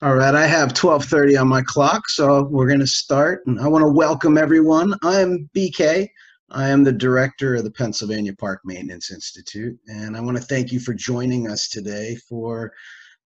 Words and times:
All 0.00 0.14
right, 0.14 0.32
I 0.32 0.46
have 0.46 0.74
12:30 0.74 1.40
on 1.40 1.48
my 1.48 1.60
clock, 1.60 2.08
so 2.08 2.44
we're 2.44 2.68
going 2.68 2.78
to 2.78 2.86
start. 2.86 3.44
And 3.46 3.58
I 3.58 3.66
want 3.66 3.82
to 3.82 3.90
welcome 3.90 4.38
everyone. 4.38 4.94
I 5.02 5.20
am 5.20 5.50
BK. 5.56 6.08
I 6.50 6.68
am 6.68 6.84
the 6.84 6.92
director 6.92 7.56
of 7.56 7.64
the 7.64 7.72
Pennsylvania 7.72 8.32
Park 8.32 8.60
Maintenance 8.64 9.10
Institute, 9.10 9.76
and 9.88 10.16
I 10.16 10.20
want 10.20 10.36
to 10.36 10.42
thank 10.44 10.70
you 10.70 10.78
for 10.78 10.94
joining 10.94 11.50
us 11.50 11.68
today 11.68 12.14
for 12.28 12.72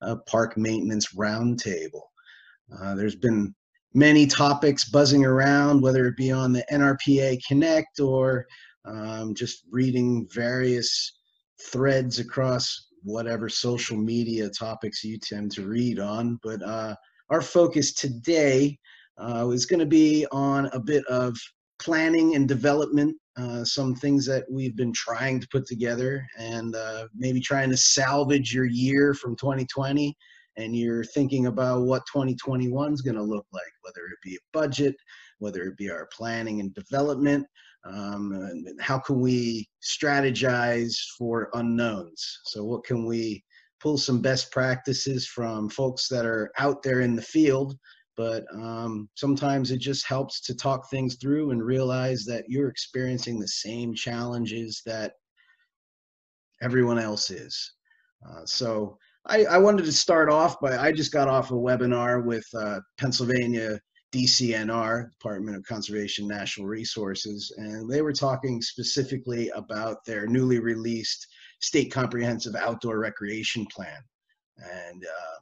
a 0.00 0.16
park 0.16 0.56
maintenance 0.56 1.12
roundtable. 1.12 2.04
Uh, 2.80 2.94
there's 2.94 3.16
been 3.16 3.54
many 3.92 4.26
topics 4.26 4.88
buzzing 4.88 5.26
around, 5.26 5.82
whether 5.82 6.06
it 6.06 6.16
be 6.16 6.32
on 6.32 6.54
the 6.54 6.64
NRPA 6.72 7.44
Connect 7.46 8.00
or 8.00 8.46
um, 8.86 9.34
just 9.34 9.64
reading 9.70 10.26
various 10.32 11.18
threads 11.60 12.18
across 12.18 12.86
whatever 13.04 13.48
social 13.48 13.96
media 13.96 14.48
topics 14.48 15.04
you 15.04 15.18
tend 15.18 15.52
to 15.52 15.66
read 15.66 15.98
on. 15.98 16.38
But 16.42 16.62
uh, 16.62 16.94
our 17.30 17.42
focus 17.42 17.92
today 17.92 18.78
uh, 19.18 19.48
is 19.50 19.66
going 19.66 19.80
to 19.80 19.86
be 19.86 20.26
on 20.32 20.66
a 20.72 20.80
bit 20.80 21.04
of 21.06 21.36
planning 21.80 22.34
and 22.36 22.46
development, 22.46 23.16
uh, 23.36 23.64
some 23.64 23.94
things 23.94 24.24
that 24.26 24.44
we've 24.50 24.76
been 24.76 24.92
trying 24.92 25.40
to 25.40 25.48
put 25.48 25.66
together, 25.66 26.24
and 26.38 26.74
uh, 26.76 27.06
maybe 27.14 27.40
trying 27.40 27.70
to 27.70 27.76
salvage 27.76 28.54
your 28.54 28.66
year 28.66 29.14
from 29.14 29.36
2020. 29.36 30.16
And 30.58 30.76
you're 30.76 31.04
thinking 31.04 31.46
about 31.46 31.82
what 31.82 32.02
2021 32.12 32.92
is 32.92 33.00
going 33.00 33.16
to 33.16 33.22
look 33.22 33.46
like, 33.52 33.62
whether 33.80 34.06
it 34.06 34.18
be 34.22 34.36
a 34.36 34.38
budget, 34.52 34.94
whether 35.38 35.62
it 35.62 35.78
be 35.78 35.90
our 35.90 36.08
planning 36.12 36.60
and 36.60 36.74
development, 36.74 37.46
um, 37.84 38.64
how 38.80 38.98
can 38.98 39.20
we 39.20 39.68
strategize 39.82 40.96
for 41.18 41.50
unknowns? 41.54 42.40
So, 42.44 42.64
what 42.64 42.84
can 42.84 43.06
we 43.06 43.44
pull 43.80 43.98
some 43.98 44.20
best 44.20 44.52
practices 44.52 45.26
from 45.26 45.68
folks 45.68 46.08
that 46.08 46.24
are 46.24 46.52
out 46.58 46.82
there 46.82 47.00
in 47.00 47.16
the 47.16 47.22
field? 47.22 47.76
But 48.16 48.44
um, 48.54 49.08
sometimes 49.14 49.70
it 49.70 49.78
just 49.78 50.06
helps 50.06 50.40
to 50.42 50.54
talk 50.54 50.88
things 50.90 51.16
through 51.16 51.50
and 51.50 51.62
realize 51.62 52.24
that 52.26 52.44
you're 52.48 52.68
experiencing 52.68 53.40
the 53.40 53.48
same 53.48 53.94
challenges 53.94 54.82
that 54.86 55.14
everyone 56.60 56.98
else 56.98 57.30
is. 57.30 57.72
Uh, 58.24 58.44
so, 58.44 58.98
I, 59.26 59.44
I, 59.44 59.58
wanted 59.58 59.84
to 59.84 59.92
start 59.92 60.28
off 60.28 60.58
by 60.60 60.76
I 60.76 60.90
just 60.90 61.12
got 61.12 61.28
off 61.28 61.52
a 61.52 61.54
webinar 61.54 62.24
with 62.24 62.44
uh, 62.56 62.80
Pennsylvania 62.98 63.78
DCNR, 64.12 65.10
Department 65.10 65.56
of 65.56 65.64
Conservation 65.64 66.28
Natural 66.28 66.66
Resources, 66.66 67.52
and 67.56 67.90
they 67.90 68.02
were 68.02 68.12
talking 68.12 68.60
specifically 68.60 69.48
about 69.50 70.04
their 70.04 70.26
newly 70.26 70.58
released 70.58 71.26
State 71.60 71.90
Comprehensive 71.90 72.54
Outdoor 72.54 72.98
Recreation 72.98 73.66
Plan. 73.66 74.02
And 74.58 75.04
uh, 75.04 75.38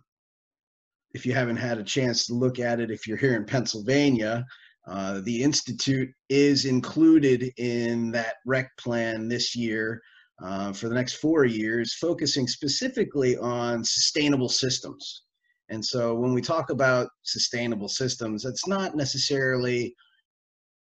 if 1.12 1.26
you 1.26 1.32
haven't 1.32 1.56
had 1.56 1.78
a 1.78 1.84
chance 1.84 2.26
to 2.26 2.34
look 2.34 2.58
at 2.58 2.80
it, 2.80 2.90
if 2.90 3.06
you're 3.06 3.16
here 3.16 3.34
in 3.34 3.44
Pennsylvania, 3.44 4.44
uh, 4.86 5.20
the 5.24 5.42
Institute 5.42 6.10
is 6.28 6.64
included 6.64 7.52
in 7.56 8.10
that 8.12 8.36
rec 8.46 8.76
plan 8.76 9.28
this 9.28 9.56
year 9.56 10.00
uh, 10.42 10.72
for 10.72 10.88
the 10.88 10.94
next 10.94 11.14
four 11.14 11.44
years, 11.44 11.94
focusing 11.94 12.46
specifically 12.46 13.36
on 13.36 13.84
sustainable 13.84 14.48
systems. 14.48 15.22
And 15.70 15.84
so 15.84 16.14
when 16.14 16.34
we 16.34 16.42
talk 16.42 16.70
about 16.70 17.08
sustainable 17.22 17.88
systems, 17.88 18.44
it's 18.44 18.66
not 18.66 18.96
necessarily 18.96 19.94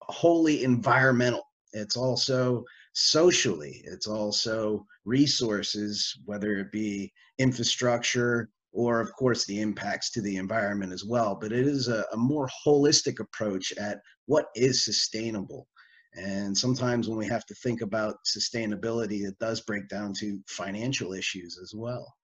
wholly 0.00 0.64
environmental. 0.64 1.44
It's 1.72 1.96
also 1.96 2.64
socially, 2.94 3.82
it's 3.84 4.06
also 4.06 4.84
resources, 5.04 6.18
whether 6.24 6.58
it 6.58 6.72
be 6.72 7.12
infrastructure 7.38 8.50
or, 8.72 9.00
of 9.00 9.12
course, 9.12 9.44
the 9.44 9.60
impacts 9.60 10.10
to 10.12 10.22
the 10.22 10.36
environment 10.36 10.92
as 10.92 11.04
well. 11.04 11.36
But 11.38 11.52
it 11.52 11.66
is 11.66 11.88
a, 11.88 12.04
a 12.12 12.16
more 12.16 12.48
holistic 12.66 13.20
approach 13.20 13.72
at 13.78 14.00
what 14.26 14.46
is 14.54 14.84
sustainable. 14.84 15.68
And 16.14 16.56
sometimes 16.56 17.08
when 17.08 17.18
we 17.18 17.26
have 17.26 17.46
to 17.46 17.54
think 17.56 17.82
about 17.82 18.16
sustainability, 18.26 19.22
it 19.22 19.38
does 19.38 19.60
break 19.60 19.88
down 19.88 20.14
to 20.14 20.40
financial 20.48 21.12
issues 21.12 21.58
as 21.62 21.72
well. 21.74 22.14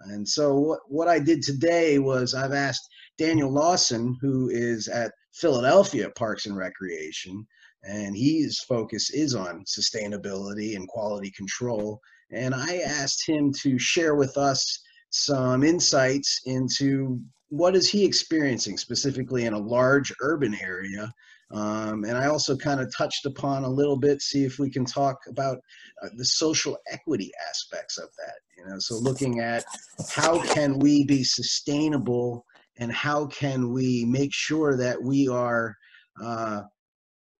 And 0.00 0.26
so 0.28 0.54
what, 0.54 0.80
what 0.88 1.08
I 1.08 1.18
did 1.18 1.42
today 1.42 1.98
was 1.98 2.34
I've 2.34 2.52
asked 2.52 2.88
Daniel 3.18 3.50
Lawson, 3.50 4.16
who 4.20 4.48
is 4.50 4.88
at 4.88 5.12
Philadelphia 5.34 6.10
Parks 6.10 6.46
and 6.46 6.56
Recreation, 6.56 7.46
and 7.84 8.16
his 8.16 8.60
focus 8.60 9.10
is 9.10 9.34
on 9.34 9.64
sustainability 9.64 10.76
and 10.76 10.88
quality 10.88 11.30
control. 11.30 12.00
And 12.32 12.54
I 12.54 12.78
asked 12.78 13.26
him 13.26 13.52
to 13.62 13.78
share 13.78 14.14
with 14.14 14.36
us 14.36 14.80
some 15.10 15.62
insights 15.62 16.40
into 16.46 17.20
what 17.48 17.74
is 17.74 17.88
he 17.88 18.04
experiencing 18.04 18.78
specifically 18.78 19.44
in 19.44 19.54
a 19.54 19.58
large 19.58 20.12
urban 20.20 20.56
area 20.62 21.12
um, 21.52 22.04
and 22.04 22.16
I 22.16 22.26
also 22.26 22.56
kind 22.56 22.80
of 22.80 22.94
touched 22.96 23.26
upon 23.26 23.64
a 23.64 23.68
little 23.68 23.96
bit, 23.96 24.22
see 24.22 24.44
if 24.44 24.58
we 24.58 24.70
can 24.70 24.84
talk 24.84 25.18
about 25.28 25.58
uh, 26.02 26.08
the 26.16 26.24
social 26.24 26.78
equity 26.90 27.30
aspects 27.48 27.98
of 27.98 28.08
that. 28.18 28.34
You 28.56 28.70
know, 28.70 28.78
so 28.78 28.96
looking 28.96 29.40
at 29.40 29.64
how 30.10 30.40
can 30.54 30.78
we 30.78 31.04
be 31.04 31.24
sustainable 31.24 32.44
and 32.78 32.92
how 32.92 33.26
can 33.26 33.72
we 33.72 34.04
make 34.04 34.32
sure 34.32 34.76
that 34.76 35.02
we 35.02 35.28
are 35.28 35.76
uh, 36.22 36.62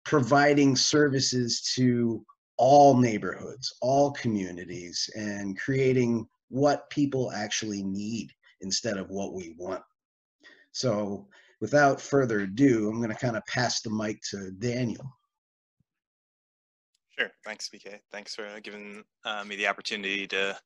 providing 0.05 0.75
services 0.75 1.63
to 1.77 2.25
all 2.57 2.97
neighborhoods, 2.97 3.73
all 3.81 4.11
communities, 4.13 5.09
and 5.15 5.59
creating 5.59 6.27
what 6.49 6.91
people 6.91 7.31
actually 7.33 7.83
need 7.83 8.31
instead 8.61 8.97
of 8.97 9.09
what 9.09 9.35
we 9.35 9.55
want. 9.57 9.83
So 10.73 11.29
without 11.61 12.01
further 12.01 12.41
ado, 12.41 12.89
I'm 12.89 12.99
going 12.99 13.11
to 13.11 13.15
kind 13.15 13.37
of 13.37 13.45
pass 13.47 13.83
the 13.83 13.91
mic 13.91 14.21
to 14.31 14.51
Daniel. 14.53 15.05
Sure. 17.19 17.31
Thanks, 17.45 17.69
BK. 17.69 17.99
Thanks 18.11 18.35
for 18.35 18.49
giving 18.63 19.05
uh, 19.25 19.45
me 19.45 19.57
the 19.57 19.67
opportunity 19.67 20.27
to 20.29 20.59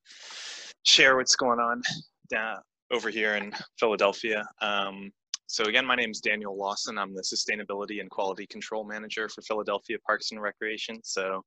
share 0.84 1.16
what's 1.16 1.34
going 1.34 1.58
on 1.58 1.82
down 2.30 2.58
over 2.92 3.10
here 3.10 3.34
in 3.34 3.52
Philadelphia. 3.78 4.44
Um, 4.60 5.10
so 5.46 5.64
again, 5.64 5.84
my 5.84 5.94
name 5.94 6.10
is 6.10 6.20
Daniel 6.20 6.56
Lawson. 6.56 6.98
I'm 6.98 7.14
the 7.14 7.22
Sustainability 7.22 8.00
and 8.00 8.08
Quality 8.08 8.46
Control 8.46 8.84
Manager 8.84 9.28
for 9.28 9.42
Philadelphia 9.42 9.98
Parks 10.06 10.30
and 10.30 10.40
Recreation. 10.40 11.00
So 11.02 11.42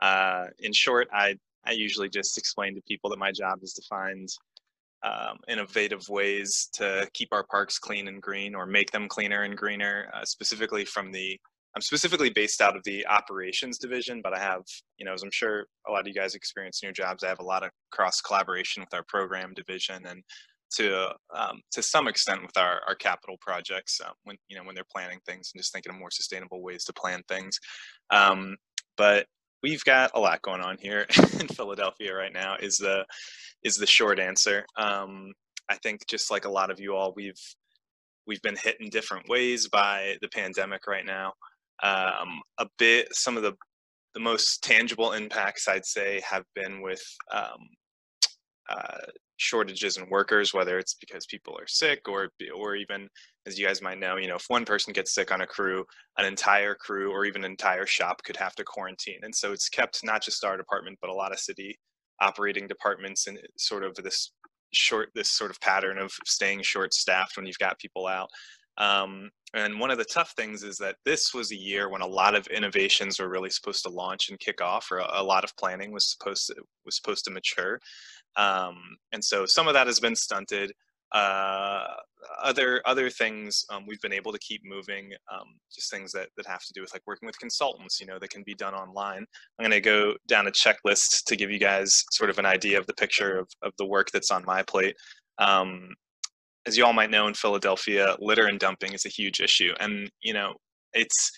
uh, 0.00 0.46
in 0.58 0.72
short, 0.72 1.08
I, 1.12 1.36
I 1.64 1.72
usually 1.72 2.08
just 2.08 2.36
explain 2.36 2.74
to 2.74 2.82
people 2.82 3.10
that 3.10 3.18
my 3.18 3.32
job 3.32 3.60
is 3.62 3.72
to 3.74 3.82
find 3.88 4.28
um, 5.04 5.38
innovative 5.48 6.08
ways 6.08 6.68
to 6.74 7.08
keep 7.14 7.28
our 7.32 7.44
parks 7.44 7.78
clean 7.78 8.08
and 8.08 8.22
green 8.22 8.54
or 8.54 8.66
make 8.66 8.90
them 8.90 9.08
cleaner 9.08 9.42
and 9.42 9.56
greener, 9.56 10.10
uh, 10.14 10.24
specifically 10.24 10.84
from 10.84 11.12
the 11.12 11.38
I'm 11.74 11.82
specifically 11.82 12.28
based 12.28 12.60
out 12.60 12.76
of 12.76 12.84
the 12.84 13.06
operations 13.06 13.78
division, 13.78 14.20
but 14.22 14.34
I 14.34 14.38
have, 14.38 14.60
you 14.98 15.06
know, 15.06 15.14
as 15.14 15.22
I'm 15.22 15.30
sure 15.30 15.64
a 15.88 15.90
lot 15.90 16.02
of 16.02 16.06
you 16.06 16.12
guys 16.12 16.34
experience 16.34 16.82
in 16.82 16.86
your 16.86 16.92
jobs, 16.92 17.24
I 17.24 17.28
have 17.28 17.40
a 17.40 17.44
lot 17.44 17.62
of 17.62 17.70
cross 17.90 18.20
collaboration 18.20 18.82
with 18.82 18.92
our 18.92 19.04
program 19.08 19.54
division 19.54 20.04
and 20.06 20.22
to 20.76 21.10
um, 21.34 21.60
to 21.72 21.82
some 21.82 22.08
extent 22.08 22.42
with 22.42 22.56
our, 22.56 22.80
our 22.86 22.94
capital 22.94 23.36
projects 23.40 24.00
um, 24.04 24.12
when 24.24 24.36
you 24.48 24.56
know 24.56 24.64
when 24.64 24.74
they're 24.74 24.84
planning 24.94 25.18
things 25.26 25.50
and 25.52 25.60
just 25.60 25.72
thinking 25.72 25.92
of 25.92 25.98
more 25.98 26.10
sustainable 26.10 26.62
ways 26.62 26.84
to 26.84 26.92
plan 26.92 27.22
things. 27.28 27.58
Um, 28.10 28.56
but 28.96 29.26
we've 29.62 29.84
got 29.84 30.10
a 30.14 30.20
lot 30.20 30.42
going 30.42 30.60
on 30.60 30.76
here 30.78 31.06
in 31.40 31.48
Philadelphia 31.48 32.14
right 32.14 32.32
now. 32.32 32.56
Is 32.60 32.76
the 32.76 33.04
is 33.62 33.76
the 33.76 33.86
short 33.86 34.18
answer. 34.18 34.64
Um, 34.76 35.32
I 35.68 35.76
think 35.76 36.06
just 36.08 36.30
like 36.30 36.44
a 36.44 36.50
lot 36.50 36.70
of 36.70 36.80
you 36.80 36.94
all, 36.94 37.12
we've 37.14 37.40
we've 38.26 38.42
been 38.42 38.56
hit 38.56 38.76
in 38.80 38.90
different 38.90 39.28
ways 39.28 39.68
by 39.68 40.16
the 40.20 40.28
pandemic 40.28 40.86
right 40.86 41.06
now. 41.06 41.32
Um, 41.82 42.40
a 42.58 42.66
bit, 42.78 43.08
some 43.14 43.36
of 43.36 43.42
the 43.42 43.54
the 44.14 44.20
most 44.20 44.62
tangible 44.62 45.12
impacts 45.12 45.68
I'd 45.68 45.86
say 45.86 46.20
have 46.28 46.44
been 46.54 46.82
with 46.82 47.02
um, 47.32 47.68
uh, 48.68 48.98
shortages 49.42 49.96
in 49.96 50.08
workers, 50.08 50.54
whether 50.54 50.78
it's 50.78 50.94
because 50.94 51.26
people 51.26 51.56
are 51.58 51.66
sick 51.66 52.08
or 52.08 52.30
or 52.54 52.76
even 52.76 53.08
as 53.46 53.58
you 53.58 53.66
guys 53.66 53.82
might 53.82 53.98
know, 53.98 54.16
you 54.16 54.28
know, 54.28 54.36
if 54.36 54.44
one 54.48 54.64
person 54.64 54.92
gets 54.92 55.14
sick 55.14 55.32
on 55.32 55.40
a 55.40 55.46
crew, 55.46 55.84
an 56.18 56.24
entire 56.24 56.74
crew 56.74 57.10
or 57.10 57.24
even 57.24 57.44
an 57.44 57.50
entire 57.50 57.86
shop 57.86 58.22
could 58.22 58.36
have 58.36 58.54
to 58.54 58.64
quarantine. 58.64 59.18
And 59.22 59.34
so 59.34 59.52
it's 59.52 59.68
kept 59.68 60.04
not 60.04 60.22
just 60.22 60.44
our 60.44 60.56
department, 60.56 60.98
but 61.00 61.10
a 61.10 61.14
lot 61.14 61.32
of 61.32 61.40
city 61.40 61.76
operating 62.20 62.68
departments 62.68 63.26
in 63.26 63.36
sort 63.58 63.82
of 63.82 63.94
this 63.96 64.32
short 64.72 65.10
this 65.14 65.30
sort 65.30 65.50
of 65.50 65.60
pattern 65.60 65.98
of 65.98 66.12
staying 66.24 66.62
short 66.62 66.94
staffed 66.94 67.36
when 67.36 67.46
you've 67.46 67.58
got 67.58 67.78
people 67.78 68.06
out 68.06 68.28
um, 68.78 69.30
and 69.54 69.78
one 69.78 69.90
of 69.90 69.98
the 69.98 70.04
tough 70.04 70.32
things 70.34 70.62
is 70.62 70.78
that 70.78 70.96
this 71.04 71.34
was 71.34 71.52
a 71.52 71.56
year 71.56 71.90
when 71.90 72.00
a 72.00 72.06
lot 72.06 72.34
of 72.34 72.46
innovations 72.46 73.20
were 73.20 73.28
really 73.28 73.50
supposed 73.50 73.82
to 73.82 73.90
launch 73.90 74.30
and 74.30 74.40
kick 74.40 74.62
off, 74.62 74.90
or 74.90 74.98
a, 74.98 75.08
a 75.20 75.22
lot 75.22 75.44
of 75.44 75.54
planning 75.56 75.92
was 75.92 76.10
supposed 76.10 76.46
to 76.46 76.54
was 76.84 76.96
supposed 76.96 77.24
to 77.26 77.30
mature. 77.30 77.78
Um, 78.36 78.76
and 79.12 79.24
so 79.24 79.46
some 79.46 79.68
of 79.68 79.74
that 79.74 79.86
has 79.86 80.00
been 80.00 80.16
stunted. 80.16 80.72
Uh, 81.12 81.84
other 82.42 82.80
other 82.86 83.10
things 83.10 83.64
um, 83.70 83.84
we've 83.86 84.00
been 84.00 84.12
able 84.12 84.32
to 84.32 84.38
keep 84.38 84.62
moving 84.64 85.10
um, 85.30 85.44
just 85.74 85.90
things 85.90 86.10
that, 86.12 86.28
that 86.36 86.46
have 86.46 86.62
to 86.62 86.72
do 86.72 86.80
with 86.80 86.92
like 86.94 87.02
working 87.06 87.26
with 87.26 87.38
consultants 87.38 88.00
you 88.00 88.06
know 88.06 88.18
that 88.18 88.30
can 88.30 88.42
be 88.44 88.54
done 88.54 88.74
online. 88.74 89.24
I'm 89.58 89.62
going 89.62 89.70
to 89.72 89.80
go 89.80 90.14
down 90.26 90.46
a 90.46 90.50
checklist 90.50 91.24
to 91.26 91.36
give 91.36 91.50
you 91.50 91.58
guys 91.58 92.04
sort 92.12 92.30
of 92.30 92.38
an 92.38 92.46
idea 92.46 92.78
of 92.78 92.86
the 92.86 92.94
picture 92.94 93.38
of, 93.38 93.48
of 93.62 93.72
the 93.76 93.84
work 93.84 94.10
that's 94.10 94.30
on 94.30 94.44
my 94.46 94.62
plate. 94.62 94.96
Um, 95.38 95.90
as 96.66 96.76
you 96.76 96.84
all 96.84 96.92
might 96.92 97.10
know 97.10 97.26
in 97.26 97.34
Philadelphia, 97.34 98.16
litter 98.20 98.46
and 98.46 98.58
dumping 98.58 98.92
is 98.92 99.04
a 99.04 99.10
huge 99.10 99.40
issue, 99.40 99.74
and 99.80 100.10
you 100.22 100.32
know 100.32 100.54
it's 100.94 101.30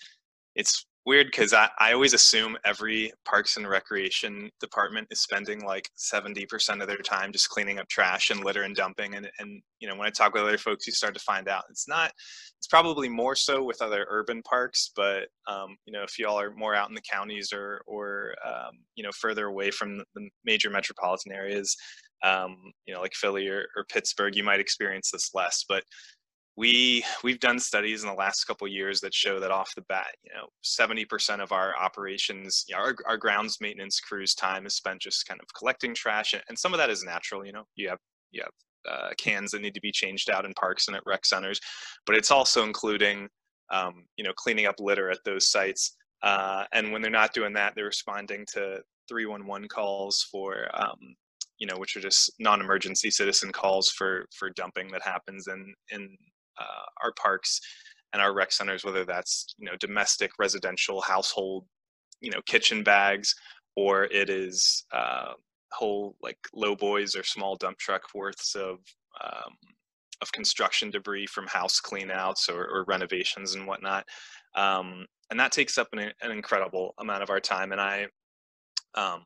it's 0.55 0.85
weird 1.05 1.27
because 1.27 1.53
I, 1.53 1.69
I 1.79 1.93
always 1.93 2.13
assume 2.13 2.57
every 2.65 3.11
parks 3.25 3.57
and 3.57 3.67
recreation 3.67 4.49
department 4.59 5.07
is 5.11 5.21
spending 5.21 5.63
like 5.63 5.89
70% 5.97 6.81
of 6.81 6.87
their 6.87 6.97
time 6.97 7.31
just 7.31 7.49
cleaning 7.49 7.79
up 7.79 7.87
trash 7.87 8.31
and 8.31 8.43
litter 8.43 8.63
and 8.63 8.75
dumping 8.75 9.15
and, 9.15 9.29
and 9.39 9.61
you 9.79 9.87
know 9.87 9.95
when 9.95 10.07
i 10.07 10.09
talk 10.09 10.33
with 10.33 10.43
other 10.43 10.57
folks 10.57 10.87
you 10.87 10.93
start 10.93 11.13
to 11.13 11.19
find 11.19 11.47
out 11.47 11.63
it's 11.69 11.87
not 11.87 12.11
it's 12.57 12.67
probably 12.67 13.07
more 13.07 13.35
so 13.35 13.63
with 13.63 13.81
other 13.81 14.07
urban 14.09 14.41
parks 14.43 14.91
but 14.95 15.27
um, 15.47 15.77
you 15.85 15.93
know 15.93 16.01
if 16.01 16.17
y'all 16.17 16.39
are 16.39 16.51
more 16.55 16.73
out 16.73 16.89
in 16.89 16.95
the 16.95 17.01
counties 17.01 17.53
or 17.53 17.81
or 17.85 18.33
um, 18.45 18.71
you 18.95 19.03
know 19.03 19.11
further 19.11 19.45
away 19.45 19.69
from 19.69 19.97
the 20.15 20.29
major 20.43 20.69
metropolitan 20.69 21.31
areas 21.31 21.75
um, 22.23 22.55
you 22.85 22.93
know 22.93 23.01
like 23.01 23.13
philly 23.13 23.47
or, 23.47 23.67
or 23.75 23.85
pittsburgh 23.85 24.35
you 24.35 24.43
might 24.43 24.59
experience 24.59 25.11
this 25.11 25.31
less 25.35 25.63
but 25.67 25.83
we 26.57 27.03
we've 27.23 27.39
done 27.39 27.59
studies 27.59 28.03
in 28.03 28.09
the 28.09 28.15
last 28.15 28.45
couple 28.45 28.67
years 28.67 29.01
that 29.01 29.13
show 29.13 29.39
that 29.39 29.51
off 29.51 29.75
the 29.75 29.81
bat 29.83 30.15
you 30.23 30.31
know 30.33 30.47
70% 30.63 31.41
of 31.41 31.51
our 31.51 31.73
operations 31.77 32.65
you 32.67 32.75
know, 32.75 32.81
our, 32.81 32.95
our 33.07 33.17
grounds 33.17 33.57
maintenance 33.59 33.99
crews 33.99 34.33
time 34.33 34.65
is 34.65 34.75
spent 34.75 35.01
just 35.01 35.27
kind 35.27 35.39
of 35.41 35.47
collecting 35.57 35.93
trash 35.93 36.33
and 36.33 36.57
some 36.57 36.73
of 36.73 36.77
that 36.77 36.89
is 36.89 37.03
natural 37.03 37.45
you 37.45 37.51
know? 37.51 37.63
You 37.75 37.89
have 37.89 37.99
you 38.31 38.41
have 38.41 38.51
uh, 38.89 39.09
cans 39.17 39.51
that 39.51 39.61
need 39.61 39.73
to 39.73 39.81
be 39.81 39.91
changed 39.91 40.29
out 40.29 40.45
in 40.45 40.53
parks 40.53 40.87
and 40.87 40.95
at 40.95 41.03
rec 41.05 41.25
centers 41.25 41.59
but 42.05 42.15
it's 42.15 42.31
also 42.31 42.63
including 42.63 43.27
um, 43.71 44.05
you 44.15 44.23
know 44.23 44.33
cleaning 44.35 44.67
up 44.67 44.75
litter 44.79 45.09
at 45.09 45.19
those 45.25 45.49
sites 45.49 45.95
uh, 46.23 46.63
and 46.71 46.91
when 46.91 47.01
they're 47.01 47.11
not 47.11 47.33
doing 47.33 47.53
that 47.53 47.73
they're 47.75 47.85
responding 47.85 48.45
to 48.53 48.79
311 49.09 49.67
calls 49.67 50.27
for 50.31 50.67
um, 50.73 51.15
you 51.57 51.67
know 51.67 51.77
which 51.77 51.97
are 51.97 52.01
just 52.01 52.31
non-emergency 52.39 53.09
citizen 53.09 53.51
calls 53.51 53.89
for 53.89 54.25
for 54.37 54.49
dumping 54.51 54.91
that 54.91 55.01
happens 55.01 55.47
in 55.47 55.73
in 55.91 56.15
our 57.03 57.13
parks 57.13 57.59
and 58.13 58.21
our 58.21 58.33
rec 58.33 58.51
centers, 58.51 58.83
whether 58.83 59.05
that's 59.05 59.55
you 59.57 59.65
know 59.65 59.75
domestic, 59.79 60.31
residential, 60.39 61.01
household, 61.01 61.65
you 62.21 62.31
know 62.31 62.41
kitchen 62.45 62.83
bags, 62.83 63.35
or 63.75 64.05
it 64.05 64.29
is 64.29 64.85
uh, 64.91 65.33
whole 65.71 66.15
like 66.21 66.37
low 66.53 66.75
boys 66.75 67.15
or 67.15 67.23
small 67.23 67.55
dump 67.55 67.77
truck 67.77 68.03
worths 68.13 68.55
of 68.55 68.79
um, 69.21 69.53
of 70.21 70.31
construction 70.31 70.89
debris 70.89 71.27
from 71.27 71.47
house 71.47 71.79
cleanouts 71.81 72.49
or, 72.49 72.65
or 72.65 72.85
renovations 72.87 73.55
and 73.55 73.67
whatnot. 73.67 74.05
Um, 74.55 75.05
and 75.29 75.39
that 75.39 75.51
takes 75.51 75.77
up 75.77 75.89
an, 75.93 76.11
an, 76.21 76.31
incredible 76.31 76.93
amount 76.99 77.23
of 77.23 77.29
our 77.29 77.41
time. 77.41 77.71
And 77.71 77.81
I, 77.81 78.07
um, 78.93 79.25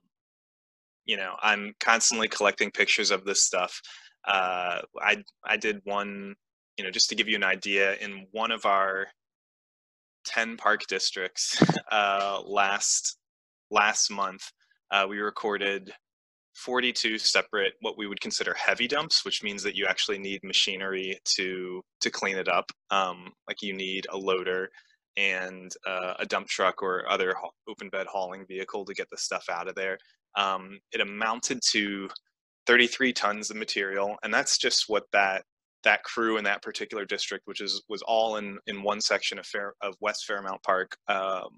you 1.05 1.17
know, 1.17 1.35
I'm 1.41 1.73
constantly 1.79 2.27
collecting 2.27 2.71
pictures 2.71 3.11
of 3.11 3.25
this 3.25 3.43
stuff. 3.43 3.79
Uh, 4.27 4.81
I 4.99 5.23
I 5.45 5.57
did 5.57 5.81
one 5.83 6.35
you 6.79 6.85
know, 6.85 6.91
just 6.91 7.09
to 7.09 7.15
give 7.15 7.27
you 7.27 7.35
an 7.35 7.43
idea, 7.43 7.95
in 7.95 8.25
one 8.31 8.51
of 8.51 8.65
our 8.65 9.07
10 10.25 10.55
park 10.55 10.87
districts 10.87 11.61
uh, 11.91 12.41
last 12.45 13.17
last 13.69 14.09
month, 14.09 14.43
uh, 14.89 15.05
we 15.07 15.19
recorded 15.19 15.91
42 16.55 17.17
separate 17.17 17.73
what 17.81 17.97
we 17.97 18.07
would 18.07 18.21
consider 18.21 18.53
heavy 18.53 18.87
dumps, 18.87 19.25
which 19.25 19.43
means 19.43 19.61
that 19.63 19.75
you 19.75 19.87
actually 19.87 20.19
need 20.19 20.39
machinery 20.41 21.19
to 21.35 21.81
to 21.99 22.09
clean 22.09 22.37
it 22.37 22.47
up. 22.47 22.71
Um, 22.91 23.33
like 23.45 23.61
you 23.61 23.73
need 23.73 24.07
a 24.09 24.17
loader 24.17 24.69
and 25.17 25.69
uh, 25.85 26.13
a 26.17 26.25
dump 26.25 26.47
truck 26.47 26.81
or 26.81 27.11
other 27.11 27.35
open 27.67 27.89
bed 27.89 28.07
hauling 28.07 28.45
vehicle 28.47 28.85
to 28.85 28.93
get 28.93 29.09
the 29.11 29.17
stuff 29.17 29.43
out 29.51 29.67
of 29.67 29.75
there. 29.75 29.97
Um, 30.37 30.79
it 30.93 31.01
amounted 31.01 31.59
to 31.71 32.07
33 32.67 33.11
tons 33.11 33.51
of 33.51 33.57
material, 33.57 34.15
and 34.23 34.33
that's 34.33 34.57
just 34.57 34.85
what 34.87 35.03
that 35.11 35.43
that 35.83 36.03
crew 36.03 36.37
in 36.37 36.43
that 36.43 36.61
particular 36.61 37.05
district, 37.05 37.47
which 37.47 37.61
is 37.61 37.81
was 37.89 38.01
all 38.01 38.37
in 38.37 38.59
in 38.67 38.83
one 38.83 39.01
section 39.01 39.39
of 39.39 39.45
Fair 39.45 39.73
of 39.81 39.95
West 40.01 40.25
Fairmount 40.25 40.61
Park. 40.63 40.97
Um, 41.07 41.49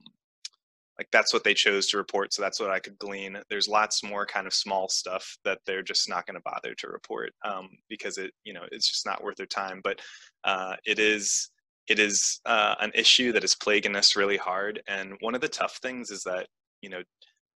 like 0.98 1.08
that's 1.12 1.34
what 1.34 1.44
they 1.44 1.56
chose 1.56 1.88
to 1.88 1.98
report, 1.98 2.34
so 2.34 2.42
that's 2.42 2.60
what 2.60 2.70
I 2.70 2.80
could 2.80 3.00
glean. 3.00 3.38
There's 3.50 3.68
lots 3.68 4.04
more 4.04 4.26
kind 4.26 4.46
of 4.46 4.54
small 4.54 4.88
stuff 4.88 5.38
that 5.44 5.60
they're 5.66 5.82
just 5.82 6.08
not 6.08 6.28
going 6.28 6.36
to 6.36 6.44
bother 6.46 6.76
to 6.76 6.88
report 6.90 7.32
um, 7.44 7.70
because 7.90 8.18
it 8.18 8.32
you 8.44 8.54
know 8.54 8.64
it's 8.72 8.90
just 8.90 9.06
not 9.06 9.24
worth 9.24 9.38
their 9.38 9.46
time. 9.48 9.82
But 9.84 10.00
uh, 10.44 10.76
it 10.86 11.00
is 11.00 11.50
it 11.88 12.00
is 12.00 12.40
uh, 12.46 12.76
an 12.80 12.92
issue 12.94 13.32
that 13.32 13.44
is 13.44 13.56
plaguing 13.56 13.96
us 13.96 14.16
really 14.16 14.38
hard. 14.38 14.82
And 14.88 15.14
one 15.22 15.36
of 15.36 15.42
the 15.42 15.48
tough 15.48 15.80
things 15.82 16.12
is 16.12 16.24
that 16.24 16.48
you 16.82 16.90
know 16.90 17.02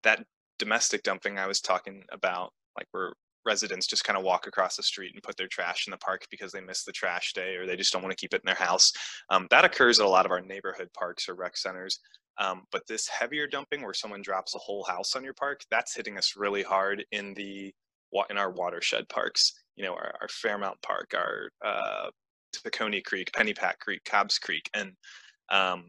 that 0.05 0.25
domestic 0.59 1.03
dumping 1.03 1.39
I 1.39 1.47
was 1.47 1.61
talking 1.61 2.05
about, 2.13 2.53
like 2.77 2.87
we're 2.95 3.13
residents 3.47 3.87
just 3.87 4.05
kind 4.05 4.17
of 4.17 4.25
walk 4.25 4.47
across 4.47 4.77
the 4.77 4.83
street 4.83 5.13
and 5.15 5.23
put 5.23 5.37
their 5.37 5.49
trash 5.49 5.87
in 5.87 5.91
the 5.91 5.99
park 5.99 6.27
because 6.31 6.53
they 6.53 6.61
miss 6.61 6.85
the 6.85 6.93
trash 6.93 7.33
day 7.33 7.57
or 7.57 7.67
they 7.67 7.77
just 7.77 7.93
don't 7.93 8.03
want 8.03 8.11
to 8.13 8.21
keep 8.21 8.35
it 8.35 8.43
in 8.43 8.47
their 8.47 8.55
house. 8.55 8.93
Um, 9.31 9.47
that 9.51 9.65
occurs 9.65 10.01
at 10.01 10.07
a 10.07 10.09
lot 10.09 10.27
of 10.27 10.33
our 10.33 10.41
neighborhood 10.41 10.89
parks 10.95 11.29
or 11.29 11.35
rec 11.35 11.57
centers. 11.57 12.01
Um, 12.39 12.63
but 12.73 12.83
this 12.89 13.07
heavier 13.09 13.47
dumping 13.47 13.83
where 13.83 13.95
someone 13.95 14.23
drops 14.23 14.55
a 14.55 14.59
whole 14.59 14.85
house 14.85 15.15
on 15.15 15.25
your 15.25 15.35
park, 15.35 15.63
that's 15.71 15.95
hitting 15.95 16.19
us 16.19 16.35
really 16.37 16.63
hard 16.63 17.05
in 17.13 17.35
the 17.35 17.73
in 18.31 18.39
our 18.39 18.51
watershed 18.51 19.09
parks. 19.09 19.53
You 19.77 19.85
know, 19.85 19.95
our, 19.95 20.15
our 20.21 20.29
Fairmount 20.29 20.81
Park, 20.83 21.15
our 21.15 21.49
uh, 21.65 22.11
Tacony 22.55 23.05
Creek, 23.05 23.31
Pennypack 23.33 23.79
Creek, 23.81 24.03
Cobbs 24.05 24.39
Creek, 24.39 24.69
and 24.75 24.93
um, 25.51 25.85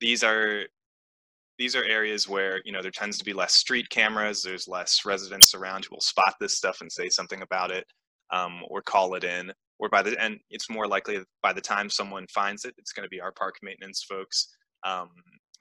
these 0.00 0.22
are 0.22 0.64
these 1.58 1.74
are 1.74 1.84
areas 1.84 2.28
where 2.28 2.60
you 2.64 2.72
know 2.72 2.82
there 2.82 2.90
tends 2.90 3.18
to 3.18 3.24
be 3.24 3.32
less 3.32 3.54
street 3.54 3.88
cameras 3.90 4.42
there's 4.42 4.68
less 4.68 5.04
residents 5.04 5.54
around 5.54 5.84
who 5.84 5.94
will 5.94 6.00
spot 6.00 6.34
this 6.40 6.56
stuff 6.56 6.80
and 6.80 6.90
say 6.90 7.08
something 7.08 7.42
about 7.42 7.70
it 7.70 7.84
um, 8.32 8.62
or 8.68 8.82
call 8.82 9.14
it 9.14 9.24
in 9.24 9.52
or 9.78 9.88
by 9.88 10.02
the 10.02 10.16
and 10.22 10.38
it's 10.50 10.70
more 10.70 10.86
likely 10.86 11.18
by 11.42 11.52
the 11.52 11.60
time 11.60 11.90
someone 11.90 12.26
finds 12.28 12.64
it 12.64 12.74
it's 12.78 12.92
going 12.92 13.04
to 13.04 13.10
be 13.10 13.20
our 13.20 13.32
park 13.32 13.56
maintenance 13.62 14.04
folks 14.08 14.48
um, 14.86 15.08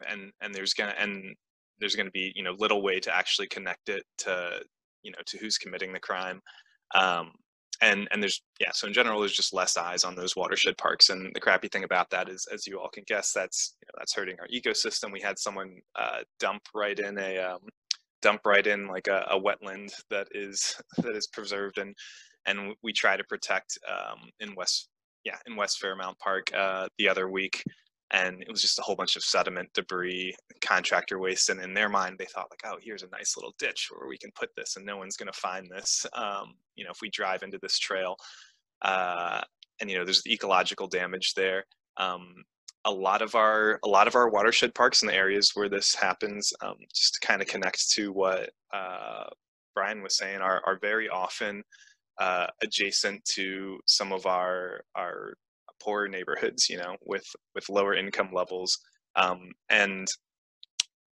and 0.09 0.31
and 0.41 0.53
there's 0.53 0.73
gonna 0.73 0.93
and 0.99 1.35
there's 1.79 1.95
going 1.95 2.05
to 2.07 2.11
be 2.11 2.31
you 2.35 2.43
know 2.43 2.55
little 2.57 2.81
way 2.81 2.99
to 2.99 3.15
actually 3.15 3.47
connect 3.47 3.89
it 3.89 4.03
to 4.17 4.59
you 5.03 5.11
know 5.11 5.17
to 5.25 5.37
who's 5.37 5.57
committing 5.57 5.93
the 5.93 5.99
crime 5.99 6.41
um, 6.95 7.31
and 7.81 8.07
and 8.11 8.21
there's 8.21 8.41
yeah 8.59 8.71
so 8.73 8.87
in 8.87 8.93
general 8.93 9.19
there's 9.19 9.35
just 9.35 9.53
less 9.53 9.77
eyes 9.77 10.03
on 10.03 10.15
those 10.15 10.35
watershed 10.35 10.77
parks 10.77 11.09
and 11.09 11.31
the 11.33 11.39
crappy 11.39 11.67
thing 11.67 11.83
about 11.83 12.09
that 12.09 12.29
is 12.29 12.47
as 12.53 12.65
you 12.65 12.79
all 12.79 12.89
can 12.89 13.03
guess 13.07 13.31
that's 13.33 13.75
you 13.81 13.87
know, 13.87 13.99
that's 13.99 14.15
hurting 14.15 14.37
our 14.39 14.47
ecosystem. 14.47 15.11
We 15.11 15.21
had 15.21 15.37
someone 15.37 15.75
uh, 15.95 16.19
dump 16.39 16.63
right 16.73 16.97
in 16.97 17.17
a 17.19 17.37
um, 17.37 17.59
dump 18.21 18.41
right 18.45 18.65
in 18.65 18.87
like 18.87 19.07
a, 19.07 19.27
a, 19.31 19.39
wetland 19.39 19.91
that 20.09 20.27
is 20.31 20.75
that 20.97 21.15
is 21.15 21.27
preserved 21.27 21.77
and 21.77 21.95
and 22.45 22.73
we 22.81 22.93
try 22.93 23.17
to 23.17 23.23
protect 23.25 23.77
um, 23.89 24.29
in 24.39 24.55
west 24.55 24.89
yeah 25.23 25.37
in 25.45 25.55
west 25.55 25.79
fairmount 25.79 26.17
park 26.19 26.49
uh, 26.55 26.87
the 26.97 27.07
other 27.07 27.29
week 27.29 27.63
and 28.11 28.41
it 28.41 28.49
was 28.49 28.61
just 28.61 28.79
a 28.79 28.81
whole 28.81 28.95
bunch 28.95 29.15
of 29.15 29.23
sediment 29.23 29.69
debris 29.73 30.33
contractor 30.61 31.19
waste 31.19 31.49
and 31.49 31.59
in 31.59 31.73
their 31.73 31.89
mind 31.89 32.15
they 32.17 32.25
thought 32.25 32.49
like 32.49 32.61
oh 32.65 32.77
here's 32.81 33.03
a 33.03 33.09
nice 33.09 33.35
little 33.35 33.53
ditch 33.59 33.89
where 33.91 34.07
we 34.07 34.17
can 34.17 34.31
put 34.33 34.49
this 34.55 34.77
and 34.77 34.85
no 34.85 34.97
one's 34.97 35.17
going 35.17 35.31
to 35.31 35.39
find 35.39 35.67
this 35.69 36.05
um, 36.13 36.53
you 36.75 36.85
know 36.85 36.91
if 36.91 36.99
we 37.01 37.09
drive 37.09 37.43
into 37.43 37.59
this 37.61 37.77
trail. 37.77 38.15
Uh, 38.81 39.41
and 39.79 39.89
you 39.89 39.97
know 39.97 40.05
there's 40.05 40.25
ecological 40.27 40.87
damage 40.87 41.33
there. 41.33 41.65
Um, 41.97 42.33
a 42.85 42.91
lot 42.91 43.21
of 43.21 43.35
our 43.35 43.79
a 43.83 43.87
lot 43.87 44.07
of 44.07 44.15
our 44.15 44.29
watershed 44.29 44.73
parks 44.73 45.01
in 45.01 45.07
the 45.07 45.13
areas 45.15 45.51
where 45.53 45.69
this 45.69 45.93
happens 45.93 46.53
um, 46.61 46.75
just 46.93 47.15
to 47.15 47.27
kind 47.27 47.41
of 47.41 47.47
connect 47.47 47.89
to 47.91 48.11
what 48.13 48.49
uh, 48.73 49.25
brian 49.75 50.01
was 50.01 50.15
saying 50.15 50.39
are, 50.39 50.61
are 50.65 50.79
very 50.79 51.09
often 51.09 51.63
uh, 52.19 52.47
adjacent 52.63 53.23
to 53.25 53.77
some 53.85 54.11
of 54.13 54.25
our 54.25 54.81
our 54.95 55.33
poorer 55.79 56.07
neighborhoods, 56.07 56.69
you 56.69 56.77
know, 56.77 56.95
with 57.05 57.25
with 57.55 57.69
lower 57.69 57.95
income 57.95 58.29
levels. 58.33 58.79
Um, 59.15 59.51
and 59.69 60.07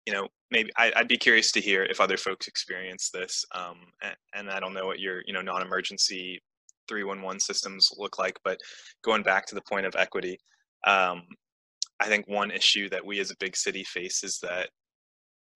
you 0.07 0.13
know, 0.13 0.29
maybe 0.51 0.71
I, 0.79 0.93
would 0.97 1.09
be 1.09 1.19
curious 1.19 1.53
to 1.53 1.61
hear 1.61 1.85
if 1.85 2.01
other 2.01 2.17
folks 2.17 2.49
experience 2.49 3.11
this. 3.11 3.45
Um, 3.55 3.77
and, 4.03 4.17
and, 4.35 4.51
I 4.51 4.59
don't 4.59 4.73
know 4.73 4.87
what 4.87 5.01
your 5.01 5.23
you 5.27 5.35
know 5.35 5.43
non-emergency 5.43 6.41
311 6.89 7.41
systems 7.41 7.91
look 7.99 8.19
like, 8.19 8.39
but 8.43 8.59
going 9.05 9.23
back 9.23 9.45
to 9.47 9.55
the 9.55 9.61
point 9.63 9.85
of 9.85 9.95
equity, 9.97 10.39
um, 10.87 11.25
I 12.01 12.07
think 12.07 12.27
one 12.27 12.51
issue 12.51 12.89
that 12.91 13.05
we 13.05 13.21
as 13.21 13.31
a 13.31 13.37
big 13.39 13.57
city 13.57 13.85
face 13.85 14.25
is 14.25 14.39
that 14.41 14.71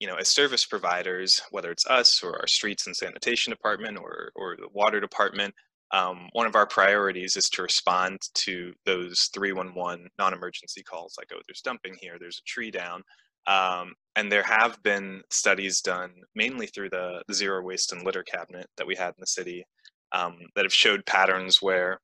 you 0.02 0.08
know, 0.08 0.16
as 0.16 0.28
service 0.28 0.66
providers, 0.66 1.40
whether 1.52 1.70
it's 1.70 1.86
us 1.86 2.24
or 2.24 2.36
our 2.40 2.48
streets 2.48 2.88
and 2.88 2.96
sanitation 2.96 3.52
department 3.52 3.96
or, 3.96 4.32
or 4.34 4.56
the 4.56 4.66
water 4.72 4.98
department, 5.00 5.54
um, 5.92 6.28
one 6.32 6.46
of 6.46 6.56
our 6.56 6.66
priorities 6.66 7.36
is 7.36 7.48
to 7.50 7.62
respond 7.62 8.18
to 8.34 8.72
those 8.86 9.28
311 9.34 10.08
non-emergency 10.18 10.82
calls 10.82 11.14
like 11.18 11.28
oh 11.34 11.40
there's 11.46 11.60
dumping 11.60 11.94
here 12.00 12.16
there's 12.18 12.38
a 12.38 12.50
tree 12.50 12.70
down 12.70 13.02
um, 13.46 13.92
and 14.14 14.30
there 14.30 14.44
have 14.44 14.80
been 14.82 15.20
studies 15.30 15.80
done 15.80 16.12
mainly 16.34 16.66
through 16.66 16.90
the, 16.90 17.22
zero 17.32 17.62
waste 17.62 17.92
and 17.92 18.04
litter 18.04 18.22
cabinet 18.22 18.66
that 18.76 18.86
we 18.86 18.94
had 18.94 19.08
in 19.08 19.20
the 19.20 19.26
city 19.26 19.64
um, 20.12 20.38
that 20.54 20.64
have 20.64 20.72
showed 20.72 21.04
patterns 21.06 21.60
where 21.60 21.98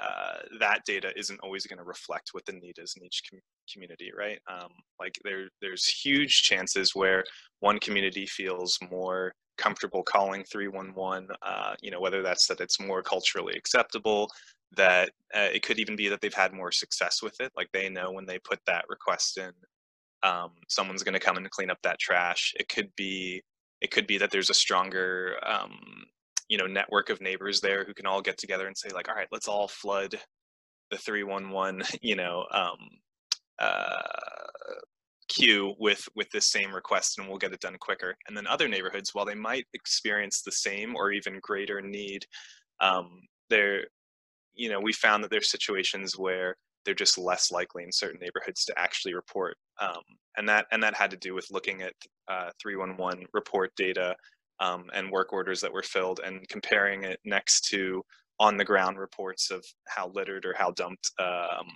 uh, 0.00 0.36
that 0.60 0.80
data 0.86 1.12
isn't 1.16 1.40
always 1.40 1.66
going 1.66 1.78
to 1.78 1.84
reflect 1.84 2.30
what 2.32 2.44
the 2.46 2.52
need 2.52 2.76
is 2.78 2.94
in 2.96 3.04
each 3.04 3.22
com 3.30 3.40
community, 3.72 4.10
right? 4.16 4.38
Um, 4.50 4.70
like 5.00 5.14
there, 5.24 5.48
there's 5.60 5.86
huge 5.86 6.42
chances 6.42 6.94
where 6.94 7.24
one 7.60 7.78
community 7.78 8.26
feels 8.26 8.78
more 8.90 9.32
comfortable 9.56 10.02
calling 10.02 10.42
311 10.44 11.28
uh, 11.42 11.74
you 11.80 11.90
know 11.90 12.00
whether 12.00 12.22
that's 12.22 12.46
that 12.46 12.60
it's 12.60 12.80
more 12.80 13.02
culturally 13.02 13.54
acceptable 13.56 14.30
that 14.76 15.10
uh, 15.34 15.48
it 15.52 15.62
could 15.62 15.78
even 15.78 15.96
be 15.96 16.08
that 16.08 16.20
they've 16.20 16.34
had 16.34 16.52
more 16.52 16.72
success 16.72 17.22
with 17.22 17.40
it. 17.40 17.52
Like 17.56 17.68
they 17.72 17.88
know 17.88 18.12
when 18.12 18.26
they 18.26 18.38
put 18.38 18.60
that 18.66 18.84
request 18.88 19.38
in, 19.38 19.52
um, 20.22 20.52
someone's 20.68 21.02
going 21.02 21.14
to 21.14 21.20
come 21.20 21.36
and 21.36 21.50
clean 21.50 21.70
up 21.70 21.78
that 21.82 21.98
trash. 21.98 22.54
It 22.58 22.68
could 22.68 22.90
be 22.96 23.42
it 23.80 23.90
could 23.90 24.06
be 24.06 24.18
that 24.18 24.30
there's 24.30 24.50
a 24.50 24.54
stronger 24.54 25.36
um, 25.46 25.78
you 26.48 26.58
know 26.58 26.66
network 26.66 27.10
of 27.10 27.20
neighbors 27.20 27.60
there 27.60 27.84
who 27.84 27.94
can 27.94 28.06
all 28.06 28.22
get 28.22 28.38
together 28.38 28.66
and 28.66 28.76
say 28.76 28.88
like, 28.94 29.08
all 29.08 29.14
right, 29.14 29.28
let's 29.32 29.48
all 29.48 29.68
flood 29.68 30.18
the 30.90 30.98
311 30.98 31.82
you 32.02 32.16
know 32.16 32.46
um, 32.50 32.78
uh, 33.58 34.02
queue 35.28 35.74
with 35.78 36.06
with 36.14 36.28
this 36.30 36.50
same 36.50 36.74
request 36.74 37.18
and 37.18 37.28
we'll 37.28 37.38
get 37.38 37.52
it 37.52 37.60
done 37.60 37.76
quicker. 37.80 38.14
And 38.26 38.36
then 38.36 38.46
other 38.46 38.68
neighborhoods 38.68 39.10
while 39.12 39.24
they 39.24 39.34
might 39.34 39.66
experience 39.74 40.42
the 40.42 40.52
same 40.52 40.94
or 40.96 41.12
even 41.12 41.38
greater 41.42 41.80
need 41.80 42.24
um, 42.80 43.20
they're 43.50 43.84
you 44.54 44.68
know 44.68 44.80
we 44.80 44.92
found 44.92 45.22
that 45.22 45.30
there's 45.30 45.50
situations 45.50 46.16
where 46.16 46.56
they're 46.84 46.94
just 46.94 47.18
less 47.18 47.50
likely 47.50 47.82
in 47.82 47.90
certain 47.90 48.20
neighborhoods 48.20 48.64
to 48.64 48.78
actually 48.78 49.14
report 49.14 49.56
um, 49.80 50.02
and 50.36 50.48
that 50.48 50.66
and 50.72 50.82
that 50.82 50.94
had 50.94 51.10
to 51.10 51.16
do 51.16 51.34
with 51.34 51.46
looking 51.50 51.82
at 51.82 51.92
uh, 52.28 52.50
311 52.62 53.26
report 53.32 53.70
data 53.76 54.14
um, 54.60 54.84
and 54.94 55.10
work 55.10 55.32
orders 55.32 55.60
that 55.60 55.72
were 55.72 55.82
filled 55.82 56.20
and 56.24 56.48
comparing 56.48 57.04
it 57.04 57.18
next 57.24 57.62
to 57.62 58.02
on 58.40 58.56
the 58.56 58.64
ground 58.64 58.98
reports 58.98 59.50
of 59.50 59.64
how 59.88 60.10
littered 60.14 60.44
or 60.44 60.54
how 60.56 60.70
dumped 60.72 61.10
um, 61.18 61.66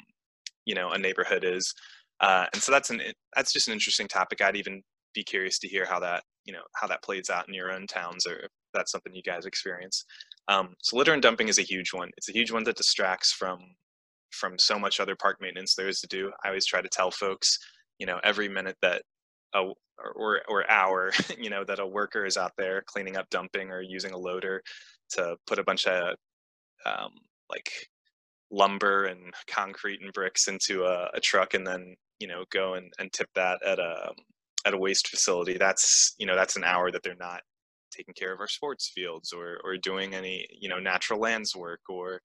you 0.64 0.74
know 0.74 0.90
a 0.90 0.98
neighborhood 0.98 1.44
is 1.44 1.72
uh, 2.20 2.46
and 2.52 2.62
so 2.62 2.72
that's 2.72 2.90
an 2.90 3.00
that's 3.34 3.52
just 3.52 3.68
an 3.68 3.74
interesting 3.74 4.08
topic. 4.08 4.40
I'd 4.40 4.56
even 4.56 4.82
be 5.14 5.24
curious 5.24 5.58
to 5.60 5.68
hear 5.68 5.84
how 5.86 6.00
that 6.00 6.22
you 6.44 6.52
know 6.52 6.62
how 6.76 6.86
that 6.86 7.02
plays 7.02 7.30
out 7.30 7.48
in 7.48 7.54
your 7.54 7.72
own 7.72 7.86
towns 7.86 8.26
or 8.26 8.34
if 8.40 8.50
that's 8.74 8.92
something 8.92 9.14
you 9.14 9.22
guys 9.22 9.46
experience. 9.46 10.04
Um, 10.48 10.74
so 10.82 10.96
litter 10.96 11.12
and 11.12 11.22
dumping 11.22 11.48
is 11.48 11.58
a 11.58 11.62
huge 11.62 11.92
one. 11.92 12.10
It's 12.16 12.28
a 12.28 12.32
huge 12.32 12.50
one 12.50 12.64
that 12.64 12.76
distracts 12.76 13.32
from 13.32 13.58
from 14.32 14.58
so 14.58 14.78
much 14.78 15.00
other 15.00 15.16
park 15.16 15.38
maintenance 15.40 15.74
there 15.74 15.88
is 15.88 16.00
to 16.00 16.06
do. 16.06 16.30
I 16.44 16.48
always 16.48 16.66
try 16.66 16.82
to 16.82 16.88
tell 16.88 17.10
folks 17.10 17.58
you 17.98 18.06
know 18.06 18.20
every 18.24 18.48
minute 18.48 18.76
that 18.82 19.02
a, 19.54 19.70
or 20.14 20.42
or 20.48 20.70
hour 20.70 21.12
you 21.38 21.50
know 21.50 21.64
that 21.64 21.80
a 21.80 21.86
worker 21.86 22.24
is 22.24 22.36
out 22.36 22.52
there 22.56 22.82
cleaning 22.86 23.16
up 23.16 23.28
dumping 23.30 23.70
or 23.70 23.80
using 23.80 24.12
a 24.12 24.18
loader 24.18 24.62
to 25.10 25.36
put 25.46 25.58
a 25.58 25.64
bunch 25.64 25.86
of 25.86 26.14
um, 26.86 27.10
like 27.50 27.70
lumber 28.50 29.04
and 29.04 29.34
concrete 29.46 30.00
and 30.00 30.12
bricks 30.12 30.48
into 30.48 30.84
a, 30.84 31.10
a, 31.14 31.20
truck 31.20 31.54
and 31.54 31.66
then 31.66 31.94
you 32.18 32.28
know 32.28 32.44
go 32.50 32.74
and, 32.74 32.92
and 32.98 33.12
tip 33.12 33.28
that 33.34 33.58
at 33.64 33.78
a 33.78 34.12
at 34.66 34.74
a 34.74 34.78
waste 34.78 35.08
facility 35.08 35.56
that's 35.56 36.14
you 36.18 36.26
know 36.26 36.36
that's 36.36 36.56
an 36.56 36.64
hour 36.64 36.90
that 36.90 37.02
they're 37.02 37.14
not 37.18 37.40
taking 37.90 38.14
care 38.14 38.32
of 38.32 38.40
our 38.40 38.48
sports 38.48 38.90
fields 38.94 39.32
or 39.32 39.58
or 39.64 39.76
doing 39.76 40.14
any 40.14 40.46
you 40.52 40.68
know 40.68 40.78
natural 40.78 41.20
lands 41.20 41.54
work 41.56 41.80
or 41.88 42.20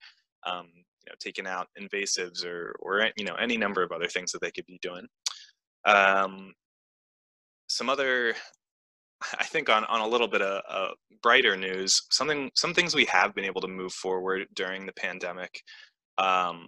um, 0.46 0.68
you 0.76 1.10
know 1.10 1.16
taking 1.20 1.48
out 1.48 1.68
invasives 1.80 2.46
or 2.46 2.76
or 2.80 3.08
you 3.18 3.26
know 3.26 3.36
any 3.36 3.58
number 3.58 3.84
of 3.84 3.92
other 3.92 4.08
things 4.08 4.32
that 4.32 4.42
they 4.42 4.52
could 4.52 4.66
be 4.66 4.80
doing. 4.82 5.08
Um, 5.86 6.54
some 7.68 7.90
other 7.90 8.36
I 9.40 9.46
think 9.46 9.70
on, 9.70 9.86
on 9.86 10.02
a 10.02 10.08
little 10.08 10.28
bit 10.28 10.42
of 10.42 10.62
uh, 10.70 10.94
brighter 11.22 11.56
news, 11.56 12.02
something 12.12 12.52
some 12.56 12.74
things 12.74 12.94
we 12.94 13.06
have 13.06 13.34
been 13.34 13.46
able 13.46 13.62
to 13.62 13.68
move 13.68 13.94
forward 13.94 14.48
during 14.54 14.86
the 14.86 14.94
pandemic 14.94 15.62
um, 16.18 16.68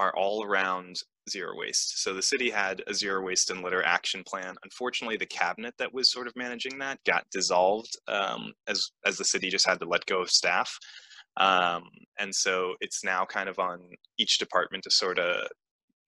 are 0.00 0.16
all 0.16 0.42
around 0.42 0.96
zero 1.28 1.54
waste. 1.54 2.02
So 2.02 2.14
the 2.14 2.22
city 2.22 2.48
had 2.48 2.82
a 2.86 2.94
zero 2.94 3.22
waste 3.22 3.50
and 3.50 3.62
litter 3.62 3.84
action 3.84 4.22
plan. 4.26 4.54
Unfortunately, 4.64 5.18
the 5.18 5.26
cabinet 5.26 5.74
that 5.78 5.92
was 5.92 6.10
sort 6.10 6.26
of 6.26 6.32
managing 6.36 6.78
that 6.78 6.98
got 7.04 7.28
dissolved 7.30 7.94
um, 8.08 8.52
as 8.66 8.90
as 9.04 9.18
the 9.18 9.24
city 9.24 9.50
just 9.50 9.68
had 9.68 9.78
to 9.80 9.86
let 9.86 10.06
go 10.06 10.22
of 10.22 10.30
staff. 10.30 10.74
Um, 11.36 11.84
and 12.18 12.34
so 12.34 12.74
it's 12.80 13.04
now 13.04 13.24
kind 13.26 13.48
of 13.48 13.58
on 13.58 13.78
each 14.18 14.38
department 14.38 14.84
to 14.84 14.90
sort 14.90 15.18
of 15.18 15.46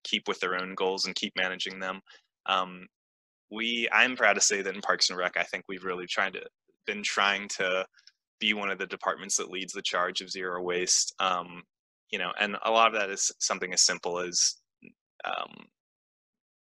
keep 0.04 0.26
with 0.26 0.40
their 0.40 0.60
own 0.60 0.74
goals 0.74 1.04
and 1.06 1.14
keep 1.14 1.34
managing 1.36 1.78
them. 1.78 2.00
Um, 2.46 2.86
we 3.50 3.88
I'm 3.92 4.16
proud 4.16 4.34
to 4.34 4.40
say 4.40 4.62
that 4.62 4.74
in 4.74 4.80
Parks 4.80 5.10
and 5.10 5.18
Rec, 5.18 5.36
I 5.36 5.44
think 5.44 5.64
we've 5.68 5.84
really 5.84 6.06
tried 6.06 6.32
to 6.32 6.42
been 6.86 7.02
trying 7.02 7.46
to 7.48 7.84
be 8.40 8.54
one 8.54 8.70
of 8.70 8.78
the 8.78 8.86
departments 8.86 9.36
that 9.36 9.52
leads 9.52 9.72
the 9.72 9.82
charge 9.82 10.20
of 10.20 10.30
zero 10.30 10.60
waste. 10.62 11.14
Um, 11.20 11.62
you 12.12 12.18
know, 12.18 12.30
and 12.38 12.56
a 12.64 12.70
lot 12.70 12.86
of 12.86 13.00
that 13.00 13.10
is 13.10 13.32
something 13.40 13.72
as 13.72 13.82
simple 13.82 14.20
as 14.20 14.56
um, 15.24 15.66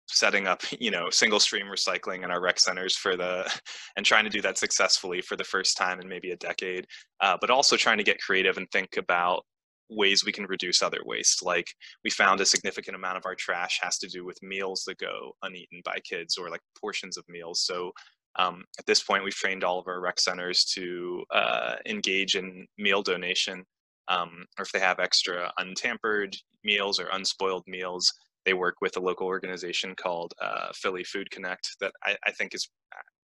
setting 0.08 0.46
up, 0.46 0.62
you 0.80 0.90
know, 0.90 1.08
single 1.10 1.40
stream 1.40 1.66
recycling 1.66 2.24
in 2.24 2.30
our 2.30 2.40
rec 2.40 2.58
centers 2.58 2.96
for 2.96 3.16
the, 3.16 3.50
and 3.96 4.04
trying 4.04 4.24
to 4.24 4.30
do 4.30 4.42
that 4.42 4.58
successfully 4.58 5.22
for 5.22 5.36
the 5.36 5.44
first 5.44 5.76
time 5.76 6.00
in 6.00 6.08
maybe 6.08 6.32
a 6.32 6.36
decade, 6.36 6.86
uh, 7.20 7.36
but 7.40 7.50
also 7.50 7.76
trying 7.76 7.98
to 7.98 8.04
get 8.04 8.20
creative 8.20 8.58
and 8.58 8.70
think 8.70 8.96
about 8.98 9.42
ways 9.88 10.24
we 10.24 10.32
can 10.32 10.46
reduce 10.46 10.82
other 10.82 11.00
waste. 11.04 11.44
Like 11.44 11.66
we 12.02 12.10
found 12.10 12.40
a 12.40 12.46
significant 12.46 12.96
amount 12.96 13.18
of 13.18 13.26
our 13.26 13.36
trash 13.36 13.78
has 13.82 13.98
to 13.98 14.08
do 14.08 14.24
with 14.24 14.42
meals 14.42 14.82
that 14.86 14.98
go 14.98 15.32
uneaten 15.42 15.80
by 15.84 15.98
kids 16.04 16.36
or 16.36 16.50
like 16.50 16.60
portions 16.80 17.16
of 17.16 17.24
meals. 17.28 17.62
So 17.64 17.92
um, 18.38 18.64
at 18.78 18.86
this 18.86 19.02
point, 19.02 19.24
we've 19.24 19.34
trained 19.34 19.64
all 19.64 19.78
of 19.78 19.86
our 19.86 20.00
rec 20.00 20.20
centers 20.20 20.64
to 20.74 21.24
uh, 21.32 21.76
engage 21.86 22.34
in 22.34 22.66
meal 22.78 23.02
donation. 23.02 23.64
Um, 24.08 24.46
or 24.58 24.62
if 24.62 24.72
they 24.72 24.80
have 24.80 25.00
extra 25.00 25.52
untampered 25.58 26.36
meals 26.64 27.00
or 27.00 27.08
unspoiled 27.12 27.64
meals, 27.66 28.12
they 28.44 28.54
work 28.54 28.76
with 28.80 28.96
a 28.96 29.00
local 29.00 29.26
organization 29.26 29.94
called 29.96 30.32
uh, 30.40 30.68
Philly 30.74 31.04
Food 31.04 31.30
Connect 31.30 31.76
that 31.80 31.92
I, 32.04 32.16
I 32.24 32.30
think 32.30 32.54
is 32.54 32.68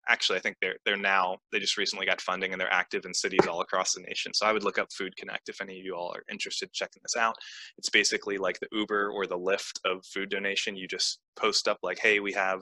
actually 0.09 0.39
I 0.39 0.41
think 0.41 0.57
they're 0.61 0.77
they're 0.83 0.97
now 0.97 1.38
they 1.51 1.59
just 1.59 1.77
recently 1.77 2.05
got 2.05 2.19
funding 2.21 2.51
and 2.51 2.59
they're 2.59 2.73
active 2.73 3.05
in 3.05 3.13
cities 3.13 3.47
all 3.47 3.61
across 3.61 3.93
the 3.93 4.01
nation. 4.01 4.33
So 4.33 4.45
I 4.45 4.51
would 4.51 4.63
look 4.63 4.79
up 4.79 4.91
Food 4.91 5.15
Connect 5.15 5.50
if 5.50 5.61
any 5.61 5.79
of 5.79 5.85
you 5.85 5.95
all 5.95 6.11
are 6.15 6.23
interested 6.31 6.65
in 6.65 6.71
checking 6.73 7.01
this 7.03 7.15
out. 7.15 7.35
It's 7.77 7.89
basically 7.89 8.38
like 8.38 8.59
the 8.59 8.67
Uber 8.71 9.11
or 9.11 9.27
the 9.27 9.38
Lyft 9.38 9.79
of 9.85 10.03
food 10.05 10.29
donation. 10.29 10.75
You 10.75 10.88
just 10.88 11.19
post 11.35 11.67
up 11.67 11.77
like, 11.83 12.00
hey, 12.00 12.19
we 12.19 12.33
have 12.33 12.61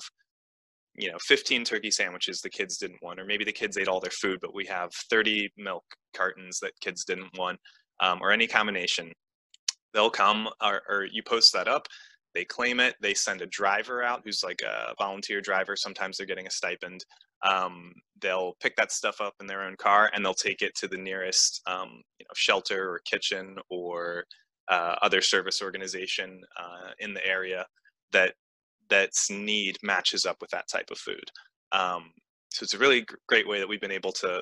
you 0.95 1.09
know 1.09 1.17
15 1.21 1.63
turkey 1.63 1.91
sandwiches 1.91 2.41
the 2.41 2.49
kids 2.49 2.77
didn't 2.77 3.01
want 3.01 3.19
or 3.19 3.25
maybe 3.25 3.45
the 3.45 3.51
kids 3.51 3.77
ate 3.77 3.88
all 3.88 3.99
their 3.99 4.09
food 4.09 4.39
but 4.41 4.55
we 4.55 4.65
have 4.65 4.91
30 5.09 5.49
milk 5.55 5.83
cartons 6.15 6.59
that 6.59 6.73
kids 6.81 7.05
didn't 7.05 7.29
want 7.38 7.59
um, 8.01 8.20
or 8.22 8.32
any 8.32 8.48
combination 8.48 9.12
they'll 9.94 10.10
come 10.10 10.48
or, 10.63 10.82
or 10.89 11.06
you 11.12 11.24
post 11.24 11.53
that 11.53 11.68
up 11.68 11.88
they 12.36 12.46
claim 12.46 12.79
it 12.79 12.96
they 13.01 13.13
send 13.13 13.41
a 13.41 13.48
driver 13.48 14.03
out 14.03 14.22
who's 14.24 14.44
like 14.44 14.62
a 14.62 14.94
volunteer 14.98 15.41
driver 15.41 15.75
sometimes 15.75 16.18
they're 16.18 16.27
getting 16.27 16.48
a 16.48 16.51
stipend 16.51 17.03
um, 17.46 17.94
they'll 18.22 18.56
pick 18.62 18.75
that 18.75 18.91
stuff 18.91 19.22
up 19.22 19.34
in 19.39 19.48
their 19.48 19.63
own 19.63 19.75
car 19.77 20.12
and 20.13 20.24
they'll 20.24 20.34
take 20.34 20.62
it 20.62 20.75
to 20.75 20.88
the 20.88 20.98
nearest 20.98 21.62
um, 21.68 22.01
you 22.20 22.25
know, 22.25 22.34
shelter 22.36 22.91
or 22.91 23.00
kitchen 23.06 23.56
or 23.70 24.25
uh, 24.70 24.96
other 25.01 25.22
service 25.22 25.62
organization 25.62 26.41
uh, 26.58 26.91
in 27.00 27.13
the 27.13 27.25
area 27.25 27.65
that 28.12 28.34
that's 28.89 29.29
need 29.29 29.77
matches 29.84 30.25
up 30.25 30.38
with 30.41 30.50
that 30.50 30.68
type 30.68 30.89
of 30.91 30.98
food. 30.98 31.24
Um, 31.72 32.12
so 32.51 32.63
it's 32.63 32.74
a 32.74 32.79
really 32.79 33.06
great 33.27 33.48
way 33.48 33.60
that 33.60 33.70
we've 33.70 33.82
been 33.82 33.91
able 33.91 34.12
to 34.13 34.41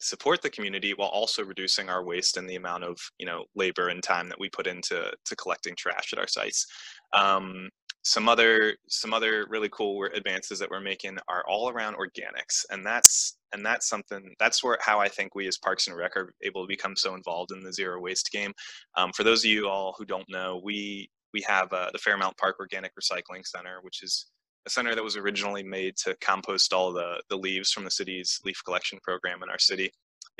support 0.00 0.42
the 0.42 0.50
community 0.50 0.92
while 0.94 1.08
also 1.08 1.44
reducing 1.44 1.88
our 1.88 2.04
waste 2.04 2.36
and 2.36 2.48
the 2.48 2.56
amount 2.56 2.84
of 2.84 2.98
you 3.18 3.26
know 3.26 3.44
labor 3.54 3.88
and 3.88 4.02
time 4.02 4.28
that 4.28 4.40
we 4.40 4.48
put 4.48 4.66
into 4.66 5.10
to 5.24 5.36
collecting 5.36 5.74
trash 5.76 6.12
at 6.12 6.18
our 6.18 6.28
sites. 6.28 6.66
Um, 7.12 7.68
some 8.02 8.28
other 8.28 8.76
some 8.88 9.12
other 9.12 9.46
really 9.50 9.68
cool 9.70 10.08
advances 10.14 10.58
that 10.58 10.70
we're 10.70 10.80
making 10.80 11.18
are 11.28 11.44
all 11.46 11.68
around 11.68 11.96
organics 11.96 12.64
and 12.70 12.84
that's 12.84 13.36
and 13.52 13.64
that's 13.64 13.88
something 13.88 14.34
that's 14.38 14.64
where 14.64 14.78
how 14.80 14.98
i 14.98 15.08
think 15.08 15.34
we 15.34 15.46
as 15.46 15.58
parks 15.58 15.86
and 15.86 15.96
rec 15.96 16.16
are 16.16 16.32
able 16.42 16.62
to 16.62 16.68
become 16.68 16.96
so 16.96 17.14
involved 17.14 17.52
in 17.52 17.60
the 17.60 17.72
zero 17.72 18.00
waste 18.00 18.30
game 18.32 18.52
um, 18.96 19.12
for 19.12 19.22
those 19.22 19.44
of 19.44 19.50
you 19.50 19.68
all 19.68 19.94
who 19.98 20.04
don't 20.06 20.28
know 20.30 20.60
we 20.64 21.10
we 21.34 21.42
have 21.46 21.70
uh, 21.72 21.90
the 21.92 21.98
fairmount 21.98 22.36
park 22.38 22.56
organic 22.58 22.92
recycling 22.96 23.46
center 23.46 23.80
which 23.82 24.02
is 24.02 24.26
a 24.66 24.70
center 24.70 24.94
that 24.94 25.04
was 25.04 25.16
originally 25.16 25.62
made 25.62 25.96
to 25.96 26.14
compost 26.20 26.72
all 26.72 26.92
the 26.92 27.22
the 27.28 27.36
leaves 27.36 27.70
from 27.72 27.84
the 27.84 27.90
city's 27.90 28.40
leaf 28.44 28.60
collection 28.64 28.98
program 29.02 29.42
in 29.42 29.50
our 29.50 29.58
city 29.58 29.90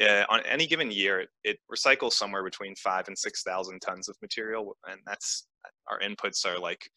uh, 0.01 0.25
on 0.31 0.41
any 0.47 0.67
given 0.67 0.91
year, 0.91 1.21
it, 1.21 1.29
it, 1.45 1.59
recycles 1.71 2.13
somewhere 2.13 2.43
between 2.43 2.75
five 2.77 3.09
and 3.09 3.19
six 3.19 3.43
thousand 3.43 3.81
tons 3.81 4.09
of 4.09 4.17
material, 4.23 4.77
and 4.91 5.01
that's 5.07 5.47
our 5.91 6.01
inputs 6.01 6.47
are 6.47 6.59
like 6.59 6.91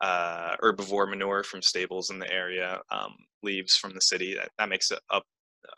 uh, 0.00 0.56
herbivore 0.62 1.08
manure 1.08 1.42
from 1.42 1.60
stables 1.60 2.10
in 2.10 2.18
the 2.18 2.32
area, 2.32 2.80
um, 2.90 3.14
leaves 3.42 3.76
from 3.76 3.94
the 3.94 4.00
city. 4.00 4.34
That, 4.34 4.50
that 4.58 4.68
makes 4.68 4.90
it 4.90 5.00
up 5.10 5.24
uh, 5.68 5.74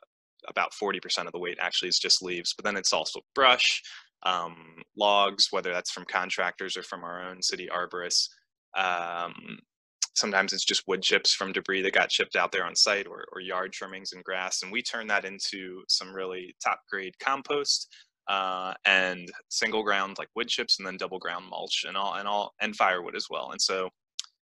about 0.49 0.73
40% 0.73 1.27
of 1.27 1.33
the 1.33 1.39
weight 1.39 1.59
actually 1.61 1.89
is 1.89 1.99
just 1.99 2.23
leaves. 2.23 2.55
But 2.55 2.65
then 2.65 2.77
it's 2.77 2.93
also 2.93 3.21
brush, 3.35 3.83
um, 4.25 4.83
logs, 4.97 5.49
whether 5.51 5.73
that's 5.73 5.91
from 5.91 6.05
contractors 6.05 6.77
or 6.77 6.83
from 6.83 7.03
our 7.03 7.29
own 7.29 7.43
city 7.43 7.69
arborists. 7.75 8.29
Um, 8.77 9.59
sometimes 10.15 10.53
it's 10.53 10.65
just 10.65 10.87
wood 10.87 11.03
chips 11.03 11.33
from 11.33 11.53
debris 11.53 11.83
that 11.83 11.93
got 11.93 12.11
chipped 12.11 12.37
out 12.37 12.53
there 12.53 12.65
on 12.65 12.75
site 12.75 13.07
or, 13.07 13.25
or 13.33 13.41
yard 13.41 13.73
trimmings 13.73 14.13
and 14.13 14.25
grass. 14.25 14.63
And 14.63 14.73
we 14.73 14.83
turn 14.83 15.07
that 15.09 15.25
into 15.25 15.83
some 15.89 16.15
really 16.15 16.55
top 16.63 16.81
grade 16.91 17.15
compost 17.21 17.89
uh, 18.29 18.75
and 18.85 19.31
single 19.49 19.83
ground 19.83 20.17
like 20.19 20.29
wood 20.35 20.49
chips 20.49 20.79
and 20.79 20.87
then 20.87 20.97
double 20.97 21.19
ground 21.19 21.47
mulch 21.49 21.85
and 21.87 21.97
all 21.97 22.15
and 22.15 22.29
all 22.29 22.53
and 22.61 22.77
firewood 22.77 23.17
as 23.17 23.27
well. 23.31 23.51
And 23.53 23.61
so 23.61 23.89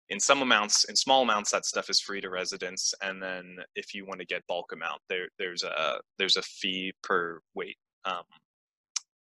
in 0.09 0.19
some 0.19 0.41
amounts, 0.41 0.83
in 0.85 0.95
small 0.95 1.23
amounts, 1.23 1.51
that 1.51 1.65
stuff 1.65 1.89
is 1.89 1.99
free 1.99 2.21
to 2.21 2.29
residents. 2.29 2.93
And 3.01 3.21
then 3.21 3.57
if 3.75 3.93
you 3.93 4.05
want 4.05 4.19
to 4.19 4.25
get 4.25 4.45
bulk 4.47 4.71
amount, 4.71 5.01
there 5.09 5.27
there's 5.39 5.63
a 5.63 5.99
there's 6.19 6.37
a 6.37 6.41
fee 6.43 6.93
per 7.03 7.39
weight. 7.53 7.77
Um, 8.05 8.23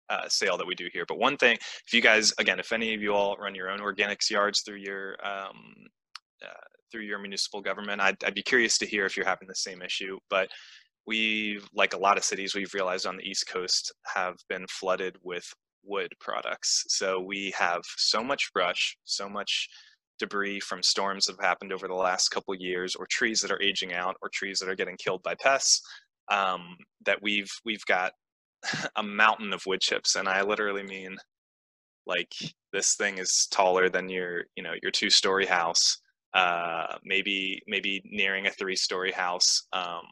uh, 0.09 0.27
sale 0.29 0.57
that 0.57 0.65
we 0.65 0.73
do 0.73 0.87
here. 0.93 1.03
But 1.05 1.19
one 1.19 1.35
thing, 1.35 1.57
if 1.85 1.93
you 1.93 2.01
guys, 2.01 2.33
again, 2.39 2.59
if 2.59 2.71
any 2.71 2.93
of 2.93 3.01
you 3.01 3.13
all 3.13 3.35
run 3.35 3.53
your 3.53 3.69
own 3.69 3.79
organics 3.79 4.29
yards 4.29 4.61
through 4.61 4.77
your 4.77 5.17
um, 5.21 5.73
uh, 6.43 6.67
through 6.91 7.03
your 7.03 7.19
municipal 7.19 7.61
government, 7.61 8.01
I'd, 8.01 8.23
I'd 8.23 8.35
be 8.35 8.43
curious 8.43 8.77
to 8.79 8.85
hear 8.85 9.05
if 9.05 9.17
you're 9.17 9.25
having 9.25 9.47
the 9.47 9.55
same 9.55 9.81
issue. 9.81 10.17
But 10.29 10.49
we, 11.05 11.59
like 11.73 11.93
a 11.93 11.99
lot 11.99 12.17
of 12.17 12.23
cities, 12.23 12.53
we've 12.53 12.73
realized 12.73 13.05
on 13.05 13.17
the 13.17 13.23
East 13.23 13.47
Coast 13.47 13.93
have 14.15 14.35
been 14.49 14.65
flooded 14.69 15.15
with 15.23 15.45
wood 15.83 16.11
products. 16.19 16.83
So 16.89 17.19
we 17.19 17.53
have 17.57 17.81
so 17.97 18.23
much 18.23 18.51
brush, 18.53 18.97
so 19.05 19.29
much 19.29 19.67
debris 20.19 20.59
from 20.59 20.83
storms 20.83 21.25
that 21.25 21.35
have 21.39 21.47
happened 21.47 21.71
over 21.71 21.87
the 21.87 21.93
last 21.93 22.29
couple 22.29 22.53
years, 22.55 22.95
or 22.95 23.07
trees 23.09 23.39
that 23.41 23.51
are 23.51 23.61
aging 23.61 23.93
out, 23.93 24.15
or 24.21 24.29
trees 24.33 24.59
that 24.59 24.69
are 24.69 24.75
getting 24.75 24.97
killed 24.97 25.23
by 25.23 25.35
pests. 25.41 25.81
Um, 26.29 26.75
that 27.05 27.19
we've 27.21 27.51
we've 27.63 27.85
got 27.85 28.11
a 28.95 29.03
mountain 29.03 29.53
of 29.53 29.65
wood 29.65 29.81
chips, 29.81 30.15
and 30.15 30.27
I 30.27 30.41
literally 30.41 30.83
mean 30.83 31.15
like 32.05 32.33
this 32.73 32.95
thing 32.95 33.17
is 33.17 33.47
taller 33.51 33.89
than 33.89 34.09
your 34.09 34.43
you 34.55 34.63
know 34.63 34.73
your 34.81 34.91
two 34.91 35.09
story 35.09 35.45
house, 35.45 35.97
uh, 36.37 36.97
maybe 37.03 37.61
maybe 37.67 38.01
nearing 38.05 38.45
a 38.45 38.51
three 38.51 38.75
story 38.75 39.11
house. 39.11 39.63
Um, 39.73 40.05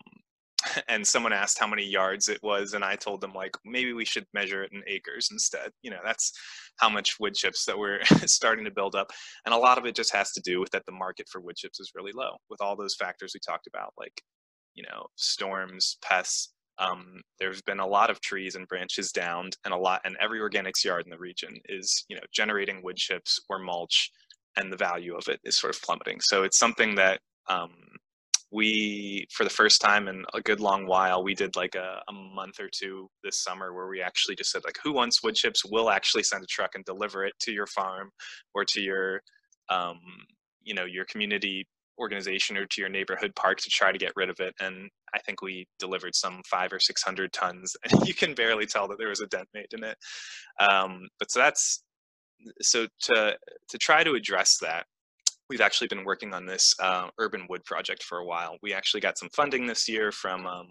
and 0.88 1.06
someone 1.06 1.34
asked 1.34 1.60
how 1.60 1.68
many 1.68 1.84
yards 1.84 2.30
it 2.30 2.40
was 2.42 2.74
and 2.74 2.84
i 2.84 2.96
told 2.96 3.20
them 3.20 3.34
like 3.34 3.52
maybe 3.66 3.92
we 3.92 4.06
should 4.06 4.26
measure 4.34 4.64
it 4.64 4.72
in 4.72 4.82
acres 4.88 5.28
instead 5.32 5.70
you 5.82 5.92
know 5.92 6.00
that's 6.04 6.32
how 6.78 6.90
much 6.90 7.18
wood 7.20 7.36
chips 7.36 7.66
that 7.66 7.78
we're 7.78 8.04
starting 8.26 8.64
to 8.64 8.72
build 8.72 8.96
up 8.96 9.12
and 9.46 9.54
a 9.54 9.58
lot 9.58 9.78
of 9.78 9.86
it 9.86 9.94
just 9.94 10.14
has 10.14 10.32
to 10.32 10.42
do 10.42 10.62
with 10.62 10.72
that 10.72 10.86
the 10.86 10.94
market 10.94 11.28
for 11.30 11.42
wood 11.42 11.58
chips 11.58 11.80
is 11.80 11.92
really 11.94 12.14
low 12.16 12.32
with 12.50 12.62
all 12.62 12.76
those 12.76 12.96
factors 12.96 13.34
we 13.34 13.40
talked 13.46 13.68
about 13.68 13.94
like 13.98 14.22
you 14.76 14.84
know 14.84 15.06
storms 15.18 15.98
pests 16.02 16.54
um, 16.78 17.22
there's 17.40 17.62
been 17.62 17.80
a 17.80 17.88
lot 17.88 18.10
of 18.10 18.20
trees 18.20 18.56
and 18.56 18.68
branches 18.68 19.12
downed 19.12 19.56
and 19.66 19.74
a 19.74 19.78
lot 19.78 20.02
and 20.04 20.18
every 20.20 20.40
organics 20.40 20.84
yard 20.84 21.04
in 21.06 21.10
the 21.10 21.18
region 21.18 21.58
is 21.70 22.06
you 22.10 22.16
know 22.16 22.24
generating 22.34 22.82
wood 22.82 22.98
chips 22.98 23.40
or 23.50 23.60
mulch 23.60 24.10
and 24.58 24.72
the 24.72 24.78
value 24.78 25.16
of 25.16 25.28
it 25.28 25.40
is 25.44 25.58
sort 25.58 25.76
of 25.76 25.82
plummeting. 25.82 26.20
So 26.22 26.44
it's 26.44 26.60
something 26.60 26.96
that 26.96 27.20
um, 27.48 27.72
we 28.52 29.28
for 29.32 29.44
the 29.44 29.50
first 29.50 29.82
time 29.82 30.08
in 30.08 30.24
a 30.34 30.42
good 30.42 30.60
long 30.60 30.88
while 30.88 31.24
we 31.24 31.34
did 31.34 31.56
like 31.56 31.76
a, 31.76 32.02
a, 32.08 32.14
month 32.14 32.60
or 32.60 32.70
two 32.72 33.10
this 33.24 33.44
summer 33.44 33.74
where 33.74 33.88
we 33.88 34.02
actually 34.02 34.36
just 34.36 34.52
said 34.52 34.64
like 34.64 34.78
who 34.84 34.94
wants 34.94 35.24
wood 35.24 35.36
chips? 35.36 35.64
We'll 35.66 35.90
actually 35.90 36.24
send 36.24 36.44
a 36.44 36.48
truck 36.48 36.72
and 36.76 36.86
deliver 36.86 37.26
it 37.26 37.34
to 37.42 37.52
your 37.52 37.68
farm 37.68 38.12
or 38.54 38.64
to 38.66 38.82
your 38.82 39.22
um, 39.70 40.00
you 40.62 40.74
know 40.74 40.86
your 40.86 41.06
community 41.06 41.68
organization 42.00 42.58
or 42.58 42.66
to 42.66 42.82
your 42.82 42.90
neighborhood 42.90 43.34
park 43.36 43.58
to 43.58 43.70
try 43.70 43.92
to 43.92 43.98
get 43.98 44.12
rid 44.16 44.30
of 44.30 44.40
it. 44.40 44.54
And 44.60 44.90
i 45.14 45.20
think 45.20 45.42
we 45.42 45.66
delivered 45.80 46.14
some 46.14 46.42
five 46.50 46.74
or 46.74 46.80
six 46.80 47.02
hundred 47.04 47.34
tons. 47.34 47.76
And 47.90 48.08
you 48.08 48.14
can 48.14 48.34
barely 48.34 48.66
tell 48.66 48.88
that 48.88 48.98
there 48.98 49.10
was 49.10 49.22
a 49.22 49.28
dent 49.28 49.48
made 49.54 49.74
in 49.74 49.84
it. 49.84 49.98
Um, 50.60 51.08
but 51.20 51.32
so 51.32 51.40
that's 51.40 51.84
so 52.62 52.88
to 53.02 53.38
to 53.70 53.78
try 53.78 54.04
to 54.04 54.14
address 54.14 54.58
that 54.60 54.86
we've 55.50 55.62
actually 55.62 55.88
been 55.88 56.04
working 56.04 56.34
on 56.34 56.46
this 56.46 56.74
uh, 56.80 57.08
urban 57.20 57.46
wood 57.50 57.64
project 57.66 58.04
for 58.04 58.20
a 58.20 58.26
while. 58.26 58.58
We 58.62 58.74
actually 58.74 59.02
got 59.02 59.18
some 59.18 59.30
funding 59.30 59.66
this 59.66 59.88
year 59.88 60.12
from, 60.12 60.46
um, 60.48 60.68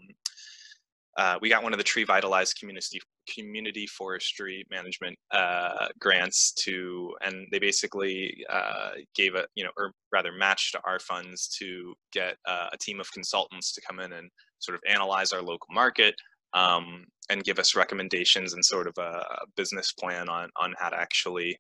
uh, 1.17 1.39
we 1.41 1.49
got 1.49 1.63
one 1.63 1.73
of 1.73 1.79
the 1.79 1.85
Tree 1.85 2.05
Vitalized 2.05 2.59
community 2.59 3.01
community 3.33 3.87
forestry 3.87 4.67
management 4.71 5.17
uh, 5.31 5.87
grants 5.99 6.53
to, 6.53 7.15
and 7.25 7.47
they 7.51 7.59
basically 7.59 8.45
uh, 8.51 8.91
gave 9.15 9.35
a, 9.35 9.47
you 9.55 9.65
know, 9.65 9.71
or 9.79 9.93
rather 10.13 10.31
matched 10.33 10.77
our 10.85 10.99
funds 10.99 11.49
to 11.49 11.95
get 12.13 12.37
uh, 12.47 12.69
a 12.73 12.77
team 12.77 13.01
of 13.01 13.11
consultants 13.13 13.73
to 13.73 13.81
come 13.81 14.01
in 14.01 14.13
and 14.13 14.29
sort 14.59 14.75
of 14.75 14.83
analyze 14.87 15.33
our 15.33 15.41
local 15.41 15.69
market, 15.71 16.15
um, 16.55 17.05
and 17.31 17.45
give 17.45 17.59
us 17.59 17.75
recommendations 17.75 18.55
and 18.55 18.65
sort 18.65 18.87
of 18.87 18.95
a 18.99 19.23
business 19.57 19.93
plan 19.93 20.29
on 20.29 20.51
on 20.57 20.75
how 20.79 20.89
to 20.89 20.97
actually 20.97 21.59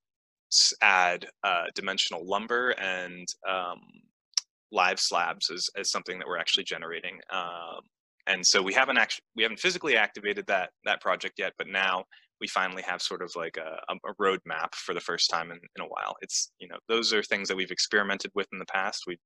add 0.82 1.26
uh, 1.42 1.64
dimensional 1.74 2.24
lumber 2.26 2.70
and 2.78 3.26
um, 3.48 3.80
live 4.70 5.00
slabs 5.00 5.50
as, 5.50 5.68
as 5.76 5.90
something 5.90 6.18
that 6.18 6.28
we're 6.28 6.38
actually 6.38 6.64
generating. 6.64 7.18
Um, 7.32 7.80
and 8.26 8.46
so 8.46 8.62
we 8.62 8.72
haven't 8.72 8.98
actually 8.98 9.24
we 9.36 9.42
haven't 9.42 9.60
physically 9.60 9.96
activated 9.96 10.46
that 10.46 10.70
that 10.84 11.00
project 11.00 11.34
yet, 11.38 11.52
but 11.58 11.68
now 11.68 12.04
we 12.40 12.48
finally 12.48 12.82
have 12.82 13.02
sort 13.02 13.22
of 13.22 13.30
like 13.36 13.56
a, 13.58 13.78
a 13.92 14.14
roadmap 14.20 14.74
for 14.74 14.94
the 14.94 15.00
first 15.00 15.30
time 15.30 15.50
in, 15.50 15.58
in 15.76 15.82
a 15.82 15.86
while. 15.86 16.14
It's 16.22 16.50
you 16.58 16.68
know 16.68 16.78
those 16.88 17.12
are 17.12 17.22
things 17.22 17.48
that 17.48 17.56
we've 17.56 17.70
experimented 17.70 18.30
with 18.34 18.46
in 18.52 18.58
the 18.58 18.66
past. 18.66 19.04
We 19.06 19.18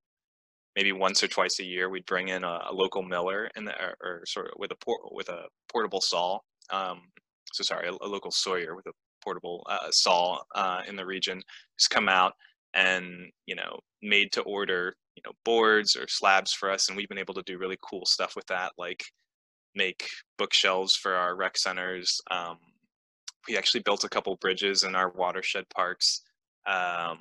maybe 0.79 0.93
once 0.93 1.25
or 1.25 1.27
twice 1.27 1.59
a 1.59 1.65
year 1.65 1.91
we'd 1.91 2.07
bring 2.07 2.29
in 2.29 2.45
a, 2.45 2.61
a 2.71 2.73
local 2.73 3.03
miller 3.03 3.51
the 3.57 3.75
or, 3.83 3.97
or, 4.01 4.23
sort 4.25 4.47
of 4.47 4.53
with 4.59 4.71
a 4.71 4.77
port 4.77 5.01
with 5.11 5.29
a 5.29 5.43
portable 5.69 6.01
saw. 6.01 6.39
Um, 6.71 7.01
so 7.53 7.65
sorry, 7.65 7.89
a, 7.89 7.93
a 7.93 8.07
local 8.07 8.31
sawyer 8.31 8.77
with 8.77 8.87
a 8.87 8.93
portable 9.21 9.67
uh, 9.69 9.91
saw 9.91 10.39
uh, 10.55 10.83
in 10.87 10.95
the 10.95 11.05
region 11.05 11.43
has 11.79 11.89
come 11.89 12.09
out 12.09 12.33
and 12.75 13.33
you 13.47 13.57
know 13.57 13.81
made 14.03 14.31
to 14.31 14.41
order 14.43 14.95
you 15.17 15.23
know 15.27 15.33
boards 15.45 15.97
or 15.97 16.07
slabs 16.07 16.53
for 16.53 16.71
us 16.71 16.89
and 16.89 16.97
we've 16.97 17.09
been 17.09 17.19
able 17.19 17.35
to 17.35 17.43
do 17.43 17.59
really 17.59 17.79
cool 17.83 18.07
stuff 18.07 18.37
with 18.37 18.47
that 18.47 18.71
like 18.79 19.03
make 19.75 20.09
bookshelves 20.37 20.95
for 20.95 21.15
our 21.15 21.35
rec 21.35 21.57
centers 21.57 22.21
um, 22.31 22.59
we 23.49 23.57
actually 23.57 23.81
built 23.81 24.05
a 24.05 24.09
couple 24.09 24.37
bridges 24.37 24.85
in 24.85 24.95
our 24.95 25.11
watershed 25.11 25.65
parks 25.75 26.21
um, 26.67 27.19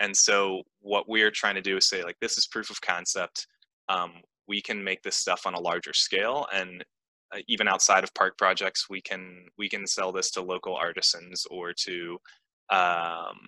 and 0.00 0.16
so 0.16 0.62
what 0.80 1.08
we're 1.08 1.30
trying 1.30 1.54
to 1.54 1.60
do 1.60 1.76
is 1.76 1.88
say 1.88 2.02
like 2.02 2.16
this 2.20 2.38
is 2.38 2.46
proof 2.46 2.70
of 2.70 2.80
concept 2.80 3.46
um, 3.88 4.12
we 4.46 4.60
can 4.60 4.82
make 4.82 5.02
this 5.02 5.16
stuff 5.16 5.46
on 5.46 5.54
a 5.54 5.60
larger 5.60 5.92
scale 5.92 6.46
and 6.52 6.84
uh, 7.32 7.38
even 7.46 7.68
outside 7.68 8.04
of 8.04 8.14
park 8.14 8.38
projects, 8.38 8.88
we 8.88 9.00
can 9.00 9.44
we 9.58 9.68
can 9.68 9.86
sell 9.86 10.12
this 10.12 10.30
to 10.30 10.42
local 10.42 10.74
artisans 10.74 11.46
or 11.50 11.72
to 11.72 12.18
um, 12.70 13.38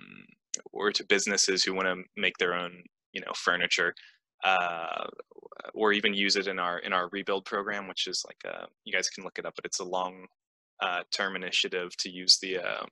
or 0.73 0.91
to 0.93 1.05
businesses 1.05 1.65
who 1.65 1.75
want 1.75 1.87
to 1.87 2.03
make 2.17 2.37
their 2.39 2.55
own 2.55 2.83
you 3.13 3.21
know 3.21 3.33
furniture, 3.35 3.95
uh, 4.45 5.07
or 5.73 5.93
even 5.93 6.13
use 6.13 6.37
it 6.37 6.47
in 6.47 6.59
our 6.59 6.79
in 6.81 6.93
our 6.93 7.09
rebuild 7.13 7.45
program, 7.47 7.89
which 7.89 8.07
is 8.07 8.25
like 8.27 8.53
a, 8.53 8.67
you 8.85 8.93
guys 8.93 9.09
can 9.09 9.25
look 9.25 9.39
it 9.39 9.47
up, 9.47 9.55
but 9.57 9.65
it's 9.65 9.81
a 9.81 9.85
long 9.85 10.27
uh, 10.83 11.03
term 11.11 11.37
initiative 11.37 11.97
to 11.99 12.11
use 12.11 12.39
the 12.43 12.59
uh, 12.59 12.85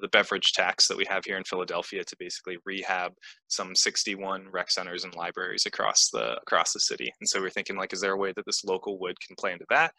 the 0.00 0.08
beverage 0.08 0.52
tax 0.52 0.88
that 0.88 0.96
we 0.96 1.04
have 1.08 1.24
here 1.24 1.36
in 1.36 1.44
Philadelphia 1.44 2.02
to 2.04 2.16
basically 2.18 2.56
rehab 2.64 3.12
some 3.48 3.74
61 3.74 4.46
rec 4.50 4.70
centers 4.70 5.04
and 5.04 5.14
libraries 5.14 5.66
across 5.66 6.08
the 6.10 6.36
across 6.38 6.72
the 6.72 6.80
city. 6.80 7.12
And 7.20 7.28
so 7.28 7.40
we're 7.40 7.50
thinking 7.50 7.76
like, 7.76 7.92
is 7.92 8.00
there 8.00 8.12
a 8.12 8.18
way 8.18 8.32
that 8.34 8.46
this 8.46 8.64
local 8.64 8.98
wood 8.98 9.16
can 9.20 9.36
play 9.36 9.52
into 9.52 9.66
that? 9.70 9.92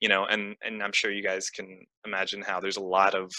you 0.00 0.08
know, 0.08 0.26
and 0.26 0.56
and 0.62 0.82
I'm 0.82 0.92
sure 0.92 1.10
you 1.10 1.22
guys 1.22 1.50
can 1.50 1.84
imagine 2.06 2.42
how 2.42 2.60
there's 2.60 2.76
a 2.76 2.82
lot 2.82 3.14
of 3.14 3.30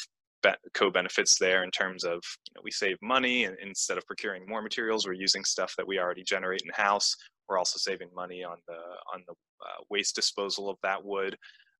co-benefits 0.73 1.37
there 1.39 1.63
in 1.63 1.71
terms 1.71 2.05
of 2.05 2.13
you 2.13 2.53
know, 2.55 2.61
we 2.63 2.71
save 2.71 2.95
money 3.01 3.43
and 3.43 3.57
instead 3.61 3.97
of 3.97 4.05
procuring 4.05 4.47
more 4.47 4.61
materials 4.61 5.05
we're 5.05 5.11
using 5.11 5.43
stuff 5.43 5.73
that 5.75 5.85
we 5.85 5.99
already 5.99 6.23
generate 6.23 6.61
in 6.61 6.69
house 6.73 7.13
we're 7.49 7.57
also 7.57 7.77
saving 7.77 8.07
money 8.15 8.45
on 8.45 8.55
the 8.65 8.77
on 9.13 9.23
the 9.27 9.33
uh, 9.33 9.81
waste 9.89 10.15
disposal 10.15 10.69
of 10.69 10.77
that 10.83 11.03
wood 11.03 11.35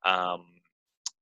um, 0.06 0.44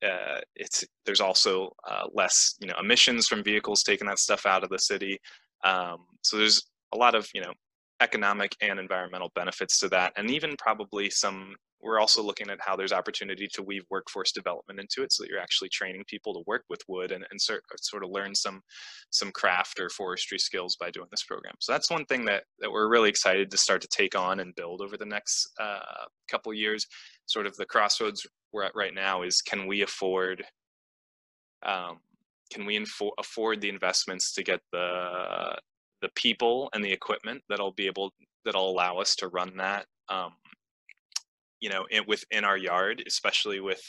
uh, 0.06 0.40
it's 0.56 0.84
there's 1.06 1.22
also 1.22 1.72
uh, 1.90 2.04
less 2.14 2.56
you 2.60 2.68
know 2.68 2.76
emissions 2.80 3.28
from 3.28 3.44
vehicles 3.44 3.84
taking 3.84 4.08
that 4.08 4.20
stuff 4.20 4.46
out 4.46 4.64
of 4.64 4.70
the 4.70 4.80
city. 4.80 5.20
Um, 5.64 6.06
so 6.22 6.38
there's 6.38 6.62
a 6.94 6.98
lot 6.98 7.16
of 7.16 7.28
you 7.34 7.42
know 7.42 7.54
economic 8.02 8.56
and 8.62 8.80
environmental 8.80 9.32
benefits 9.36 9.80
to 9.80 9.88
that 9.88 10.12
and 10.18 10.30
even 10.30 10.54
probably 10.58 11.10
some 11.10 11.56
we're 11.86 12.00
also 12.00 12.24
looking 12.24 12.50
at 12.50 12.58
how 12.60 12.76
there's 12.76 12.92
opportunity 12.92 13.48
to 13.54 13.62
weave 13.62 13.84
workforce 13.92 14.32
development 14.32 14.80
into 14.80 15.04
it 15.04 15.14
so 15.14 15.24
that 15.24 15.30
you're 15.30 15.40
actually 15.40 15.70
training 15.70 16.04
people 16.08 16.34
to 16.34 16.44
work 16.48 16.64
with 16.68 16.82
wood 16.88 17.12
and, 17.12 17.26
and 17.30 17.40
sort, 17.40 17.62
sort 17.80 18.04
of 18.04 18.10
learn 18.10 18.34
some 18.34 18.62
some 19.12 19.32
craft 19.32 19.80
or 19.80 19.90
forestry 19.90 20.40
skills 20.40 20.76
by 20.80 20.90
doing 20.90 21.08
this 21.12 21.24
program. 21.24 21.54
So 21.60 21.72
that's 21.72 21.92
one 21.92 22.06
thing 22.06 22.26
that 22.26 22.44
that 22.60 22.72
we're 22.72 22.90
really 22.90 23.10
excited 23.10 23.52
to 23.52 23.58
start 23.58 23.82
to 23.82 23.88
take 23.88 24.18
on 24.18 24.40
and 24.40 24.56
build 24.56 24.82
over 24.82 24.98
the 24.98 25.06
next 25.06 25.48
uh, 25.62 26.06
couple 26.30 26.54
years 26.54 26.88
sort 27.28 27.46
of 27.46 27.56
the 27.56 27.66
crossroads 27.66 28.26
we're 28.56 28.64
at 28.64 28.76
right 28.76 28.94
now 28.94 29.22
is 29.22 29.42
can 29.42 29.68
we 29.68 29.82
afford 29.82 30.44
um, 31.66 32.00
can 32.52 32.66
we 32.66 32.78
info- 32.78 33.12
afford 33.20 33.60
the 33.60 33.70
investments 33.70 34.34
to 34.34 34.44
get 34.44 34.62
the 34.72 35.56
the 36.02 36.10
people 36.16 36.70
and 36.74 36.84
the 36.84 36.92
equipment 36.92 37.44
that'll 37.50 37.74
be 37.74 37.86
able 37.86 38.14
that'll 38.46 38.70
allow 38.70 38.98
us 38.98 39.16
to 39.18 39.28
run 39.28 39.58
that 39.58 39.86
um, 40.10 40.32
you 41.60 41.70
know 41.70 41.86
in, 41.92 42.04
within 42.08 42.46
our 42.46 42.58
yard 42.58 43.04
especially 43.06 43.60
with 43.60 43.84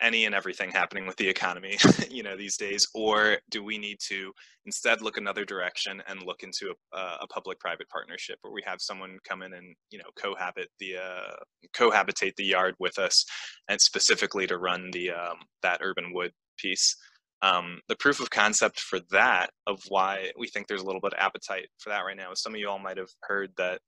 any 0.00 0.24
and 0.24 0.34
everything 0.34 0.70
happening 0.70 1.06
with 1.06 1.16
the 1.16 1.28
economy 1.28 1.76
you 2.10 2.22
know 2.22 2.36
these 2.36 2.56
days 2.56 2.86
or 2.94 3.36
do 3.50 3.62
we 3.62 3.78
need 3.78 3.98
to 4.00 4.32
instead 4.64 5.02
look 5.02 5.16
another 5.16 5.44
direction 5.44 6.02
and 6.08 6.22
look 6.22 6.42
into 6.42 6.72
a, 6.94 6.98
a 7.20 7.26
public 7.28 7.60
private 7.60 7.88
partnership 7.88 8.38
where 8.42 8.52
we 8.52 8.62
have 8.64 8.80
someone 8.80 9.18
come 9.28 9.42
in 9.42 9.52
and 9.52 9.74
you 9.90 9.98
know 9.98 10.04
cohabit 10.16 10.68
the 10.80 10.96
uh, 10.96 11.34
cohabitate 11.76 12.34
the 12.36 12.44
yard 12.44 12.74
with 12.78 12.98
us 12.98 13.24
and 13.68 13.80
specifically 13.80 14.46
to 14.46 14.58
run 14.58 14.90
the 14.92 15.10
um, 15.10 15.36
that 15.62 15.80
urban 15.82 16.12
wood 16.12 16.32
piece? 16.58 16.96
Um, 17.42 17.80
the 17.88 17.96
proof 17.96 18.20
of 18.20 18.30
concept 18.30 18.78
for 18.78 19.00
that 19.10 19.50
of 19.66 19.80
why 19.88 20.30
we 20.38 20.46
think 20.46 20.68
there's 20.68 20.82
a 20.82 20.86
little 20.86 21.00
bit 21.00 21.12
of 21.12 21.18
appetite 21.18 21.66
for 21.78 21.90
that 21.90 22.02
right 22.02 22.16
now 22.16 22.30
is 22.30 22.40
some 22.40 22.54
of 22.54 22.60
you 22.60 22.68
all 22.68 22.78
might 22.78 22.98
have 22.98 23.10
heard 23.22 23.50
that 23.56 23.80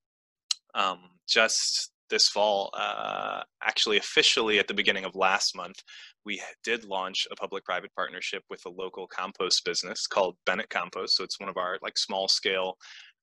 um, 0.75 0.99
just 1.29 1.93
this 2.11 2.29
fall, 2.29 2.71
uh, 2.75 3.43
actually 3.63 3.97
officially 3.97 4.59
at 4.59 4.69
the 4.69 4.75
beginning 4.75 5.05
of 5.05 5.15
last 5.15 5.57
month, 5.57 5.77
we 6.25 6.41
did 6.63 6.85
launch 6.85 7.27
a 7.31 7.37
public-private 7.37 7.91
partnership 7.95 8.43
with 8.51 8.61
a 8.67 8.71
local 8.71 9.07
compost 9.07 9.65
business 9.65 10.07
called 10.07 10.37
Bennett 10.47 10.71
Compost. 10.71 11.17
So 11.17 11.25
it's 11.25 11.41
one 11.41 11.49
of 11.49 11.57
our 11.57 11.79
like 11.83 11.99
small-scale 11.99 12.77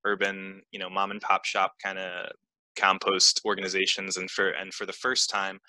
urban, 0.06 0.62
you 0.72 0.80
know, 0.80 0.90
mom 0.90 1.12
and 1.12 1.22
pop 1.22 1.46
shop 1.46 1.74
kind 1.84 1.98
of 1.98 2.32
compost 2.76 3.42
organizations. 3.46 4.18
And 4.18 4.30
for 4.30 4.50
and 4.50 4.74
for 4.74 4.86
the 4.86 4.94
first 4.94 5.30
time 5.30 5.60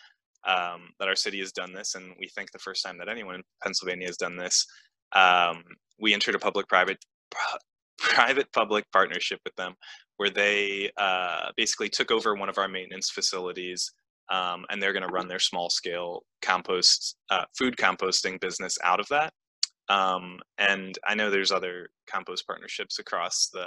um, 0.47 0.91
that 0.99 1.09
our 1.09 1.17
city 1.17 1.39
has 1.41 1.53
done 1.53 1.73
this, 1.73 1.95
and 1.95 2.13
we 2.19 2.29
think 2.29 2.51
the 2.51 2.59
first 2.59 2.85
time 2.85 2.99
that 2.99 3.09
anyone 3.09 3.37
in 3.37 3.43
Pennsylvania 3.63 4.07
has 4.07 4.17
done 4.17 4.37
this, 4.37 4.67
um, 5.15 5.63
we 6.01 6.15
entered 6.15 6.35
a 6.35 6.39
public-private 6.39 6.99
private 7.99 8.53
public 8.53 8.85
partnership 8.93 9.39
with 9.45 9.55
them 9.57 9.75
where 10.17 10.31
they 10.31 10.91
uh, 10.97 11.51
basically 11.57 11.89
took 11.89 12.11
over 12.11 12.35
one 12.35 12.49
of 12.49 12.59
our 12.59 12.69
maintenance 12.69 13.11
facilities 13.11 13.93
um, 14.31 14.65
and 14.71 14.83
they're 14.83 14.93
going 14.93 15.07
to 15.07 15.13
run 15.13 15.29
their 15.29 15.39
small 15.39 15.69
scale 15.69 16.23
compost 16.41 17.17
uh, 17.31 17.45
food 17.57 17.77
composting 17.77 18.41
business 18.41 18.79
out 18.83 19.01
of 19.01 19.09
that. 19.09 19.33
Um, 19.89 20.39
and 20.59 20.97
i 21.07 21.15
know 21.15 21.29
there's 21.29 21.51
other 21.51 21.89
compost 22.09 22.47
partnerships 22.47 22.99
across 22.99 23.49
the 23.53 23.67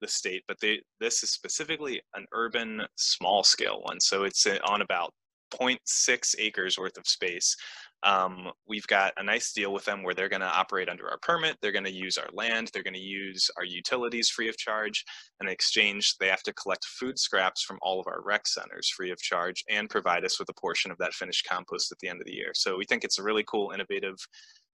the 0.00 0.08
state 0.08 0.42
but 0.46 0.58
they 0.60 0.80
this 1.00 1.22
is 1.22 1.30
specifically 1.30 2.00
an 2.14 2.26
urban 2.32 2.82
small 2.96 3.42
scale 3.42 3.80
one. 3.82 4.00
So 4.00 4.24
it's 4.24 4.46
on 4.64 4.82
about 4.82 5.12
0.6 5.54 6.34
acres 6.38 6.78
worth 6.78 6.96
of 6.96 7.06
space 7.06 7.56
um, 8.02 8.50
we've 8.66 8.86
got 8.86 9.12
a 9.18 9.22
nice 9.22 9.52
deal 9.52 9.72
with 9.72 9.84
them 9.84 10.02
where 10.02 10.14
they're 10.14 10.28
going 10.28 10.40
to 10.40 10.46
operate 10.46 10.88
under 10.88 11.08
our 11.08 11.18
permit. 11.18 11.56
They're 11.60 11.72
going 11.72 11.84
to 11.84 11.92
use 11.92 12.16
our 12.16 12.28
land. 12.32 12.70
They're 12.72 12.82
going 12.82 12.94
to 12.94 13.00
use 13.00 13.50
our 13.58 13.64
utilities 13.64 14.30
free 14.30 14.48
of 14.48 14.56
charge. 14.56 15.04
And 15.38 15.48
in 15.48 15.52
exchange, 15.52 16.16
they 16.18 16.28
have 16.28 16.42
to 16.44 16.52
collect 16.54 16.84
food 16.84 17.18
scraps 17.18 17.62
from 17.62 17.78
all 17.82 18.00
of 18.00 18.06
our 18.06 18.22
rec 18.24 18.46
centers 18.46 18.88
free 18.88 19.10
of 19.10 19.18
charge 19.18 19.64
and 19.68 19.90
provide 19.90 20.24
us 20.24 20.38
with 20.38 20.48
a 20.48 20.60
portion 20.60 20.90
of 20.90 20.98
that 20.98 21.12
finished 21.12 21.46
compost 21.48 21.92
at 21.92 21.98
the 21.98 22.08
end 22.08 22.20
of 22.20 22.26
the 22.26 22.34
year. 22.34 22.52
So 22.54 22.76
we 22.76 22.86
think 22.86 23.04
it's 23.04 23.18
a 23.18 23.22
really 23.22 23.44
cool, 23.46 23.72
innovative, 23.72 24.16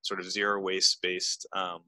sort 0.03 0.21
of 0.21 0.31
zero 0.31 0.61
waste 0.61 0.99
based 1.03 1.47
um, 1.57 1.81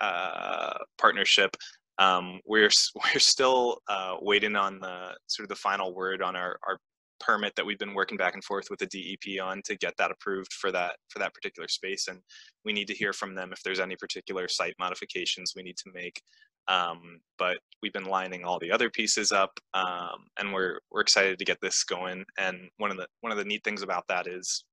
uh, 0.00 0.78
partnership. 0.98 1.56
Um, 1.98 2.40
we're 2.44 2.70
we're 3.14 3.20
still 3.20 3.78
uh, 3.88 4.16
waiting 4.20 4.56
on 4.56 4.80
the 4.80 5.14
sort 5.28 5.44
of 5.44 5.48
the 5.48 5.56
final 5.56 5.94
word 5.94 6.22
on 6.22 6.34
our, 6.34 6.58
our 6.66 6.78
permit 7.20 7.54
that 7.56 7.66
we've 7.66 7.78
been 7.78 7.94
working 7.94 8.16
back 8.16 8.34
and 8.34 8.44
forth 8.44 8.66
with 8.70 8.78
the 8.78 8.86
DEP 8.86 9.42
on 9.42 9.62
to 9.64 9.76
get 9.76 9.94
that 9.98 10.10
approved 10.10 10.52
for 10.52 10.72
that 10.72 10.96
for 11.08 11.18
that 11.18 11.34
particular 11.34 11.68
space. 11.68 12.08
And 12.08 12.20
we 12.64 12.72
need 12.72 12.88
to 12.88 12.94
hear 12.94 13.12
from 13.12 13.34
them 13.34 13.52
if 13.52 13.62
there's 13.62 13.80
any 13.80 13.96
particular 13.96 14.48
site 14.48 14.74
modifications 14.78 15.52
we 15.54 15.62
need 15.62 15.76
to 15.78 15.90
make. 15.94 16.20
Um, 16.68 17.20
but 17.38 17.58
we've 17.82 17.92
been 17.92 18.04
lining 18.04 18.44
all 18.44 18.58
the 18.58 18.72
other 18.72 18.90
pieces 18.90 19.30
up, 19.30 19.52
um, 19.74 20.26
and 20.38 20.52
we're 20.52 20.80
we're 20.90 21.00
excited 21.00 21.38
to 21.38 21.44
get 21.44 21.58
this 21.62 21.84
going. 21.84 22.24
And 22.38 22.68
one 22.78 22.90
of 22.90 22.96
the 22.96 23.06
one 23.20 23.32
of 23.32 23.38
the 23.38 23.44
neat 23.44 23.62
things 23.64 23.82
about 23.82 24.04
that 24.08 24.26
is 24.26 24.64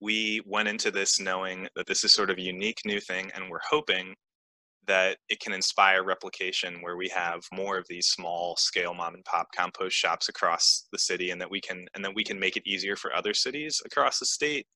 we 0.00 0.40
went 0.46 0.68
into 0.68 0.90
this 0.90 1.20
knowing 1.20 1.68
that 1.76 1.86
this 1.86 2.04
is 2.04 2.14
sort 2.14 2.30
of 2.30 2.38
a 2.38 2.42
unique 2.42 2.80
new 2.84 3.00
thing, 3.00 3.30
and 3.34 3.50
we're 3.50 3.58
hoping 3.68 4.14
that 4.88 5.18
it 5.28 5.38
can 5.38 5.52
inspire 5.52 6.02
replication 6.02 6.80
where 6.80 6.96
we 6.96 7.08
have 7.08 7.42
more 7.52 7.78
of 7.78 7.86
these 7.88 8.08
small 8.08 8.56
scale 8.56 8.94
mom 8.94 9.14
and 9.14 9.24
pop 9.24 9.46
compost 9.54 9.94
shops 9.94 10.28
across 10.28 10.88
the 10.92 10.98
city 10.98 11.30
and 11.30 11.40
that 11.40 11.50
we 11.50 11.60
can 11.60 11.86
and 11.94 12.04
that 12.04 12.14
we 12.14 12.24
can 12.24 12.40
make 12.40 12.56
it 12.56 12.66
easier 12.66 12.96
for 12.96 13.14
other 13.14 13.34
cities 13.34 13.80
across 13.84 14.18
the 14.18 14.26
state 14.26 14.66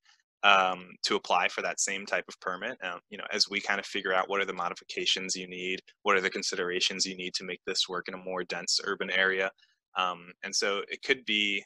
um, 0.44 0.90
to 1.04 1.16
apply 1.16 1.48
for 1.48 1.62
that 1.62 1.80
same 1.80 2.04
type 2.06 2.24
of 2.28 2.38
permit. 2.40 2.76
Um, 2.84 3.00
you 3.10 3.18
know 3.18 3.26
as 3.32 3.48
we 3.50 3.60
kind 3.60 3.80
of 3.80 3.86
figure 3.86 4.14
out 4.14 4.28
what 4.28 4.40
are 4.40 4.44
the 4.44 4.52
modifications 4.52 5.34
you 5.34 5.48
need 5.48 5.80
what 6.02 6.16
are 6.16 6.20
the 6.20 6.30
considerations 6.30 7.06
you 7.06 7.16
need 7.16 7.34
to 7.34 7.44
make 7.44 7.60
this 7.66 7.88
work 7.88 8.06
in 8.08 8.14
a 8.14 8.18
more 8.18 8.44
dense 8.44 8.78
urban 8.84 9.10
area. 9.10 9.50
Um, 9.96 10.32
and 10.44 10.54
so 10.54 10.82
it 10.88 11.02
could 11.02 11.24
be 11.24 11.64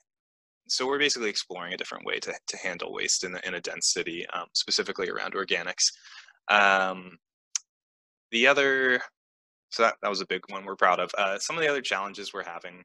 so 0.69 0.87
we're 0.87 0.99
basically 0.99 1.31
exploring 1.31 1.75
a 1.75 1.77
different 1.77 2.05
way 2.05 2.19
to, 2.21 2.33
to 2.33 2.57
handle 2.57 2.93
waste 2.93 3.25
in, 3.25 3.33
the, 3.33 3.47
in 3.47 3.55
a 3.55 3.61
dense 3.61 3.93
city 3.93 4.27
um, 4.35 4.47
specifically 4.53 5.09
around 5.09 5.35
organics. 5.35 5.93
Um, 6.49 7.19
the 8.33 8.47
other, 8.47 9.01
so 9.71 9.83
that, 9.85 9.95
that 10.03 10.09
was 10.09 10.21
a 10.21 10.27
big 10.27 10.43
one 10.49 10.65
we're 10.65 10.77
proud 10.77 11.01
of. 11.01 11.11
Uh, 11.17 11.39
some 11.39 11.57
of 11.57 11.63
the 11.63 11.69
other 11.69 11.81
challenges 11.81 12.33
we're 12.33 12.45
having, 12.45 12.83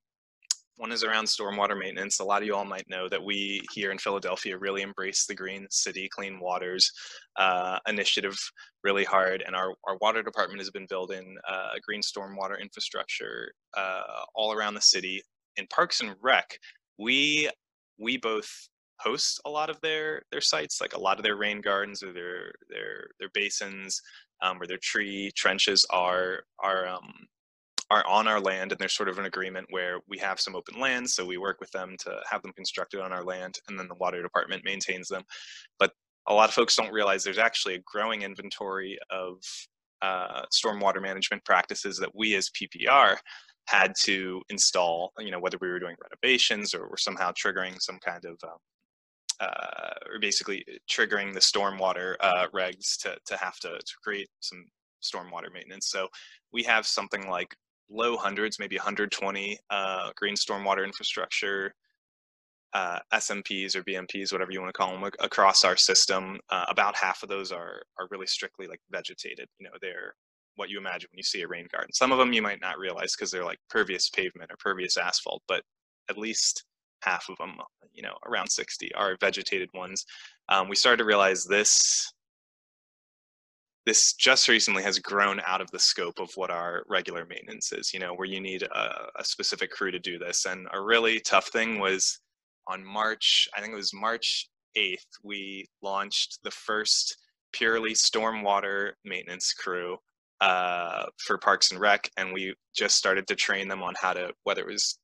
one 0.78 0.92
is 0.92 1.04
around 1.04 1.26
stormwater 1.26 1.78
maintenance. 1.78 2.20
A 2.20 2.24
lot 2.24 2.42
of 2.42 2.48
you 2.48 2.56
all 2.56 2.66
might 2.66 2.90
know 2.90 3.08
that 3.10 3.24
we 3.24 3.62
here 3.72 3.92
in 3.92 4.00
Philadelphia 4.00 4.58
really 4.58 4.82
embrace 4.82 5.26
the 5.26 5.36
Green 5.36 5.68
City 5.70 6.10
Clean 6.10 6.40
Waters 6.40 6.92
uh, 7.38 7.78
initiative 7.88 8.36
really 8.84 9.04
hard, 9.04 9.44
and 9.46 9.56
our, 9.56 9.76
our 9.88 9.98
water 10.02 10.24
department 10.24 10.60
has 10.60 10.72
been 10.72 10.88
building 10.90 11.38
uh, 11.48 11.74
green 11.86 12.02
stormwater 12.02 12.60
infrastructure 12.60 13.52
uh, 13.78 14.24
all 14.34 14.54
around 14.54 14.74
the 14.74 14.82
city. 14.82 15.22
In 15.58 15.68
Parks 15.68 16.02
and 16.02 16.16
Rec, 16.22 16.58
we 16.98 17.50
we 18.00 18.18
both 18.18 18.50
host 19.04 19.42
a 19.46 19.50
lot 19.50 19.70
of 19.70 19.80
their 19.82 20.24
their 20.32 20.42
sites, 20.42 20.82
like 20.82 20.94
a 20.94 21.00
lot 21.00 21.18
of 21.18 21.24
their 21.24 21.38
rain 21.38 21.62
gardens 21.62 22.04
or 22.04 22.14
their 22.14 22.54
their 22.70 23.08
their 23.20 23.30
basins 23.34 24.02
um, 24.42 24.58
where 24.60 24.68
their 24.68 24.80
tree 24.82 25.32
trenches 25.36 25.86
are 25.90 26.44
are 26.60 26.88
um, 26.88 27.12
are 27.90 28.06
on 28.08 28.28
our 28.28 28.40
land, 28.40 28.72
and 28.72 28.80
there's 28.80 28.96
sort 28.96 29.10
of 29.10 29.20
an 29.20 29.26
agreement 29.26 29.68
where 29.70 30.00
we 30.08 30.18
have 30.18 30.40
some 30.40 30.56
open 30.56 30.80
land, 30.80 31.10
so 31.10 31.26
we 31.26 31.38
work 31.38 31.60
with 31.60 31.72
them 31.72 31.96
to 32.00 32.16
have 32.30 32.42
them 32.42 32.54
constructed 32.54 33.02
on 33.02 33.12
our 33.12 33.24
land, 33.24 33.56
and 33.68 33.78
then 33.78 33.88
the 33.88 33.96
water 33.96 34.22
department 34.22 34.64
maintains 34.64 35.10
them. 35.10 35.24
But 35.78 35.92
a 36.28 36.34
lot 36.34 36.50
of 36.50 36.56
folks 36.56 36.76
don't 36.76 36.94
realize 36.94 37.24
there's 37.24 37.38
actually 37.38 37.76
a 37.76 37.84
growing 37.86 38.22
inventory 38.22 38.98
of 39.10 39.44
uh, 40.02 40.44
stormwater 40.54 41.02
management 41.02 41.44
practices 41.44 41.98
that 41.98 42.16
we 42.16 42.36
as 42.36 42.50
PPR 42.50 43.18
had 43.66 43.94
to 44.04 44.42
install, 44.50 45.12
you 45.20 45.32
know, 45.32 45.40
whether 45.40 45.58
we 45.62 45.70
were 45.70 45.80
doing 45.80 45.96
renovations 46.02 46.74
or 46.74 46.90
were 46.90 46.98
somehow 46.98 47.32
triggering 47.32 47.80
some 47.80 48.00
kind 48.00 48.26
of 48.26 48.38
um, 48.44 48.58
uh, 49.42 49.94
or 50.12 50.20
basically 50.20 50.64
triggering 50.90 51.34
the 51.34 51.40
stormwater 51.40 52.16
uh, 52.20 52.48
regs 52.54 52.98
to, 53.02 53.18
to 53.26 53.36
have 53.38 53.58
to, 53.60 53.70
to 53.70 53.94
create 54.04 54.30
some 54.40 54.64
stormwater 55.04 55.52
maintenance. 55.52 55.90
So 55.90 56.08
we 56.54 56.64
have 56.64 56.86
something 56.86 57.28
like 57.28 57.56
low 57.90 58.16
hundreds, 58.16 58.60
maybe 58.60 58.78
120 58.78 59.58
uh, 59.70 60.12
green 60.16 60.36
stormwater 60.36 60.86
infrastructure 60.86 61.74
uh, 62.74 63.00
SMPs 63.14 63.76
or 63.76 63.84
BMPs, 63.84 64.32
whatever 64.32 64.52
you 64.52 64.62
want 64.62 64.74
to 64.74 64.78
call 64.78 64.92
them, 64.92 65.04
across 65.20 65.66
our 65.66 65.76
system. 65.76 66.40
Uh, 66.50 66.66
about 66.70 66.96
half 66.96 67.22
of 67.24 67.30
those 67.30 67.52
are 67.52 67.82
are 68.00 68.08
really 68.12 68.28
strictly 68.28 68.68
like 68.68 68.80
vegetated. 68.92 69.48
You 69.60 69.66
know, 69.66 69.76
they're 69.82 70.14
what 70.56 70.70
you 70.70 70.78
imagine 70.78 71.10
when 71.12 71.18
you 71.18 71.24
see 71.24 71.42
a 71.42 71.48
rain 71.48 71.68
garden. 71.72 71.92
Some 71.94 72.12
of 72.12 72.18
them 72.18 72.34
you 72.34 72.42
might 72.42 72.62
not 72.62 72.78
realize 72.78 73.16
because 73.16 73.32
they're 73.32 73.46
like 73.46 73.60
pervious 73.70 74.10
pavement 74.10 74.52
or 74.52 74.56
pervious 74.58 74.98
asphalt, 74.98 75.42
but 75.48 75.64
at 76.10 76.18
least 76.18 76.64
half 77.02 77.30
of 77.30 77.38
them, 77.38 77.56
you 77.94 78.04
know, 78.04 78.16
around 78.26 78.50
60 78.50 78.94
are 78.96 79.18
vegetated 79.20 79.70
ones. 79.74 80.06
Um, 80.50 80.70
we 80.70 80.76
started 80.76 80.98
to 80.98 81.06
realize 81.06 81.46
this 81.46 82.12
this 83.86 84.14
just 84.14 84.48
recently 84.48 84.84
has 84.84 85.00
grown 85.00 85.42
out 85.48 85.60
of 85.60 85.70
the 85.72 85.80
scope 85.80 86.20
of 86.20 86.30
what 86.36 86.52
our 86.52 86.84
regular 86.88 87.26
maintenance 87.26 87.72
is, 87.72 87.94
you 87.94 88.00
know, 88.00 88.14
where 88.14 88.28
you 88.28 88.40
need 88.40 88.62
a, 88.62 89.08
a 89.18 89.24
specific 89.24 89.72
crew 89.72 89.90
to 89.90 90.00
do 90.00 90.20
this. 90.20 90.46
And 90.46 90.68
a 90.72 90.80
really 90.80 91.20
tough 91.20 91.48
thing 91.48 91.80
was 91.80 92.20
on 92.68 92.86
March, 92.86 93.50
I 93.58 93.60
think 93.60 93.74
it 93.74 93.78
was 93.78 93.94
March 93.94 94.50
8th, 94.78 94.98
we 95.24 95.68
launched 95.82 96.40
the 96.44 96.52
first 96.52 97.18
purely 97.54 97.94
stormwater 97.94 98.92
maintenance 99.04 99.52
crew 99.54 99.98
uh, 100.42 101.06
for 101.18 101.38
Parks 101.38 101.72
and 101.72 101.80
Rec, 101.80 102.10
and 102.18 102.34
we 102.34 102.54
just 102.76 102.96
started 102.96 103.28
to 103.28 103.36
train 103.36 103.68
them 103.68 103.84
on 103.84 103.94
how 104.00 104.14
to, 104.14 104.32
whether 104.44 104.62
it 104.62 104.72
was 104.72 104.98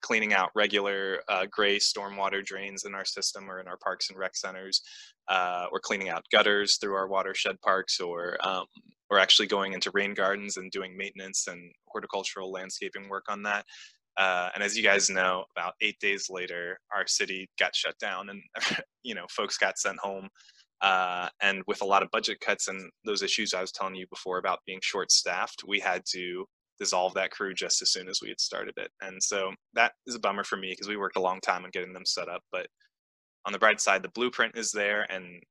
cleaning 0.00 0.32
out 0.32 0.50
regular 0.54 1.20
uh, 1.28 1.46
gray 1.50 1.78
stormwater 1.78 2.44
drains 2.44 2.84
in 2.84 2.94
our 2.94 3.04
system 3.04 3.50
or 3.50 3.60
in 3.60 3.68
our 3.68 3.76
parks 3.78 4.10
and 4.10 4.18
rec 4.18 4.36
centers, 4.36 4.82
uh, 5.28 5.66
or 5.72 5.80
cleaning 5.80 6.08
out 6.08 6.24
gutters 6.32 6.76
through 6.76 6.94
our 6.94 7.08
watershed 7.08 7.60
parks, 7.62 8.00
or 8.00 8.36
um, 8.46 8.66
or 9.10 9.18
actually 9.18 9.48
going 9.48 9.72
into 9.72 9.90
rain 9.92 10.14
gardens 10.14 10.56
and 10.56 10.70
doing 10.70 10.96
maintenance 10.96 11.46
and 11.48 11.72
horticultural 11.86 12.50
landscaping 12.50 13.08
work 13.08 13.24
on 13.28 13.42
that. 13.42 13.64
Uh, 14.16 14.50
and 14.54 14.62
as 14.62 14.76
you 14.76 14.82
guys 14.82 15.08
know, 15.08 15.44
about 15.56 15.74
eight 15.80 15.98
days 16.00 16.28
later, 16.30 16.78
our 16.94 17.06
city 17.06 17.48
got 17.58 17.74
shut 17.74 17.98
down, 17.98 18.28
and 18.28 18.42
you 19.02 19.14
know, 19.14 19.26
folks 19.30 19.56
got 19.56 19.78
sent 19.78 19.98
home. 19.98 20.28
Uh, 20.82 21.28
and 21.42 21.62
with 21.66 21.82
a 21.82 21.84
lot 21.84 22.02
of 22.02 22.10
budget 22.10 22.40
cuts 22.40 22.68
and 22.68 22.90
those 23.04 23.22
issues 23.22 23.52
I 23.52 23.60
was 23.60 23.70
telling 23.70 23.94
you 23.94 24.06
before 24.08 24.38
about 24.38 24.60
being 24.66 24.78
short-staffed, 24.82 25.62
we 25.66 25.78
had 25.78 26.02
to 26.12 26.46
dissolve 26.80 27.14
that 27.14 27.30
crew 27.30 27.54
just 27.54 27.82
as 27.82 27.92
soon 27.92 28.08
as 28.08 28.20
we 28.20 28.30
had 28.30 28.40
started 28.40 28.74
it. 28.78 28.90
And 29.02 29.22
so 29.22 29.52
that 29.74 29.92
is 30.06 30.14
a 30.16 30.20
bummer 30.20 30.42
for 30.42 30.56
me 30.56 30.70
because 30.70 30.88
we 30.88 30.96
worked 30.96 31.16
a 31.16 31.20
long 31.22 31.40
time 31.40 31.64
on 31.64 31.70
getting 31.70 31.92
them 31.92 32.06
set 32.06 32.28
up. 32.28 32.42
But 32.50 32.66
on 33.46 33.52
the 33.52 33.58
bright 33.58 33.80
side, 33.80 34.02
the 34.02 34.08
blueprint 34.08 34.56
is 34.56 34.72
there. 34.72 35.06
And 35.12 35.42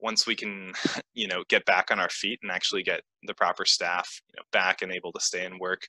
once 0.00 0.26
we 0.26 0.36
can, 0.36 0.72
you 1.14 1.26
know, 1.26 1.42
get 1.48 1.64
back 1.66 1.90
on 1.90 1.98
our 2.00 2.08
feet 2.08 2.38
and 2.42 2.50
actually 2.50 2.84
get 2.84 3.02
the 3.24 3.34
proper 3.34 3.64
staff, 3.64 4.22
you 4.28 4.38
know, 4.38 4.44
back 4.52 4.82
and 4.82 4.92
able 4.92 5.12
to 5.12 5.20
stay 5.20 5.44
and 5.44 5.60
work, 5.60 5.82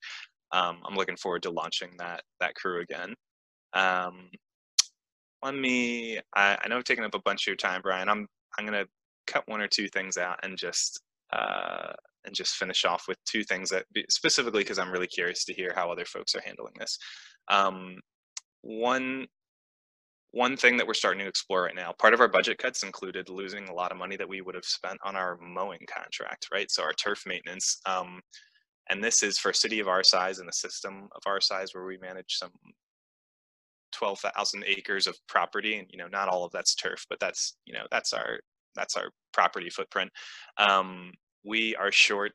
um, 0.51 0.79
I'm 0.85 0.95
looking 0.95 1.17
forward 1.17 1.43
to 1.43 1.51
launching 1.51 1.91
that 1.99 2.23
that 2.39 2.55
crew 2.55 2.81
again. 2.81 3.15
Um, 3.73 4.29
let 5.43 5.55
me. 5.55 6.19
I, 6.35 6.57
I 6.63 6.67
know 6.67 6.77
I've 6.77 6.83
taken 6.83 7.03
up 7.03 7.15
a 7.15 7.21
bunch 7.21 7.43
of 7.43 7.47
your 7.47 7.55
time, 7.55 7.81
Brian. 7.81 8.07
I'm 8.07 8.27
I'm 8.57 8.65
gonna 8.65 8.85
cut 9.25 9.43
one 9.47 9.61
or 9.61 9.67
two 9.67 9.87
things 9.89 10.17
out 10.17 10.39
and 10.43 10.57
just 10.57 11.01
uh, 11.31 11.93
and 12.25 12.35
just 12.35 12.55
finish 12.55 12.85
off 12.85 13.05
with 13.07 13.17
two 13.25 13.43
things 13.43 13.69
that 13.69 13.85
specifically 14.09 14.61
because 14.61 14.79
I'm 14.79 14.91
really 14.91 15.07
curious 15.07 15.45
to 15.45 15.53
hear 15.53 15.73
how 15.75 15.91
other 15.91 16.05
folks 16.05 16.35
are 16.35 16.41
handling 16.45 16.73
this. 16.79 16.97
Um, 17.49 17.97
one 18.61 19.27
one 20.31 20.57
thing 20.57 20.77
that 20.77 20.87
we're 20.87 20.95
starting 20.95 21.19
to 21.19 21.27
explore 21.27 21.63
right 21.63 21.75
now 21.75 21.93
part 21.99 22.13
of 22.13 22.19
our 22.19 22.27
budget 22.27 22.57
cuts 22.57 22.81
included 22.81 23.29
losing 23.29 23.69
a 23.69 23.73
lot 23.73 23.91
of 23.91 23.97
money 23.97 24.15
that 24.15 24.27
we 24.27 24.41
would 24.41 24.55
have 24.55 24.65
spent 24.65 24.97
on 25.03 25.15
our 25.15 25.37
mowing 25.37 25.85
contract 25.87 26.47
right 26.51 26.71
so 26.71 26.81
our 26.81 26.93
turf 26.93 27.23
maintenance 27.27 27.79
um, 27.85 28.19
and 28.89 29.03
this 29.03 29.21
is 29.21 29.37
for 29.37 29.51
a 29.51 29.55
city 29.55 29.79
of 29.79 29.87
our 29.87 30.03
size 30.03 30.39
and 30.39 30.49
a 30.49 30.53
system 30.53 31.07
of 31.15 31.21
our 31.25 31.39
size 31.39 31.73
where 31.73 31.85
we 31.85 31.97
manage 31.99 32.37
some 32.37 32.51
12,000 33.93 34.63
acres 34.65 35.07
of 35.07 35.15
property 35.27 35.77
and 35.77 35.87
you 35.91 35.97
know 35.97 36.07
not 36.07 36.27
all 36.27 36.43
of 36.43 36.51
that's 36.51 36.73
turf 36.75 37.05
but 37.09 37.19
that's 37.19 37.55
you 37.65 37.73
know 37.73 37.85
that's 37.91 38.11
our 38.11 38.39
that's 38.75 38.97
our 38.97 39.09
property 39.33 39.69
footprint 39.69 40.09
um, 40.57 41.11
we 41.43 41.75
are 41.75 41.91
short 41.91 42.31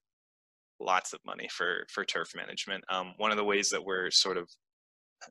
lots 0.80 1.12
of 1.12 1.20
money 1.26 1.48
for 1.50 1.84
for 1.92 2.04
turf 2.04 2.30
management 2.36 2.84
um, 2.90 3.14
one 3.16 3.30
of 3.30 3.36
the 3.36 3.44
ways 3.44 3.68
that 3.68 3.84
we're 3.84 4.10
sort 4.10 4.36
of 4.36 4.48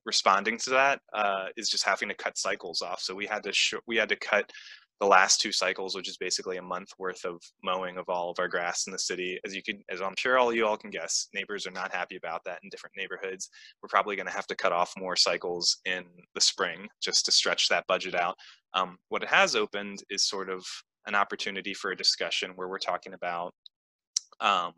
responding 0.06 0.58
to 0.58 0.70
that 0.70 1.00
uh, 1.14 1.46
is 1.56 1.70
just 1.70 1.86
having 1.86 2.10
to 2.10 2.16
cut 2.16 2.38
cycles 2.38 2.82
off 2.82 3.00
so 3.00 3.16
we 3.16 3.26
had 3.26 3.44
to 3.44 3.54
sh- 3.54 3.76
we 3.88 3.96
had 3.96 4.10
to 4.10 4.18
cut 4.18 4.52
the 5.00 5.06
last 5.06 5.40
two 5.40 5.52
cycles, 5.52 5.96
which 5.96 6.10
is 6.10 6.18
basically 6.18 6.58
a 6.58 6.62
month 6.62 6.90
worth 6.98 7.24
of 7.24 7.40
mowing 7.64 7.98
of 7.98 8.10
all 8.10 8.32
of 8.32 8.40
our 8.40 8.48
grass 8.48 8.88
in 8.88 8.94
the 8.94 9.00
city. 9.00 9.40
As 9.46 9.56
you 9.56 9.62
can, 9.62 9.84
as 9.90 10.02
I'm 10.02 10.16
sure 10.18 10.40
all 10.40 10.54
you 10.54 10.66
all 10.66 10.78
can 10.78 10.90
guess, 10.90 11.28
neighbors 11.34 11.68
are 11.68 11.72
not 11.72 11.94
happy 11.94 12.16
about 12.16 12.42
that 12.46 12.60
in 12.64 12.70
different 12.70 12.96
neighborhoods. 12.98 13.50
We're 13.82 13.90
probably 13.90 14.16
going 14.16 14.26
to 14.28 14.34
have 14.34 14.48
to 14.48 14.56
cut 14.56 14.72
off 14.72 14.94
more 14.98 15.16
cycles 15.16 15.78
in 15.86 16.04
the 16.34 16.42
spring 16.42 16.88
just 17.02 17.26
to 17.26 17.32
stretch 17.32 17.68
that 17.70 17.86
budget 17.88 18.16
out. 18.16 18.36
Um, 18.74 18.98
what 19.10 19.24
it 19.24 19.30
has 19.30 19.56
opened 19.56 20.04
is 20.10 20.28
sort 20.28 20.50
of 20.50 20.66
an 21.08 21.16
opportunity 21.16 21.74
for 21.74 21.92
a 21.92 21.98
discussion 21.98 22.52
where 22.56 22.68
we're 22.68 22.78
talking 22.78 23.14
about 23.14 23.54
um, 24.40 24.74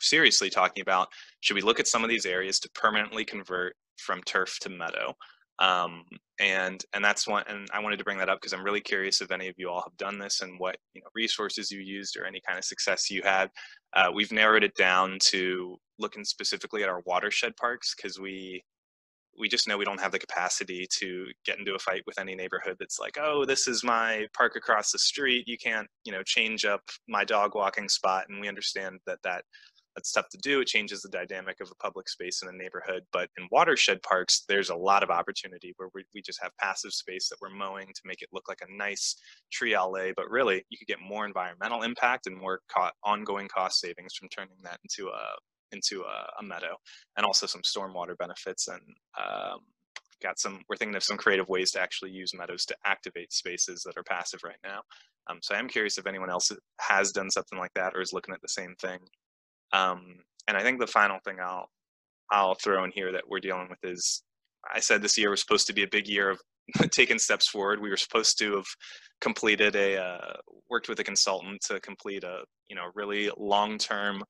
seriously 0.00 0.50
talking 0.50 0.82
about 0.82 1.08
should 1.40 1.54
we 1.54 1.62
look 1.62 1.80
at 1.80 1.86
some 1.86 2.02
of 2.02 2.10
these 2.10 2.26
areas 2.26 2.58
to 2.60 2.70
permanently 2.70 3.24
convert 3.24 3.74
from 3.98 4.22
turf 4.22 4.58
to 4.60 4.68
meadow? 4.68 5.14
Um, 5.58 6.04
and 6.38 6.84
and 6.92 7.02
that's 7.02 7.26
one 7.26 7.44
and 7.48 7.66
i 7.72 7.80
wanted 7.80 7.96
to 7.96 8.04
bring 8.04 8.18
that 8.18 8.28
up 8.28 8.38
because 8.38 8.52
i'm 8.52 8.62
really 8.62 8.80
curious 8.80 9.22
if 9.22 9.30
any 9.30 9.48
of 9.48 9.54
you 9.56 9.70
all 9.70 9.80
have 9.80 9.96
done 9.96 10.18
this 10.18 10.42
and 10.42 10.58
what 10.58 10.76
you 10.92 11.00
know 11.00 11.08
resources 11.14 11.70
you 11.70 11.80
used 11.80 12.14
or 12.18 12.26
any 12.26 12.42
kind 12.46 12.58
of 12.58 12.64
success 12.64 13.10
you 13.10 13.22
had. 13.22 13.50
Uh, 13.94 14.10
we've 14.14 14.32
narrowed 14.32 14.64
it 14.64 14.74
down 14.74 15.16
to 15.22 15.76
looking 15.98 16.24
specifically 16.24 16.82
at 16.82 16.88
our 16.88 17.02
watershed 17.06 17.56
parks 17.56 17.94
because 17.94 18.20
we 18.20 18.62
we 19.38 19.48
just 19.48 19.68
know 19.68 19.76
we 19.76 19.84
don't 19.84 20.00
have 20.00 20.12
the 20.12 20.18
capacity 20.18 20.86
to 20.90 21.26
get 21.44 21.58
into 21.58 21.74
a 21.74 21.78
fight 21.78 22.02
with 22.06 22.18
any 22.18 22.34
neighborhood 22.34 22.76
that's 22.78 22.98
like 22.98 23.16
oh 23.20 23.44
this 23.44 23.68
is 23.68 23.84
my 23.84 24.26
park 24.36 24.56
across 24.56 24.92
the 24.92 24.98
street 24.98 25.46
you 25.46 25.56
can't 25.58 25.88
you 26.04 26.12
know 26.12 26.22
change 26.22 26.64
up 26.64 26.82
my 27.08 27.24
dog 27.24 27.54
walking 27.54 27.88
spot 27.88 28.24
and 28.28 28.40
we 28.40 28.48
understand 28.48 28.98
that 29.06 29.18
that 29.22 29.42
that's 29.96 30.12
tough 30.12 30.28
to 30.28 30.38
do. 30.38 30.60
It 30.60 30.68
changes 30.68 31.00
the 31.00 31.08
dynamic 31.08 31.56
of 31.60 31.70
a 31.70 31.82
public 31.82 32.08
space 32.08 32.42
in 32.42 32.48
a 32.48 32.52
neighborhood. 32.52 33.02
But 33.12 33.30
in 33.38 33.48
watershed 33.50 34.02
parks, 34.02 34.44
there's 34.46 34.68
a 34.68 34.76
lot 34.76 35.02
of 35.02 35.10
opportunity 35.10 35.72
where 35.78 35.88
we, 35.94 36.04
we 36.14 36.20
just 36.20 36.40
have 36.42 36.52
passive 36.60 36.92
space 36.92 37.28
that 37.30 37.38
we're 37.40 37.56
mowing 37.56 37.86
to 37.86 38.00
make 38.04 38.20
it 38.20 38.28
look 38.32 38.46
like 38.46 38.60
a 38.60 38.76
nice 38.76 39.16
tree 39.50 39.74
alley. 39.74 40.12
But 40.14 40.30
really, 40.30 40.64
you 40.68 40.76
could 40.76 40.86
get 40.86 40.98
more 41.00 41.24
environmental 41.24 41.82
impact 41.82 42.26
and 42.26 42.36
more 42.36 42.60
co- 42.68 42.90
ongoing 43.04 43.48
cost 43.48 43.80
savings 43.80 44.14
from 44.14 44.28
turning 44.28 44.58
that 44.64 44.78
into 44.84 45.08
a 45.08 45.22
into 45.72 46.02
a, 46.02 46.40
a 46.40 46.42
meadow, 46.42 46.76
and 47.16 47.26
also 47.26 47.46
some 47.46 47.62
stormwater 47.62 48.16
benefits. 48.18 48.68
And 48.68 48.80
um, 49.18 49.60
got 50.22 50.38
some. 50.38 50.62
We're 50.68 50.76
thinking 50.76 50.96
of 50.96 51.04
some 51.04 51.16
creative 51.16 51.48
ways 51.48 51.70
to 51.72 51.80
actually 51.80 52.10
use 52.10 52.32
meadows 52.34 52.64
to 52.66 52.76
activate 52.84 53.32
spaces 53.32 53.82
that 53.84 53.96
are 53.96 54.04
passive 54.04 54.40
right 54.44 54.60
now. 54.64 54.80
Um, 55.28 55.38
so 55.42 55.54
I 55.54 55.58
am 55.58 55.68
curious 55.68 55.98
if 55.98 56.06
anyone 56.06 56.30
else 56.30 56.52
has 56.80 57.12
done 57.12 57.30
something 57.30 57.58
like 57.58 57.72
that 57.74 57.94
or 57.94 58.00
is 58.00 58.12
looking 58.12 58.34
at 58.34 58.40
the 58.42 58.48
same 58.48 58.74
thing. 58.80 58.98
Um, 59.72 60.16
and 60.48 60.56
I 60.56 60.62
think 60.62 60.78
the 60.78 60.86
final 60.86 61.18
thing 61.24 61.36
I'll 61.42 61.68
I'll 62.30 62.54
throw 62.54 62.84
in 62.84 62.92
here 62.92 63.12
that 63.12 63.28
we're 63.28 63.40
dealing 63.40 63.68
with 63.68 63.78
is 63.82 64.22
I 64.72 64.80
said 64.80 65.02
this 65.02 65.18
year 65.18 65.30
was 65.30 65.40
supposed 65.40 65.66
to 65.68 65.72
be 65.72 65.82
a 65.82 65.88
big 65.88 66.08
year 66.08 66.30
of 66.30 66.40
taking 66.90 67.18
steps 67.18 67.48
forward. 67.48 67.80
We 67.80 67.90
were 67.90 67.96
supposed 67.96 68.38
to 68.38 68.56
have 68.56 68.66
completed 69.20 69.76
a 69.76 70.02
uh, 70.02 70.36
worked 70.70 70.88
with 70.88 71.00
a 71.00 71.04
consultant 71.04 71.60
to 71.62 71.80
complete 71.80 72.24
a 72.24 72.40
you 72.68 72.76
know 72.76 72.90
really 72.94 73.30
long 73.36 73.78
term 73.78 74.22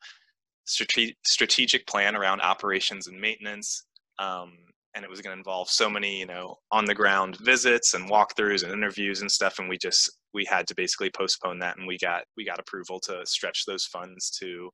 strate- 0.66 1.16
strategic 1.24 1.86
plan 1.86 2.16
around 2.16 2.40
operations 2.40 3.06
and 3.06 3.20
maintenance. 3.20 3.84
Um, 4.18 4.52
and 4.94 5.04
it 5.04 5.10
was 5.10 5.20
going 5.20 5.34
to 5.34 5.38
involve 5.38 5.68
so 5.68 5.90
many 5.90 6.18
you 6.18 6.24
know 6.24 6.56
on 6.72 6.86
the 6.86 6.94
ground 6.94 7.36
visits 7.40 7.92
and 7.92 8.08
walkthroughs 8.08 8.62
and 8.62 8.72
interviews 8.72 9.20
and 9.20 9.30
stuff 9.30 9.58
and 9.58 9.68
we 9.68 9.76
just 9.76 10.10
we 10.32 10.42
had 10.46 10.66
to 10.66 10.74
basically 10.74 11.10
postpone 11.10 11.58
that 11.58 11.76
and 11.76 11.86
we 11.86 11.98
got 11.98 12.24
we 12.34 12.46
got 12.46 12.58
approval 12.58 12.98
to 13.00 13.20
stretch 13.26 13.66
those 13.66 13.84
funds 13.84 14.30
to 14.30 14.70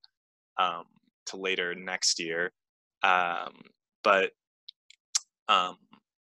um, 0.58 0.84
to 1.26 1.36
later 1.36 1.74
next 1.74 2.18
year. 2.18 2.52
Um, 3.02 3.52
but 4.04 4.30
um, 5.48 5.76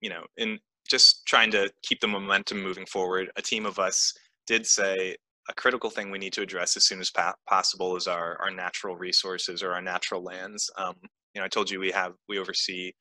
you 0.01 0.11
know, 0.11 0.25
in 0.37 0.59
just 0.89 1.27
trying 1.27 1.51
to 1.53 1.71
keep 1.83 2.01
the 2.01 2.09
momentum 2.09 2.63
moving 2.63 2.87
forward, 2.87 3.31
a 3.37 3.43
team 3.43 3.67
of 3.67 3.79
us 3.79 4.13
did 4.47 4.67
say 4.67 5.17
a 5.49 5.55
critical 5.55 5.91
thing 5.91 6.11
we 6.11 6.19
need 6.19 6.33
to 6.35 6.43
address 6.43 6.77
as 6.77 6.87
soon 6.87 7.01
as 7.01 7.11
pa- 7.11 7.35
possible 7.49 7.97
is 7.97 8.07
our 8.07 8.41
our 8.41 8.51
natural 8.51 8.97
resources 8.97 9.63
or 9.63 9.73
our 9.73 9.83
natural 9.83 10.23
lands. 10.23 10.71
Um, 10.79 10.95
you 11.35 11.41
know, 11.41 11.45
I 11.45 11.49
told 11.49 11.71
you 11.71 11.81
we 11.81 11.91
have 11.91 12.15
we 12.29 12.39
oversee 12.39 12.93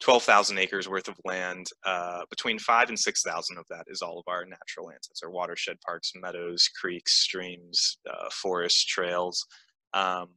12,000 0.00 0.58
acres 0.58 0.88
worth 0.88 1.08
of 1.08 1.16
land. 1.24 1.68
Uh, 1.86 2.22
between 2.28 2.58
five 2.58 2.88
and 2.88 2.98
6,000 2.98 3.56
of 3.56 3.64
that 3.70 3.84
is 3.86 4.02
all 4.02 4.18
of 4.18 4.24
our 4.26 4.44
natural 4.44 4.86
lands. 4.86 5.06
That's 5.06 5.22
our 5.22 5.30
watershed 5.30 5.76
parks, 5.80 6.10
meadows, 6.20 6.68
creeks, 6.80 7.22
streams, 7.22 7.98
uh, 8.10 8.28
forests, 8.32 8.84
trails. 8.84 9.46
Um, 9.94 10.30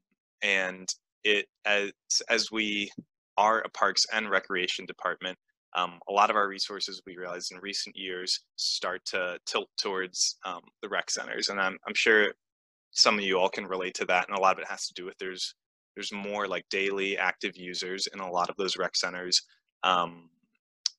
and 0.44 0.88
it 1.24 1.48
as 1.66 1.92
as 2.30 2.52
we 2.52 2.92
are 3.38 3.62
a 3.62 3.70
parks 3.70 4.06
and 4.14 4.30
recreation 4.30 4.86
department 4.86 5.38
um, 5.76 6.00
a 6.10 6.14
lot 6.14 6.30
of 6.30 6.36
our 6.36 6.48
resources 6.48 7.02
we 7.06 7.18
realized 7.18 7.52
in 7.52 7.60
recent 7.60 7.96
years 7.96 8.40
start 8.56 9.04
to 9.06 9.38
tilt 9.46 9.70
towards 9.80 10.38
um, 10.46 10.62
the 10.82 10.90
rec 10.90 11.10
centers 11.10 11.50
and 11.50 11.60
I'm, 11.60 11.78
I'm 11.88 11.94
sure 11.94 12.34
some 12.92 13.18
of 13.18 13.26
you 13.26 13.38
all 13.38 13.50
can 13.50 13.66
relate 13.68 13.94
to 13.96 14.06
that 14.06 14.28
and 14.28 14.38
a 14.38 14.42
lot 14.42 14.54
of 14.54 14.60
it 14.60 14.70
has 14.70 14.88
to 14.88 14.94
do 14.94 15.06
with 15.06 15.18
there's 15.20 15.56
there's 15.96 16.12
more 16.12 16.48
like 16.48 16.66
daily 16.70 17.18
active 17.18 17.56
users 17.56 18.08
in 18.14 18.20
a 18.20 18.30
lot 18.30 18.50
of 18.50 18.56
those 18.58 18.78
rec 18.78 18.96
centers 18.96 19.42
um, 19.84 20.30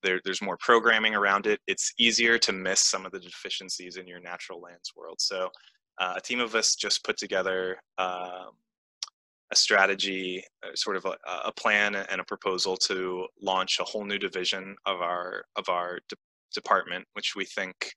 there, 0.03 0.21
there's 0.25 0.43
more 0.43 0.59
programming 0.59 1.15
around 1.15 1.47
it 1.47 1.61
it's 1.67 1.93
easier 1.99 2.39
to 2.39 2.53
miss 2.53 2.81
some 2.81 3.07
of 3.07 3.13
the 3.13 3.21
deficiencies 3.21 3.97
in 3.97 4.07
your 4.07 4.21
natural 4.21 4.61
lands 4.61 4.93
world 4.97 5.17
so 5.19 5.51
uh, 5.99 6.15
a 6.17 6.21
team 6.21 6.41
of 6.41 6.55
us 6.55 6.75
just 6.75 7.05
put 7.05 7.17
together 7.17 7.79
um, 7.99 8.51
a 9.53 9.57
strategy, 9.57 10.43
uh, 10.65 10.75
sort 10.75 10.97
of 10.97 11.05
a, 11.05 11.17
a, 11.45 11.53
plan 11.53 11.95
and 11.95 12.21
a 12.21 12.25
proposal 12.25 12.77
to 12.77 13.27
launch 13.41 13.79
a 13.79 13.85
whole 13.85 14.05
new 14.05 14.19
division 14.19 14.75
of 14.87 15.01
our 15.01 15.45
of 15.57 15.69
our 15.69 16.01
de- 16.09 16.17
department, 16.53 17.07
which 17.15 17.35
we 17.37 17.45
think 17.45 17.93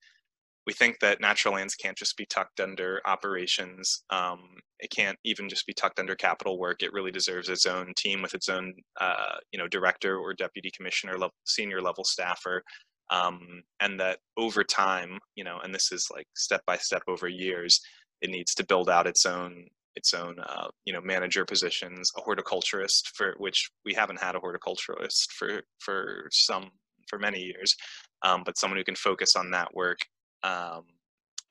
we 0.68 0.74
think 0.74 1.00
that 1.00 1.22
natural 1.22 1.56
lands 1.56 1.74
can't 1.74 1.98
just 1.98 2.16
be 2.16 2.28
tucked 2.28 2.60
under 2.60 3.02
operations. 3.06 4.04
Um, 4.12 4.40
it 4.80 4.92
can't 4.92 5.18
even 5.24 5.50
just 5.50 5.66
be 5.66 5.74
tucked 5.74 6.00
under 6.00 6.16
capital 6.16 6.60
work. 6.60 6.84
It 6.84 6.94
really 6.94 7.12
deserves 7.12 7.50
its 7.50 7.66
own 7.66 7.94
team 7.98 8.22
with 8.22 8.36
its 8.36 8.50
own, 8.50 8.76
uh, 9.02 9.38
you 9.52 9.58
know, 9.58 9.68
director 9.68 10.18
or 10.18 10.34
deputy 10.34 10.70
commissioner 10.76 11.14
level, 11.14 11.34
senior 11.46 11.82
level 11.82 12.04
staffer, 12.04 12.64
um, 13.10 13.64
and 13.80 14.00
that 14.00 14.20
over 14.38 14.64
time, 14.64 15.18
you 15.36 15.44
know, 15.44 15.58
and 15.64 15.74
this 15.74 15.92
is 15.92 16.08
like 16.14 16.28
step 16.36 16.62
by 16.68 16.78
step 16.78 17.02
over 17.08 17.28
years, 17.28 17.82
it 18.22 18.30
needs 18.30 18.54
to 18.56 18.66
build 18.66 18.90
out 18.90 19.08
its 19.08 19.26
own 19.26 19.66
its 19.96 20.14
own 20.14 20.36
uh, 20.40 20.68
you 20.86 20.94
know 20.94 21.02
manager 21.02 21.46
positions 21.46 22.12
a 22.18 22.22
horticulturist 22.22 23.12
for 23.16 23.36
which 23.38 23.70
we 23.86 23.94
haven't 23.94 24.22
had 24.22 24.36
a 24.36 24.40
horticulturist 24.40 25.32
for 25.34 25.62
for 25.80 26.28
some 26.32 26.70
for 27.08 27.18
many 27.18 27.40
years 27.40 27.76
um, 28.24 28.44
but 28.46 28.58
someone 28.58 28.78
who 28.78 28.84
can 28.84 28.96
focus 28.96 29.36
on 29.36 29.50
that 29.52 29.74
work 29.74 30.00
um, 30.44 30.84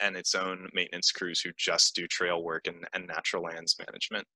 and 0.00 0.16
its 0.16 0.34
own 0.34 0.68
maintenance 0.72 1.10
crews 1.10 1.40
who 1.40 1.50
just 1.56 1.94
do 1.94 2.06
trail 2.06 2.42
work 2.42 2.66
and, 2.66 2.86
and 2.94 3.06
natural 3.06 3.42
lands 3.42 3.76
management. 3.78 4.26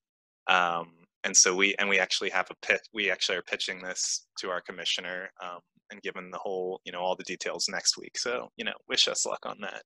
Um, 0.47 0.93
and 1.23 1.35
so 1.35 1.55
we 1.55 1.73
and 1.79 1.87
we 1.87 1.99
actually 1.99 2.29
have 2.31 2.47
a 2.51 2.65
pit 2.65 2.81
we 2.93 3.09
actually 3.09 3.37
are 3.37 3.43
pitching 3.43 3.81
this 3.81 4.25
to 4.39 4.49
our 4.49 4.59
commissioner 4.59 5.29
um, 5.41 5.59
and 5.89 6.01
given 6.01 6.29
the 6.29 6.37
whole 6.37 6.81
you 6.83 6.91
know 6.91 6.99
all 6.99 7.15
the 7.15 7.23
details 7.23 7.69
next 7.69 7.97
week. 7.97 8.17
So 8.17 8.49
you 8.57 8.65
know 8.65 8.73
wish 8.89 9.07
us 9.07 9.25
luck 9.25 9.39
on 9.45 9.57
that 9.61 9.83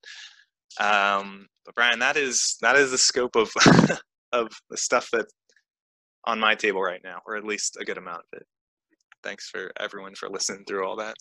um, 0.80 1.48
but 1.64 1.74
Brian, 1.74 1.98
that 1.98 2.16
is 2.16 2.56
that 2.60 2.76
is 2.76 2.90
the 2.90 2.98
scope 2.98 3.36
of 3.36 3.50
of 4.32 4.48
the 4.70 4.76
stuff 4.76 5.08
that's 5.12 5.32
on 6.24 6.38
my 6.38 6.54
table 6.54 6.82
right 6.82 7.00
now, 7.02 7.20
or 7.26 7.36
at 7.36 7.44
least 7.44 7.78
a 7.80 7.84
good 7.84 7.98
amount 7.98 8.20
of 8.32 8.40
it. 8.40 8.46
Thanks 9.22 9.48
for 9.48 9.72
everyone 9.80 10.14
for 10.14 10.28
listening 10.28 10.64
through 10.66 10.86
all 10.86 10.96
that. 10.96 11.16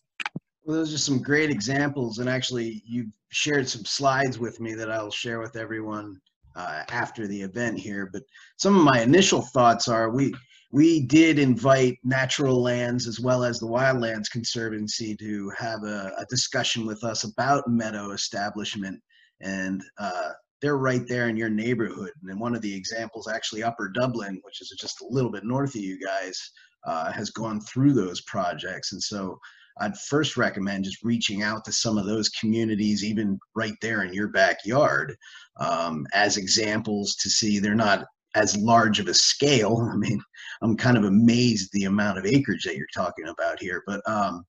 Well, 0.64 0.78
those 0.78 0.94
are 0.94 0.98
some 0.98 1.22
great 1.22 1.50
examples, 1.50 2.20
and 2.20 2.30
actually, 2.30 2.84
you've 2.86 3.14
shared 3.30 3.68
some 3.68 3.86
slides 3.86 4.38
with 4.38 4.60
me 4.60 4.74
that 4.76 4.92
I'll 4.92 5.12
share 5.12 5.40
with 5.40 5.56
everyone 5.56 6.20
uh, 6.56 6.84
after 6.90 7.28
the 7.28 7.42
event 7.42 7.80
here. 7.80 8.10
But 8.12 8.24
some 8.58 8.78
of 8.78 8.84
my 8.84 9.02
initial 9.02 9.42
thoughts 9.42 9.88
are 9.88 10.10
we 10.10 10.34
we 10.72 11.00
did 11.00 11.40
invite 11.40 11.98
Natural 12.04 12.62
Lands 12.62 13.08
as 13.08 13.20
well 13.20 13.44
as 13.44 13.60
the 13.60 13.68
Wildlands 13.68 14.30
Conservancy 14.30 15.16
to 15.16 15.50
have 15.58 15.84
a, 15.84 16.12
a 16.18 16.26
discussion 16.30 16.86
with 16.86 17.04
us 17.04 17.24
about 17.24 17.70
meadow 17.70 18.12
establishment 18.12 19.02
and 19.42 19.84
uh, 20.00 20.32
they're 20.62 20.78
right 20.78 21.08
there 21.08 21.30
in 21.30 21.38
your 21.38 21.50
neighborhood. 21.50 22.12
And 22.24 22.40
one 22.40 22.56
of 22.56 22.62
the 22.62 22.76
examples, 22.76 23.28
actually, 23.28 23.64
Upper 23.64 23.90
Dublin, 23.90 24.40
which 24.44 24.62
is 24.62 24.76
just 24.80 25.02
a 25.02 25.08
little 25.10 25.32
bit 25.32 25.44
north 25.44 25.76
of 25.76 25.82
you 25.82 26.00
guys, 26.00 26.52
uh, 26.86 27.12
has 27.12 27.30
gone 27.30 27.62
through 27.62 27.94
those 27.94 28.22
projects. 28.22 28.94
And 28.94 29.02
so 29.02 29.40
I'd 29.80 29.98
first 29.98 30.38
recommend 30.38 30.86
just 30.86 31.04
reaching 31.04 31.44
out 31.44 31.64
to 31.66 31.72
some 31.72 31.98
of 31.98 32.06
those 32.06 32.30
communities, 32.30 33.04
even 33.04 33.40
right 33.56 33.76
there 33.82 34.04
in 34.04 34.14
your 34.14 34.30
backyard, 34.30 35.16
um, 35.60 36.08
as 36.14 36.38
examples 36.38 37.16
to 37.16 37.30
see 37.30 37.60
they're 37.60 37.76
not 37.76 38.06
as 38.36 38.58
large 38.58 39.00
of 39.00 39.08
a 39.08 39.14
scale. 39.14 39.88
I 39.94 39.96
mean, 39.96 40.22
I'm 40.62 40.76
kind 40.76 40.98
of 40.98 41.04
amazed 41.04 41.70
the 41.74 41.86
amount 41.86 42.18
of 42.18 42.26
acreage 42.26 42.64
that 42.64 42.78
you're 42.78 42.88
talking 42.94 43.28
about 43.28 43.60
here, 43.60 43.84
but 43.86 44.02
um, 44.10 44.46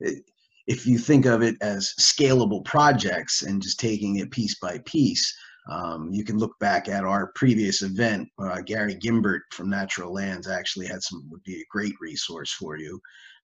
it, 0.00 0.22
if 0.68 0.86
you 0.86 0.98
think 0.98 1.24
of 1.24 1.42
it 1.42 1.56
as 1.62 1.94
scalable 1.98 2.62
projects 2.64 3.42
and 3.42 3.62
just 3.62 3.80
taking 3.80 4.16
it 4.16 4.30
piece 4.30 4.56
by 4.60 4.78
piece, 4.84 5.34
um, 5.70 6.10
you 6.12 6.24
can 6.24 6.38
look 6.38 6.58
back 6.60 6.88
at 6.88 7.04
our 7.04 7.32
previous 7.34 7.82
event. 7.82 8.28
Uh, 8.38 8.60
Gary 8.60 8.94
Gimbert 8.94 9.40
from 9.50 9.70
Natural 9.70 10.12
Lands 10.12 10.46
actually 10.46 10.86
had 10.86 11.02
some 11.02 11.26
would 11.30 11.42
be 11.42 11.56
a 11.56 11.66
great 11.70 11.94
resource 12.00 12.52
for 12.52 12.76
you. 12.76 13.00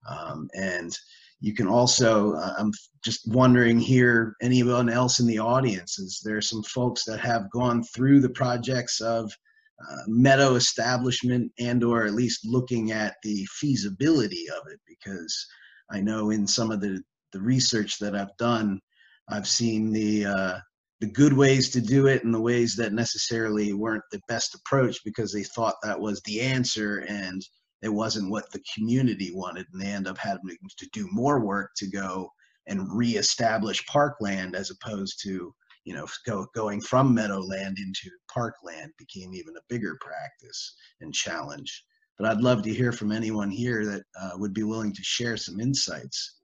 Um, 0.06 0.48
and 0.54 0.96
you 1.40 1.54
can 1.54 1.66
also, 1.66 2.34
uh, 2.34 2.54
I'm 2.58 2.72
just 3.02 3.26
wondering 3.26 3.80
here, 3.80 4.36
anyone 4.42 4.90
else 4.90 5.18
in 5.18 5.26
the 5.26 5.38
audience, 5.38 5.98
is 5.98 6.20
there 6.22 6.42
some 6.42 6.62
folks 6.62 7.04
that 7.06 7.20
have 7.20 7.50
gone 7.50 7.82
through 7.82 8.20
the 8.20 8.30
projects 8.30 9.00
of 9.00 9.32
uh, 9.80 10.02
meadow 10.06 10.56
establishment 10.56 11.50
and 11.58 11.82
or 11.82 12.04
at 12.04 12.12
least 12.12 12.46
looking 12.46 12.92
at 12.92 13.16
the 13.22 13.46
feasibility 13.46 14.46
of 14.50 14.70
it 14.70 14.78
because 14.86 15.46
I 15.90 16.00
know 16.00 16.30
in 16.30 16.46
some 16.46 16.70
of 16.70 16.80
the 16.80 17.02
the 17.34 17.42
research 17.42 17.98
that 17.98 18.14
I've 18.14 18.34
done, 18.38 18.80
I've 19.28 19.48
seen 19.48 19.92
the 19.92 20.24
uh, 20.24 20.58
the 21.00 21.10
good 21.10 21.32
ways 21.34 21.68
to 21.70 21.80
do 21.80 22.06
it 22.06 22.24
and 22.24 22.32
the 22.32 22.40
ways 22.40 22.76
that 22.76 22.92
necessarily 22.92 23.74
weren't 23.74 24.04
the 24.10 24.20
best 24.28 24.54
approach 24.54 24.98
because 25.04 25.32
they 25.32 25.42
thought 25.42 25.74
that 25.82 26.00
was 26.00 26.22
the 26.22 26.40
answer 26.40 27.04
and 27.08 27.42
it 27.82 27.88
wasn't 27.88 28.30
what 28.30 28.50
the 28.52 28.62
community 28.74 29.32
wanted, 29.34 29.66
and 29.72 29.82
they 29.82 29.88
end 29.88 30.06
up 30.06 30.16
having 30.16 30.56
to 30.78 30.88
do 30.92 31.06
more 31.12 31.44
work 31.44 31.72
to 31.76 31.86
go 31.86 32.30
and 32.66 32.88
reestablish 32.90 33.84
parkland 33.86 34.54
as 34.54 34.70
opposed 34.70 35.20
to 35.24 35.52
you 35.84 35.94
know 35.94 36.06
go, 36.24 36.46
going 36.54 36.80
from 36.80 37.12
meadowland 37.12 37.78
into 37.78 38.08
parkland 38.32 38.92
became 38.96 39.34
even 39.34 39.56
a 39.56 39.66
bigger 39.68 39.98
practice 40.00 40.76
and 41.00 41.12
challenge. 41.12 41.84
But 42.16 42.28
i'd 42.28 42.40
love 42.40 42.62
to 42.62 42.72
hear 42.72 42.92
from 42.92 43.10
anyone 43.10 43.50
here 43.50 43.84
that 43.86 44.02
uh, 44.18 44.30
would 44.36 44.54
be 44.54 44.62
willing 44.62 44.94
to 44.94 45.02
share 45.02 45.36
some 45.36 45.58
insights 45.58 46.38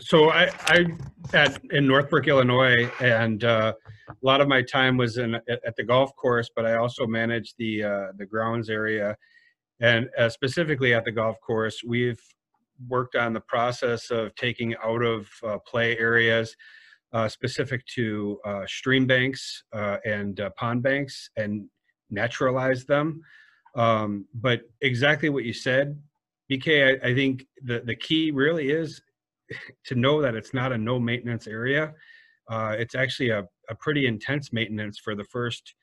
so 0.00 0.30
I, 0.30 0.50
I 0.66 0.86
at 1.34 1.60
in 1.72 1.86
Northbrook, 1.86 2.26
Illinois, 2.26 2.90
and 3.00 3.42
uh, 3.44 3.72
a 4.08 4.14
lot 4.22 4.40
of 4.40 4.48
my 4.48 4.62
time 4.62 4.96
was 4.96 5.18
in 5.18 5.34
at, 5.34 5.42
at, 5.48 5.76
the 5.76 5.84
golf 5.84 6.14
course, 6.16 6.50
but 6.54 6.64
I 6.64 6.76
also 6.76 7.06
managed 7.06 7.54
the 7.58 7.84
uh, 7.84 8.06
the 8.16 8.26
grounds 8.26 8.70
area, 8.70 9.16
and 9.80 10.08
uh, 10.18 10.28
specifically 10.28 10.94
at 10.94 11.04
the 11.04 11.12
golf 11.12 11.36
course, 11.40 11.82
we've 11.86 12.20
worked 12.88 13.16
on 13.16 13.32
the 13.32 13.40
process 13.40 14.10
of 14.10 14.34
taking 14.36 14.74
out 14.84 15.02
of 15.02 15.28
uh, 15.44 15.58
play 15.66 15.98
areas 15.98 16.54
uh, 17.12 17.28
specific 17.28 17.84
to 17.86 18.38
uh, 18.44 18.64
stream 18.66 19.06
banks 19.06 19.64
and 20.04 20.40
pond 20.56 20.82
banks 20.82 21.30
and 21.36 21.66
naturalize 22.10 22.84
them. 22.84 23.20
Um, 23.74 24.26
but 24.34 24.62
exactly 24.80 25.28
what 25.28 25.44
you 25.44 25.52
said, 25.52 26.00
BK, 26.50 27.02
I, 27.02 27.08
I 27.08 27.14
think 27.14 27.46
the 27.62 27.80
the 27.80 27.94
key 27.94 28.30
really 28.30 28.70
is 28.70 29.02
to 29.86 29.94
know 29.94 30.20
that 30.22 30.34
it's 30.34 30.54
not 30.54 30.72
a 30.72 30.78
no 30.78 30.98
maintenance 30.98 31.46
area. 31.46 31.92
Uh, 32.50 32.74
it's 32.78 32.94
actually 32.94 33.30
a, 33.30 33.44
a 33.68 33.74
pretty 33.80 34.06
intense 34.06 34.52
maintenance 34.52 34.98
for 34.98 35.14
the 35.14 35.24
first 35.24 35.74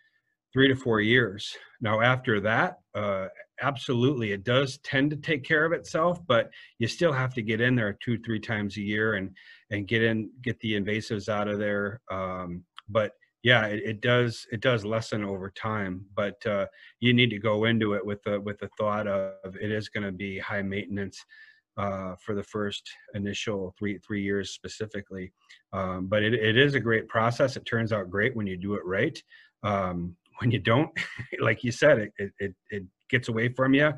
three 0.51 0.67
to 0.67 0.75
four 0.75 1.01
years. 1.01 1.55
Now, 1.81 2.01
after 2.01 2.39
that, 2.39 2.77
uh, 2.95 3.27
absolutely, 3.61 4.31
it 4.31 4.43
does 4.43 4.79
tend 4.79 5.11
to 5.11 5.17
take 5.17 5.43
care 5.43 5.65
of 5.65 5.73
itself, 5.73 6.19
but 6.27 6.49
you 6.79 6.87
still 6.87 7.11
have 7.11 7.33
to 7.33 7.41
get 7.41 7.61
in 7.61 7.75
there 7.75 7.97
two, 8.03 8.17
three 8.19 8.39
times 8.39 8.77
a 8.77 8.81
year 8.81 9.15
and 9.15 9.31
and 9.71 9.87
get 9.87 10.03
in, 10.03 10.29
get 10.43 10.59
the 10.59 10.73
invasives 10.73 11.27
out 11.27 11.47
of 11.47 11.59
there. 11.59 11.99
Um, 12.11 12.63
but 12.87 13.11
yeah, 13.43 13.65
it, 13.65 13.83
it, 13.83 14.01
does 14.01 14.47
it 14.51 14.61
does 14.61 14.85
lessen 14.85 15.23
over 15.23 15.51
time, 15.51 16.05
but 16.15 16.43
uh, 16.47 16.65
you 16.99 17.13
need 17.13 17.29
to 17.31 17.39
go 17.39 17.65
into 17.65 17.93
it 17.93 18.05
with 18.05 18.19
the 18.23 18.39
with 18.41 18.57
the 18.59 18.69
thought 18.77 19.07
of 19.07 19.55
it 19.61 19.71
is 19.71 19.89
going 19.89 20.05
to 20.05 20.11
be 20.11 20.39
high 20.39 20.61
maintenance 20.61 21.23
uh, 21.77 22.15
for 22.19 22.35
the 22.35 22.43
first 22.43 22.89
initial 23.13 23.73
three 23.77 23.99
three 23.99 24.21
years 24.21 24.51
specifically. 24.51 25.31
Um, 25.73 26.07
but 26.07 26.23
it, 26.23 26.33
it 26.33 26.57
is 26.57 26.75
a 26.75 26.79
great 26.79 27.07
process. 27.07 27.57
It 27.57 27.65
turns 27.65 27.91
out 27.91 28.09
great 28.09 28.35
when 28.35 28.47
you 28.47 28.57
do 28.57 28.75
it 28.75 28.85
right. 28.85 29.21
Um, 29.63 30.15
when 30.39 30.51
you 30.51 30.59
don't, 30.59 30.91
like 31.39 31.63
you 31.63 31.71
said, 31.71 32.11
it, 32.17 32.31
it 32.39 32.55
it 32.69 32.83
gets 33.09 33.29
away 33.29 33.49
from 33.49 33.73
you, 33.73 33.93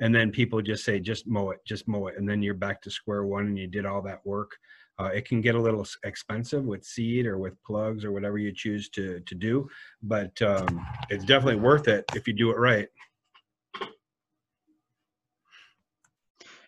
and 0.00 0.14
then 0.14 0.30
people 0.30 0.62
just 0.62 0.84
say, 0.84 1.00
just 1.00 1.26
mow 1.26 1.50
it, 1.50 1.58
just 1.66 1.88
mow 1.88 2.06
it, 2.06 2.16
and 2.16 2.28
then 2.28 2.42
you're 2.42 2.54
back 2.54 2.80
to 2.82 2.90
square 2.90 3.24
one, 3.24 3.46
and 3.46 3.58
you 3.58 3.66
did 3.66 3.86
all 3.86 4.02
that 4.02 4.24
work. 4.24 4.52
Uh, 5.00 5.06
it 5.06 5.26
can 5.26 5.40
get 5.40 5.54
a 5.54 5.60
little 5.60 5.86
expensive 6.04 6.64
with 6.64 6.84
seed 6.84 7.26
or 7.26 7.38
with 7.38 7.54
plugs 7.64 8.04
or 8.04 8.12
whatever 8.12 8.38
you 8.38 8.52
choose 8.52 8.88
to 8.90 9.20
to 9.20 9.34
do, 9.34 9.68
but 10.02 10.40
um, 10.42 10.86
it's 11.08 11.24
definitely 11.24 11.60
worth 11.60 11.88
it 11.88 12.04
if 12.14 12.28
you 12.28 12.34
do 12.34 12.50
it 12.50 12.58
right. 12.58 12.88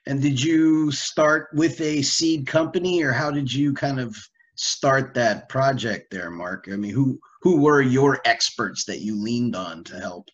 And 0.06 0.20
did 0.20 0.42
you 0.42 0.90
start 0.90 1.48
with 1.54 1.80
a 1.80 2.02
seed 2.02 2.46
company, 2.46 3.02
or 3.02 3.12
how 3.12 3.30
did 3.30 3.52
you 3.52 3.72
kind 3.72 4.00
of 4.00 4.16
start 4.56 5.14
that 5.14 5.48
project 5.48 6.10
there, 6.10 6.30
Mark? 6.30 6.68
I 6.72 6.76
mean, 6.76 6.92
who 6.92 7.20
who 7.42 7.60
were 7.60 7.82
your 7.82 8.20
experts 8.24 8.84
that 8.84 9.00
you 9.00 9.20
leaned 9.20 9.56
on 9.56 9.84
to 9.84 9.98
help 9.98 10.28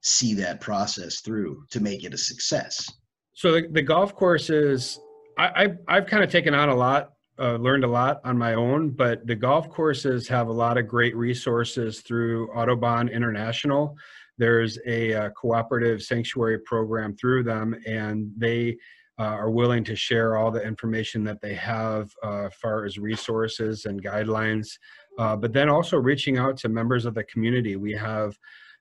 see 0.00 0.34
that 0.34 0.60
process 0.60 1.20
through 1.20 1.64
to 1.70 1.80
make 1.80 2.04
it 2.04 2.14
a 2.14 2.18
success? 2.18 2.90
So 3.34 3.52
the, 3.52 3.68
the 3.70 3.82
golf 3.82 4.14
courses, 4.14 4.98
I, 5.38 5.64
I've, 5.64 5.78
I've 5.88 6.06
kind 6.06 6.22
of 6.22 6.30
taken 6.30 6.54
on 6.54 6.68
a 6.68 6.74
lot, 6.74 7.12
uh, 7.38 7.56
learned 7.56 7.84
a 7.84 7.88
lot 7.88 8.20
on 8.24 8.36
my 8.36 8.54
own, 8.54 8.90
but 8.90 9.26
the 9.26 9.34
golf 9.34 9.68
courses 9.70 10.28
have 10.28 10.48
a 10.48 10.52
lot 10.52 10.78
of 10.78 10.88
great 10.88 11.16
resources 11.16 12.00
through 12.00 12.50
Audubon 12.52 13.08
International 13.08 13.96
there's 14.38 14.78
a, 14.86 15.12
a 15.12 15.24
uh, 15.24 15.30
cooperative 15.30 16.02
sanctuary 16.02 16.58
program 16.60 17.14
through 17.16 17.44
them, 17.44 17.74
and 17.86 18.30
they 18.36 18.76
uh, 19.18 19.24
are 19.24 19.50
willing 19.50 19.84
to 19.84 19.94
share 19.94 20.36
all 20.36 20.50
the 20.50 20.62
information 20.62 21.22
that 21.24 21.40
they 21.40 21.54
have 21.54 22.10
uh, 22.24 22.46
as 22.46 22.54
far 22.54 22.84
as 22.84 22.98
resources 22.98 23.84
and 23.84 24.02
guidelines, 24.02 24.78
uh, 25.18 25.36
but 25.36 25.52
then 25.52 25.68
also 25.68 25.96
reaching 25.96 26.38
out 26.38 26.56
to 26.56 26.68
members 26.68 27.04
of 27.04 27.14
the 27.14 27.24
community. 27.24 27.76
We 27.76 27.92
have 27.92 28.36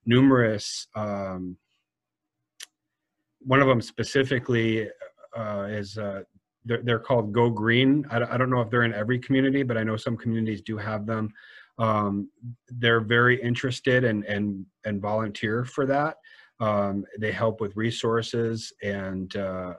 numerous, 0.05 0.87
um, 0.95 1.57
one 3.39 3.61
of 3.61 3.67
them 3.67 3.81
specifically 3.81 4.87
uh, 5.37 5.67
is 5.69 5.97
uh, 5.97 6.21
they're, 6.65 6.99
called 6.99 7.33
Go 7.33 7.49
Green. 7.49 8.05
I, 8.09 8.37
don't 8.37 8.49
know 8.49 8.61
if 8.61 8.69
they're 8.69 8.83
in 8.83 8.93
every 8.93 9.19
community, 9.19 9.63
but 9.63 9.77
I 9.77 9.83
know 9.83 9.97
some 9.97 10.15
communities 10.15 10.61
do 10.61 10.77
have 10.77 11.05
them 11.05 11.29
um, 11.81 12.29
they're 12.69 13.01
very 13.01 13.41
interested 13.41 14.03
and 14.03 14.23
and 14.25 14.65
and 14.85 15.01
volunteer 15.01 15.65
for 15.65 15.85
that. 15.87 16.17
Um, 16.59 17.05
they 17.19 17.31
help 17.31 17.59
with 17.59 17.75
resources 17.75 18.71
and 18.83 19.35
uh, 19.35 19.73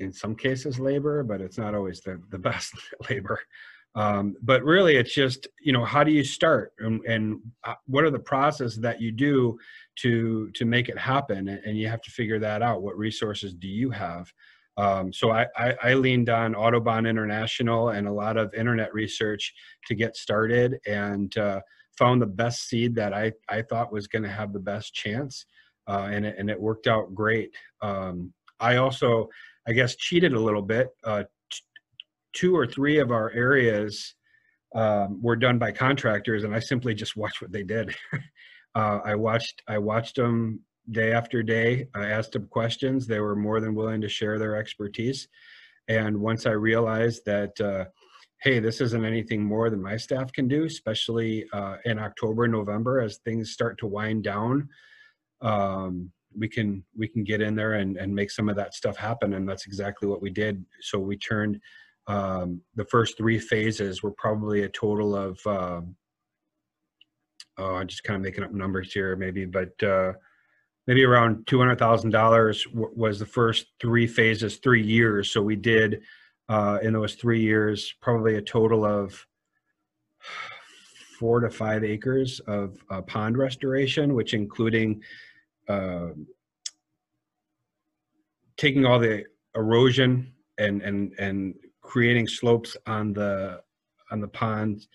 in 0.00 0.12
some 0.12 0.34
cases 0.34 0.80
labor, 0.80 1.22
but 1.22 1.40
it's 1.40 1.58
not 1.58 1.76
always 1.76 2.00
the, 2.00 2.20
the 2.30 2.38
best 2.50 2.74
labor. 3.08 3.38
Um, 3.94 4.34
but 4.42 4.64
really, 4.64 4.96
it's 4.96 5.14
just 5.14 5.46
you 5.60 5.72
know 5.72 5.84
how 5.84 6.02
do 6.02 6.10
you 6.10 6.24
start 6.24 6.72
and, 6.80 7.00
and 7.06 7.40
uh, 7.64 7.74
what 7.86 8.04
are 8.04 8.10
the 8.10 8.18
processes 8.18 8.78
that 8.80 9.00
you 9.00 9.12
do 9.12 9.56
to 10.00 10.50
to 10.56 10.64
make 10.64 10.88
it 10.88 10.98
happen, 10.98 11.48
and 11.48 11.78
you 11.78 11.86
have 11.88 12.02
to 12.02 12.10
figure 12.10 12.40
that 12.40 12.62
out. 12.62 12.82
What 12.82 12.98
resources 12.98 13.54
do 13.54 13.68
you 13.68 13.90
have? 13.90 14.30
Um, 14.76 15.12
so 15.12 15.30
I, 15.30 15.46
I, 15.56 15.74
I, 15.82 15.94
leaned 15.94 16.28
on 16.28 16.54
Audubon 16.54 17.06
International 17.06 17.90
and 17.90 18.06
a 18.06 18.12
lot 18.12 18.36
of 18.36 18.52
internet 18.52 18.92
research 18.92 19.54
to 19.86 19.94
get 19.94 20.16
started 20.16 20.78
and 20.86 21.36
uh, 21.38 21.60
found 21.96 22.20
the 22.20 22.26
best 22.26 22.68
seed 22.68 22.94
that 22.96 23.14
I, 23.14 23.32
I 23.48 23.62
thought 23.62 23.92
was 23.92 24.06
going 24.06 24.24
to 24.24 24.28
have 24.28 24.52
the 24.52 24.60
best 24.60 24.92
chance. 24.92 25.46
Uh, 25.88 26.08
and, 26.10 26.26
it, 26.26 26.36
and 26.38 26.50
it 26.50 26.60
worked 26.60 26.88
out 26.88 27.14
great. 27.14 27.54
Um, 27.80 28.34
I 28.60 28.76
also, 28.76 29.28
I 29.66 29.72
guess, 29.72 29.96
cheated 29.96 30.34
a 30.34 30.40
little 30.40 30.62
bit. 30.62 30.88
Uh, 31.04 31.24
two 32.34 32.54
or 32.54 32.66
three 32.66 32.98
of 32.98 33.10
our 33.10 33.30
areas 33.30 34.14
um, 34.74 35.22
were 35.22 35.36
done 35.36 35.58
by 35.58 35.72
contractors, 35.72 36.44
and 36.44 36.54
I 36.54 36.58
simply 36.58 36.94
just 36.94 37.16
watched 37.16 37.40
what 37.40 37.52
they 37.52 37.62
did. 37.62 37.94
Uh, 38.74 39.00
I 39.06 39.14
watched 39.14 39.62
I 39.66 39.78
watched 39.78 40.16
them 40.16 40.60
day 40.90 41.12
after 41.12 41.42
day. 41.42 41.88
I 41.94 42.06
asked 42.06 42.32
them 42.32 42.46
questions. 42.46 43.06
They 43.06 43.20
were 43.20 43.36
more 43.36 43.60
than 43.60 43.74
willing 43.74 44.00
to 44.00 44.08
share 44.08 44.38
their 44.38 44.56
expertise. 44.56 45.28
And 45.88 46.18
once 46.20 46.46
I 46.46 46.52
realized 46.52 47.24
that, 47.26 47.60
uh, 47.60 47.84
hey, 48.42 48.58
this 48.58 48.80
isn't 48.80 49.04
anything 49.04 49.44
more 49.44 49.70
than 49.70 49.82
my 49.82 49.96
staff 49.96 50.32
can 50.32 50.48
do, 50.48 50.64
especially 50.64 51.46
uh, 51.52 51.76
in 51.84 51.98
October, 51.98 52.48
November, 52.48 53.00
as 53.00 53.18
things 53.18 53.52
start 53.52 53.78
to 53.78 53.86
wind 53.86 54.24
down, 54.24 54.68
um, 55.42 56.10
we 56.38 56.48
can 56.48 56.84
we 56.94 57.08
can 57.08 57.24
get 57.24 57.40
in 57.40 57.54
there 57.54 57.74
and, 57.74 57.96
and 57.96 58.14
make 58.14 58.30
some 58.30 58.48
of 58.48 58.56
that 58.56 58.74
stuff 58.74 58.96
happen. 58.96 59.34
And 59.34 59.48
that's 59.48 59.66
exactly 59.66 60.06
what 60.06 60.20
we 60.20 60.30
did. 60.30 60.64
So 60.80 60.98
we 60.98 61.16
turned 61.16 61.60
um, 62.08 62.60
the 62.74 62.84
first 62.84 63.16
three 63.16 63.38
phases 63.38 64.02
were 64.02 64.12
probably 64.12 64.62
a 64.62 64.68
total 64.68 65.16
of, 65.16 65.40
uh, 65.46 65.80
oh, 67.58 67.74
I'm 67.74 67.88
just 67.88 68.04
kind 68.04 68.16
of 68.16 68.22
making 68.22 68.44
up 68.44 68.52
numbers 68.52 68.92
here, 68.92 69.16
maybe, 69.16 69.44
but 69.44 69.82
uh, 69.82 70.12
maybe 70.86 71.04
around 71.04 71.46
two 71.46 71.58
hundred 71.58 71.78
thousand 71.78 72.10
dollars 72.10 72.66
was 72.72 73.18
the 73.18 73.26
first 73.26 73.66
three 73.80 74.06
phases, 74.06 74.56
three 74.56 74.82
years. 74.82 75.32
So 75.32 75.42
we 75.42 75.56
did 75.56 76.02
uh, 76.48 76.78
in 76.82 76.92
those 76.92 77.14
three 77.14 77.40
years 77.40 77.94
probably 78.00 78.36
a 78.36 78.42
total 78.42 78.84
of 78.84 79.26
four 81.18 81.40
to 81.40 81.50
five 81.50 81.82
acres 81.82 82.40
of 82.46 82.76
uh, 82.90 83.02
pond 83.02 83.36
restoration, 83.36 84.14
which 84.14 84.34
including 84.34 85.02
uh, 85.68 86.08
taking 88.56 88.84
all 88.86 88.98
the 88.98 89.24
erosion 89.54 90.32
and 90.58 90.82
and 90.82 91.12
and 91.18 91.54
creating 91.80 92.26
slopes 92.28 92.76
on 92.86 93.12
the 93.12 93.60
on 94.10 94.20
the 94.20 94.28
ponds 94.28 94.88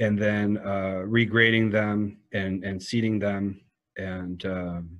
and 0.00 0.18
then 0.18 0.58
uh, 0.58 1.02
regrading 1.04 1.70
them 1.70 2.18
and 2.32 2.64
and 2.64 2.82
seeding 2.82 3.18
them 3.18 3.60
and 3.98 4.44
um, 4.46 4.90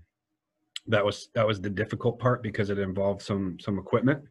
that 0.86 1.04
was 1.04 1.28
that 1.34 1.46
was 1.46 1.60
the 1.60 1.70
difficult 1.70 2.18
part 2.18 2.42
because 2.42 2.70
it 2.70 2.78
involved 2.78 3.22
some 3.22 3.56
some 3.60 3.78
equipment. 3.78 4.22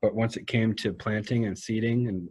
But 0.00 0.14
once 0.14 0.36
it 0.36 0.46
came 0.46 0.74
to 0.76 0.92
planting 0.92 1.46
and 1.46 1.58
seeding 1.58 2.08
and 2.08 2.28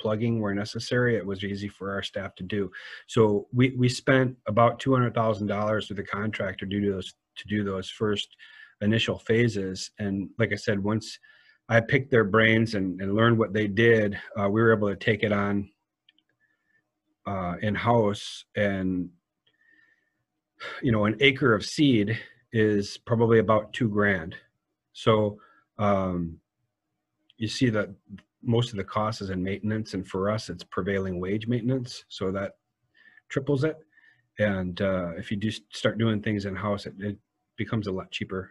plugging 0.00 0.40
where 0.40 0.54
necessary 0.54 1.16
it 1.16 1.24
was 1.24 1.42
easy 1.42 1.68
for 1.68 1.92
our 1.92 2.02
staff 2.02 2.34
to 2.36 2.42
do. 2.42 2.70
So 3.06 3.46
we 3.52 3.70
we 3.76 3.88
spent 3.88 4.36
about 4.46 4.80
$200000 4.80 5.88
with 5.88 5.96
the 5.96 6.04
contractor 6.04 6.66
due 6.66 6.80
to 6.82 6.92
those 6.92 7.14
to 7.36 7.48
do 7.48 7.64
those 7.64 7.88
first 7.90 8.28
initial 8.80 9.18
phases. 9.18 9.90
And 9.98 10.28
like 10.38 10.52
i 10.52 10.56
said 10.56 10.82
once 10.82 11.18
i 11.68 11.80
picked 11.80 12.10
their 12.10 12.24
brains 12.24 12.74
and, 12.74 13.00
and 13.00 13.14
learned 13.14 13.38
what 13.38 13.52
they 13.52 13.66
did 13.66 14.18
uh, 14.38 14.48
we 14.48 14.60
were 14.60 14.72
able 14.72 14.88
to 14.88 14.96
take 14.96 15.22
it 15.22 15.32
on 15.32 15.68
uh, 17.26 17.56
in 17.62 17.74
house 17.74 18.44
and 18.54 19.08
you 20.82 20.92
know 20.92 21.04
an 21.04 21.16
acre 21.20 21.54
of 21.54 21.64
seed 21.64 22.18
is 22.52 22.98
probably 22.98 23.38
about 23.38 23.72
two 23.72 23.88
grand. 23.88 24.34
So 24.92 25.38
um, 25.78 26.38
you 27.36 27.48
see 27.48 27.68
that 27.70 27.90
most 28.42 28.70
of 28.70 28.76
the 28.76 28.84
cost 28.84 29.20
is 29.20 29.30
in 29.30 29.42
maintenance 29.42 29.94
and 29.94 30.06
for 30.06 30.30
us 30.30 30.48
it's 30.48 30.64
prevailing 30.64 31.20
wage 31.20 31.46
maintenance 31.46 32.04
so 32.08 32.30
that 32.32 32.52
triples 33.28 33.64
it. 33.64 33.76
And 34.38 34.80
uh, 34.80 35.12
if 35.16 35.30
you 35.30 35.36
do 35.36 35.50
start 35.50 35.98
doing 35.98 36.22
things 36.22 36.44
in 36.44 36.54
house 36.54 36.86
it, 36.86 36.94
it 36.98 37.18
becomes 37.56 37.88
a 37.88 37.92
lot 37.92 38.10
cheaper. 38.10 38.50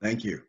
Thank 0.00 0.24
you. 0.24 0.42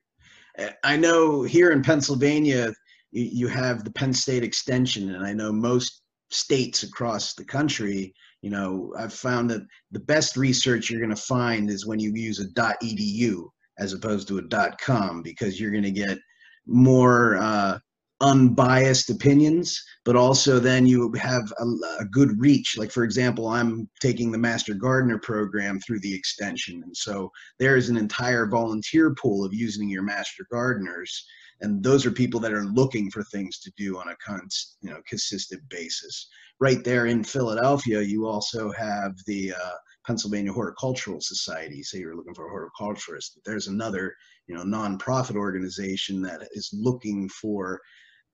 I 0.84 0.98
know 0.98 1.42
here 1.44 1.72
in 1.72 1.82
pennsylvania 1.82 2.72
you 3.12 3.48
have 3.48 3.84
the 3.84 3.92
penn 3.92 4.14
state 4.14 4.44
extension 4.44 5.14
and 5.14 5.26
i 5.26 5.34
know 5.34 5.52
most 5.52 6.02
states 6.30 6.84
across 6.84 7.34
the 7.36 7.46
country 7.46 8.14
you 8.44 8.50
know 8.52 8.94
i've 9.00 9.14
found 9.14 9.50
that 9.50 9.62
the 9.92 10.00
best 10.02 10.38
research 10.38 10.90
you're 10.90 11.00
going 11.00 11.16
to 11.16 11.16
find 11.16 11.72
is 11.72 11.88
when 11.88 12.00
you 12.00 12.12
use 12.14 12.40
a 12.40 12.48
edu 12.84 13.46
as 13.80 13.94
opposed 13.94 14.28
to 14.28 14.38
a 14.38 14.72
com 14.80 15.24
because 15.24 15.60
you're 15.60 15.72
going 15.72 15.82
to 15.82 15.92
get 15.92 16.20
more 16.68 17.38
uh, 17.38 17.80
unbiased 18.24 19.10
opinions 19.10 19.84
but 20.06 20.16
also 20.16 20.58
then 20.58 20.86
you 20.86 21.12
have 21.14 21.44
a, 21.60 21.66
a, 22.00 22.06
good 22.06 22.40
reach. 22.40 22.78
Like 22.78 22.90
for 22.90 23.04
example 23.04 23.48
i'm 23.48 23.90
taking 24.00 24.32
the 24.32 24.38
master 24.38 24.74
gardener 24.74 25.20
program 25.20 25.80
through 25.82 26.00
the 26.00 26.16
extension 26.16 26.82
and 26.84 26.96
so 26.96 27.30
there 27.60 27.76
is 27.76 27.90
an 27.90 27.98
entire 27.98 28.48
volunteer 28.48 29.14
pool 29.16 29.44
of 29.44 29.54
using 29.54 29.90
your 29.90 30.04
master 30.04 30.48
gardeners 30.50 31.26
and 31.60 31.84
those 31.84 32.06
are 32.06 32.12
people 32.12 32.40
that 32.40 32.54
are 32.54 32.66
looking 32.66 33.12
for 33.12 33.24
things 33.24 33.60
to 33.60 33.72
do 33.78 33.98
on 33.98 34.08
a 34.08 34.16
con- 34.26 34.48
you 34.82 34.90
know 34.90 35.02
consistent 35.06 35.62
basis. 35.70 36.30
Right 36.60 36.82
there 36.82 37.08
in 37.08 37.26
philadelphia 37.26 38.02
you 38.02 38.26
also 38.26 38.72
have 38.72 39.12
the 39.28 39.54
uh, 39.54 39.78
pennsylvania 40.08 40.54
horticultural 40.54 41.20
society. 41.20 41.84
Say 41.84 42.00
you're 42.00 42.16
looking 42.16 42.36
for 42.36 42.48
a 42.48 42.52
horticulturist 42.52 43.38
there's 43.44 43.68
another 43.68 44.16
you 44.48 44.56
know 44.56 44.64
nonprofit 44.64 45.36
organization 45.36 46.22
that 46.22 46.48
is 46.54 46.70
looking 46.74 47.28
for 47.28 47.82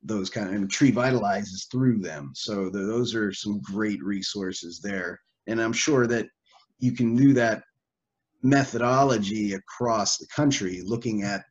those 0.04 0.30
kind 0.30 0.48
of 0.48 0.56
and 0.56 0.72
tree 0.72 0.92
vitalizes 0.92 1.70
through 1.70 2.00
them. 2.00 2.32
So 2.34 2.70
the, 2.70 2.80
those 2.80 3.14
are 3.16 3.34
some 3.34 3.60
great 3.62 4.02
resources 4.04 4.80
there. 4.82 5.20
And 5.48 5.62
i'm 5.62 5.74
sure 5.74 6.08
that 6.08 6.28
you 6.80 6.94
can 6.94 7.16
do 7.16 7.34
that 7.34 7.64
methodology 8.42 9.54
across 9.54 10.18
the 10.18 10.28
country 10.34 10.82
looking 10.86 11.24
at 11.24 11.44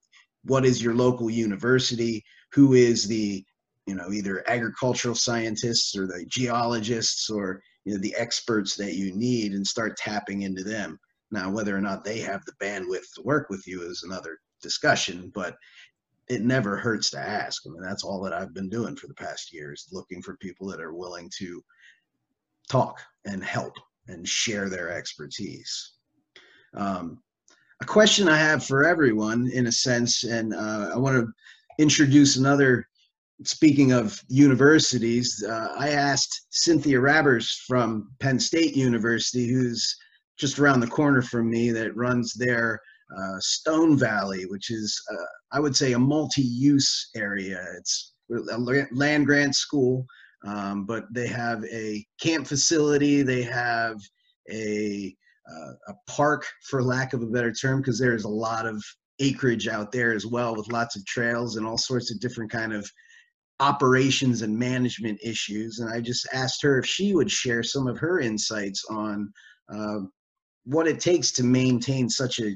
what 0.45 0.65
is 0.65 0.83
your 0.83 0.95
local 0.95 1.29
university 1.29 2.25
who 2.53 2.73
is 2.73 3.07
the 3.07 3.45
you 3.87 3.95
know 3.95 4.11
either 4.11 4.49
agricultural 4.49 5.15
scientists 5.15 5.97
or 5.97 6.07
the 6.07 6.25
geologists 6.29 7.29
or 7.29 7.61
you 7.85 7.93
know 7.93 8.01
the 8.01 8.15
experts 8.17 8.77
that 8.77 8.95
you 8.95 9.15
need 9.15 9.53
and 9.53 9.67
start 9.67 9.97
tapping 9.97 10.43
into 10.43 10.63
them. 10.63 10.99
Now 11.31 11.51
whether 11.51 11.77
or 11.77 11.81
not 11.81 12.05
they 12.05 12.21
have 12.21 12.45
the 12.45 12.53
bandwidth 12.63 13.13
to 13.17 13.23
work 13.23 13.51
with 13.51 13.67
you 13.67 13.83
is 13.83 14.03
another 14.03 14.39
discussion 14.63 15.31
but 15.35 15.57
it 16.29 16.43
never 16.43 16.77
hurts 16.77 17.11
to 17.11 17.19
ask 17.19 17.63
i 17.67 17.71
mean 17.71 17.83
that's 17.83 18.05
all 18.05 18.21
that 18.21 18.33
i've 18.33 18.55
been 18.55 18.69
doing 18.69 18.97
for 18.97 19.07
the 19.07 19.15
past 19.15 19.53
years 19.53 19.89
looking 19.93 20.23
for 20.23 20.37
people 20.37 20.67
that 20.67 20.81
are 20.81 20.95
willing 20.95 21.31
to 21.37 21.63
talk 22.69 23.01
and 23.25 23.43
help 23.43 23.75
and 24.09 24.29
share 24.29 24.69
their 24.69 24.91
expertise 24.91 25.93
um, 26.75 27.19
a 27.81 27.85
question 27.85 28.29
I 28.29 28.37
have 28.37 28.65
for 28.65 28.85
everyone, 28.85 29.51
in 29.53 29.67
a 29.67 29.73
sense, 29.73 30.25
and 30.25 30.55
uh, 30.55 30.91
I 30.95 30.99
want 30.99 31.17
to 31.17 31.33
introduce 31.83 32.37
another. 32.37 32.87
Speaking 33.45 33.93
of 33.93 34.21
universities, 34.27 35.45
uh, 35.49 35.73
I 35.79 35.91
asked 35.91 36.47
Cynthia 36.51 36.99
Rabbers 36.99 37.63
from 37.69 38.11
Penn 38.19 38.41
State 38.41 38.77
University, 38.77 39.47
who's 39.47 39.97
just 40.37 40.59
around 40.59 40.81
the 40.81 40.89
corner 40.89 41.23
from 41.23 41.49
me, 41.49 41.71
that 41.71 41.97
runs 41.97 42.35
their 42.35 42.81
uh, 43.17 43.39
Stone 43.41 43.97
Valley, 43.99 44.45
which 44.47 44.71
is, 44.71 45.01
uh, 45.13 45.27
I 45.53 45.61
would 45.61 45.77
say, 45.77 45.93
a 45.93 45.99
multi 45.99 46.43
use 46.43 47.11
area. 47.17 47.65
It's 47.79 48.15
a 48.31 48.59
land 48.93 49.27
grant 49.27 49.55
school, 49.55 50.05
um, 50.47 50.85
but 50.85 51.05
they 51.13 51.27
have 51.27 51.65
a 51.65 52.05
camp 52.21 52.47
facility, 52.47 53.23
they 53.23 53.43
have 53.43 54.01
a 54.51 55.15
uh, 55.51 55.73
a 55.89 55.95
park, 56.07 56.45
for 56.69 56.83
lack 56.83 57.15
of 57.15 57.23
a 57.23 57.27
better 57.27 57.53
term, 57.53 57.81
because 57.81 57.99
there's 57.99 58.25
a 58.25 58.29
lot 58.29 58.67
of 58.67 58.85
acreage 59.19 59.67
out 59.67 59.91
there 59.91 60.13
as 60.13 60.27
well 60.27 60.55
with 60.55 60.71
lots 60.71 60.95
of 60.95 61.05
trails 61.07 61.57
and 61.57 61.67
all 61.67 61.79
sorts 61.79 62.11
of 62.11 62.21
different 62.21 62.51
kind 62.51 62.73
of 62.73 62.89
operations 63.61 64.43
and 64.43 64.57
management 64.57 65.19
issues. 65.23 65.79
And 65.79 65.91
I 65.91 66.01
just 66.01 66.29
asked 66.33 66.63
her 66.63 66.79
if 66.79 66.87
she 66.87 67.15
would 67.15 67.31
share 67.31 67.63
some 67.63 67.87
of 67.87 67.99
her 67.99 68.21
insights 68.21 68.85
on 68.91 69.33
uh, 69.73 70.01
what 70.65 70.87
it 70.87 71.01
takes 71.01 71.33
to 71.33 71.45
maintain 71.45 72.09
such 72.09 72.39
a 72.41 72.55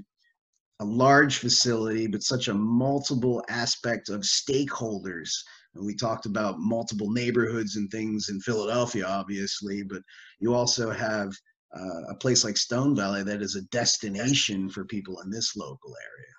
a 0.80 0.84
large 0.84 1.38
facility, 1.38 2.06
but 2.06 2.22
such 2.22 2.48
a 2.48 2.54
multiple 2.54 3.42
aspect 3.48 4.08
of 4.08 4.22
stakeholders. 4.22 5.30
And 5.74 5.86
we 5.86 5.94
talked 5.94 6.26
about 6.26 6.58
multiple 6.58 7.10
neighborhoods 7.10 7.76
and 7.76 7.90
things 7.90 8.28
in 8.28 8.40
Philadelphia, 8.40 9.06
obviously, 9.06 9.82
but 9.82 10.02
you 10.40 10.54
also 10.54 10.90
have 10.90 11.32
uh, 11.74 12.02
a 12.10 12.14
place 12.16 12.44
like 12.44 12.56
Stone 12.56 12.96
Valley 12.96 13.22
that 13.22 13.42
is 13.42 13.56
a 13.56 13.62
destination 13.68 14.68
for 14.68 14.84
people 14.84 15.20
in 15.20 15.30
this 15.30 15.56
local 15.56 15.94
area. 16.10 16.32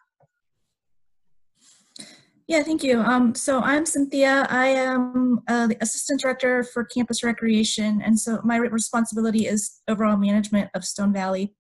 Yeah, 2.47 2.61
thank 2.61 2.83
you. 2.83 2.99
Um, 2.99 3.33
so 3.33 3.61
I'm 3.61 3.85
Cynthia. 3.85 4.45
I 4.49 4.67
am 4.67 5.39
uh, 5.47 5.67
the 5.67 5.77
Assistant 5.79 6.19
Director 6.19 6.63
for 6.63 6.83
Campus 6.83 7.23
Recreation, 7.23 8.01
and 8.03 8.19
so 8.19 8.41
my 8.43 8.57
responsibility 8.57 9.47
is 9.47 9.81
overall 9.87 10.17
management 10.17 10.69
of 10.75 10.83
Stone 10.83 11.13
Valley. 11.13 11.55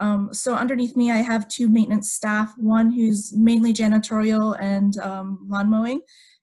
Um, 0.00 0.30
so 0.32 0.54
underneath 0.54 0.96
me, 0.96 1.10
I 1.10 1.18
have 1.18 1.48
two 1.48 1.68
maintenance 1.68 2.12
staff, 2.12 2.52
one 2.56 2.90
who's 2.90 3.32
mainly 3.36 3.72
janitorial 3.72 4.56
and 4.60 4.98
um, 4.98 5.46
lawn 5.48 5.70
mowing, 5.70 6.00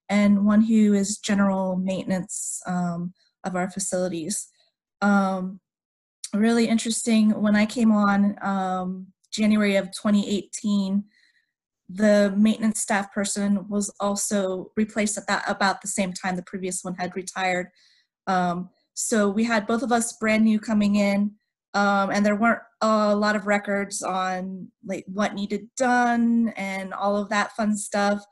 and 0.07 0.45
one 0.45 0.61
who 0.61 0.93
is 0.93 1.17
general 1.17 1.75
maintenance 1.75 2.61
um, 2.65 3.13
of 3.43 3.55
our 3.55 3.69
facilities. 3.69 4.47
Um, 5.01 5.59
really 6.33 6.67
interesting 6.67 7.41
when 7.41 7.55
I 7.55 7.65
came 7.65 7.91
on 7.91 8.37
um, 8.41 9.07
January 9.31 9.75
of 9.75 9.87
2018 9.87 11.03
the 11.91 12.31
maintenance 12.37 12.79
staff 12.79 13.11
person 13.11 13.67
was 13.67 13.91
also 13.99 14.71
replaced 14.77 15.17
at 15.17 15.25
that 15.27 15.43
about 15.49 15.81
the 15.81 15.87
same 15.87 16.13
time 16.13 16.35
the 16.35 16.43
previous 16.43 16.83
one 16.83 16.93
had 16.95 17.15
retired 17.15 17.69
um, 18.27 18.69
so 18.93 19.27
we 19.27 19.43
had 19.43 19.65
both 19.65 19.81
of 19.81 19.91
us 19.91 20.13
brand 20.17 20.43
new 20.43 20.59
coming 20.59 20.95
in 20.95 21.31
um, 21.73 22.09
and 22.09 22.25
there 22.25 22.35
weren't 22.35 22.61
a 22.81 23.15
lot 23.15 23.35
of 23.35 23.47
records 23.47 24.01
on 24.01 24.69
like 24.85 25.05
what 25.07 25.35
needed 25.35 25.67
done 25.77 26.53
and 26.55 26.93
all 26.93 27.17
of 27.17 27.29
that 27.29 27.51
fun 27.55 27.77
stuff. 27.77 28.23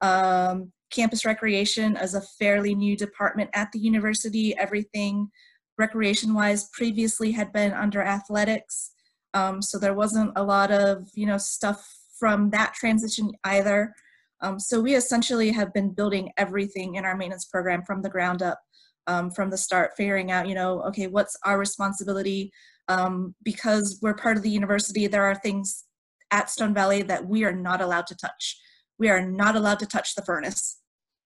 Um, 0.00 0.72
campus 0.90 1.24
recreation 1.24 1.96
is 1.96 2.14
a 2.14 2.22
fairly 2.38 2.74
new 2.74 2.96
department 2.96 3.50
at 3.54 3.72
the 3.72 3.78
university. 3.78 4.56
Everything 4.56 5.28
recreation 5.76 6.34
wise 6.34 6.68
previously 6.72 7.32
had 7.32 7.52
been 7.52 7.72
under 7.72 8.02
athletics. 8.02 8.92
Um, 9.32 9.60
so 9.60 9.78
there 9.78 9.94
wasn't 9.94 10.32
a 10.36 10.44
lot 10.44 10.70
of 10.70 11.08
you 11.14 11.26
know 11.26 11.38
stuff 11.38 11.84
from 12.18 12.50
that 12.50 12.74
transition 12.74 13.32
either. 13.42 13.92
Um, 14.40 14.60
so 14.60 14.80
we 14.80 14.94
essentially 14.94 15.50
have 15.50 15.72
been 15.72 15.90
building 15.92 16.30
everything 16.36 16.94
in 16.94 17.04
our 17.04 17.16
maintenance 17.16 17.46
program 17.46 17.82
from 17.82 18.02
the 18.02 18.10
ground 18.10 18.42
up 18.42 18.60
um, 19.06 19.30
from 19.30 19.50
the 19.50 19.56
start 19.56 19.92
figuring 19.96 20.30
out 20.30 20.48
you 20.48 20.54
know 20.54 20.82
okay 20.82 21.06
what's 21.06 21.36
our 21.44 21.58
responsibility 21.58 22.52
Um, 22.88 23.34
because 23.42 23.98
we're 24.02 24.14
part 24.14 24.36
of 24.36 24.42
the 24.42 24.50
university, 24.50 25.06
there 25.06 25.24
are 25.24 25.34
things 25.34 25.84
at 26.30 26.50
Stone 26.50 26.74
Valley 26.74 27.02
that 27.02 27.26
we 27.26 27.44
are 27.44 27.54
not 27.54 27.80
allowed 27.80 28.06
to 28.08 28.16
touch. 28.16 28.60
We 28.98 29.08
are 29.08 29.24
not 29.24 29.56
allowed 29.56 29.78
to 29.80 29.86
touch 29.86 30.14
the 30.14 30.22
furnace. 30.22 30.80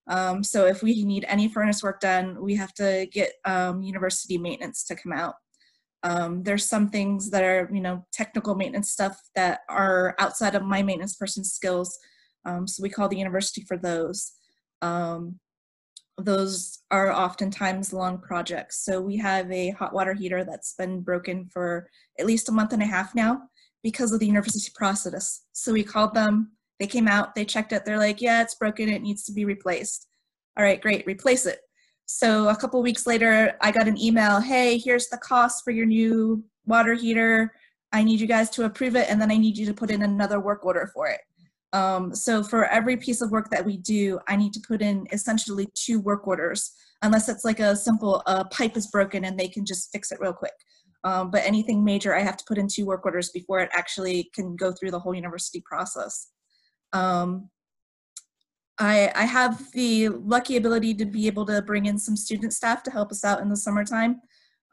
Um, 0.08 0.42
so 0.42 0.66
if 0.66 0.82
we 0.82 1.04
need 1.04 1.26
any 1.28 1.48
furnace 1.48 1.82
work 1.82 2.00
done, 2.00 2.40
we 2.40 2.54
have 2.56 2.72
to 2.74 3.06
get 3.12 3.32
um, 3.44 3.82
university 3.82 4.38
maintenance 4.38 4.84
to 4.84 4.96
come 4.96 5.12
out. 5.12 5.34
Um, 6.02 6.42
there's 6.44 6.64
some 6.64 6.88
things 6.88 7.30
that 7.30 7.42
are, 7.42 7.68
you 7.72 7.80
know, 7.80 8.06
technical 8.12 8.54
maintenance 8.54 8.90
stuff 8.90 9.20
that 9.34 9.60
are 9.68 10.14
outside 10.18 10.54
of 10.54 10.62
my 10.62 10.82
maintenance 10.82 11.16
person's 11.16 11.52
skills. 11.52 11.98
Um, 12.44 12.66
so 12.66 12.82
we 12.82 12.88
call 12.88 13.08
the 13.08 13.18
university 13.18 13.62
for 13.62 13.76
those. 13.76 14.32
Those 16.18 16.80
are 16.90 17.12
oftentimes 17.12 17.92
long 17.92 18.18
projects. 18.18 18.84
So 18.84 19.00
we 19.00 19.16
have 19.18 19.50
a 19.52 19.70
hot 19.70 19.92
water 19.94 20.14
heater 20.14 20.44
that's 20.44 20.74
been 20.74 21.00
broken 21.00 21.48
for 21.52 21.88
at 22.18 22.26
least 22.26 22.48
a 22.48 22.52
month 22.52 22.72
and 22.72 22.82
a 22.82 22.86
half 22.86 23.14
now 23.14 23.42
because 23.82 24.12
of 24.12 24.18
the 24.18 24.26
university 24.26 24.72
process. 24.74 25.42
So 25.52 25.72
we 25.72 25.84
called 25.84 26.14
them, 26.14 26.52
they 26.80 26.86
came 26.86 27.06
out, 27.06 27.34
they 27.34 27.44
checked 27.44 27.72
it, 27.72 27.84
they're 27.84 27.98
like, 27.98 28.20
yeah, 28.20 28.42
it's 28.42 28.56
broken, 28.56 28.88
it 28.88 29.02
needs 29.02 29.24
to 29.24 29.32
be 29.32 29.44
replaced. 29.44 30.08
All 30.56 30.64
right, 30.64 30.80
great, 30.80 31.06
replace 31.06 31.46
it. 31.46 31.60
So 32.06 32.48
a 32.48 32.56
couple 32.56 32.82
weeks 32.82 33.06
later, 33.06 33.56
I 33.60 33.70
got 33.70 33.86
an 33.86 34.00
email, 34.00 34.40
hey, 34.40 34.78
here's 34.78 35.08
the 35.08 35.18
cost 35.18 35.62
for 35.62 35.70
your 35.70 35.86
new 35.86 36.42
water 36.66 36.94
heater. 36.94 37.52
I 37.92 38.02
need 38.02 38.20
you 38.20 38.26
guys 38.26 38.50
to 38.50 38.64
approve 38.64 38.96
it, 38.96 39.08
and 39.08 39.20
then 39.20 39.30
I 39.30 39.36
need 39.36 39.56
you 39.56 39.66
to 39.66 39.74
put 39.74 39.90
in 39.90 40.02
another 40.02 40.40
work 40.40 40.64
order 40.64 40.90
for 40.92 41.08
it. 41.08 41.20
Um, 41.72 42.14
so 42.14 42.42
for 42.42 42.64
every 42.66 42.96
piece 42.96 43.20
of 43.20 43.30
work 43.30 43.50
that 43.50 43.64
we 43.64 43.76
do, 43.76 44.18
I 44.26 44.36
need 44.36 44.52
to 44.54 44.60
put 44.66 44.80
in 44.80 45.06
essentially 45.12 45.68
two 45.74 46.00
work 46.00 46.26
orders, 46.26 46.72
unless 47.02 47.28
it's 47.28 47.44
like 47.44 47.60
a 47.60 47.76
simple 47.76 48.22
uh, 48.26 48.44
pipe 48.44 48.76
is 48.76 48.86
broken 48.86 49.24
and 49.24 49.38
they 49.38 49.48
can 49.48 49.66
just 49.66 49.92
fix 49.92 50.10
it 50.10 50.20
real 50.20 50.32
quick. 50.32 50.54
Um, 51.04 51.30
but 51.30 51.44
anything 51.44 51.84
major, 51.84 52.14
I 52.14 52.22
have 52.22 52.36
to 52.38 52.44
put 52.48 52.58
in 52.58 52.68
two 52.68 52.86
work 52.86 53.04
orders 53.04 53.30
before 53.30 53.60
it 53.60 53.70
actually 53.72 54.30
can 54.34 54.56
go 54.56 54.72
through 54.72 54.90
the 54.90 54.98
whole 54.98 55.14
university 55.14 55.62
process. 55.64 56.28
Um, 56.92 57.50
I, 58.80 59.12
I 59.14 59.24
have 59.24 59.70
the 59.72 60.08
lucky 60.08 60.56
ability 60.56 60.94
to 60.94 61.04
be 61.04 61.26
able 61.26 61.44
to 61.46 61.60
bring 61.62 61.86
in 61.86 61.98
some 61.98 62.16
student 62.16 62.52
staff 62.52 62.82
to 62.84 62.90
help 62.90 63.10
us 63.10 63.24
out 63.24 63.40
in 63.40 63.48
the 63.48 63.56
summertime. 63.56 64.20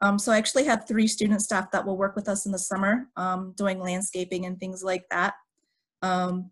Um, 0.01 0.19
so 0.19 0.31
I 0.31 0.37
actually 0.37 0.65
have 0.65 0.87
three 0.87 1.07
student 1.07 1.41
staff 1.41 1.71
that 1.71 1.85
will 1.85 1.97
work 1.97 2.15
with 2.15 2.29
us 2.29 2.45
in 2.45 2.51
the 2.51 2.59
summer 2.59 3.07
um, 3.17 3.53
doing 3.57 3.79
landscaping 3.79 4.45
and 4.45 4.59
things 4.59 4.83
like 4.83 5.05
that. 5.09 5.33
Um, 6.01 6.51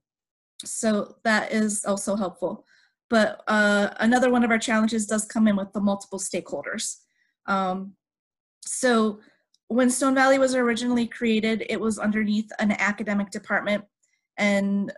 so 0.63 1.15
that 1.23 1.51
is 1.51 1.85
also 1.85 2.15
helpful. 2.15 2.65
But 3.09 3.43
uh, 3.47 3.89
another 3.99 4.31
one 4.31 4.43
of 4.43 4.51
our 4.51 4.59
challenges 4.59 5.05
does 5.05 5.25
come 5.25 5.47
in 5.47 5.55
with 5.55 5.71
the 5.73 5.81
multiple 5.81 6.19
stakeholders. 6.19 6.97
Um, 7.45 7.93
so 8.65 9.19
when 9.67 9.89
Stone 9.89 10.15
Valley 10.15 10.39
was 10.39 10.55
originally 10.55 11.07
created, 11.07 11.65
it 11.69 11.79
was 11.79 11.99
underneath 11.99 12.49
an 12.59 12.71
academic 12.71 13.29
department 13.29 13.83
and 14.37 14.91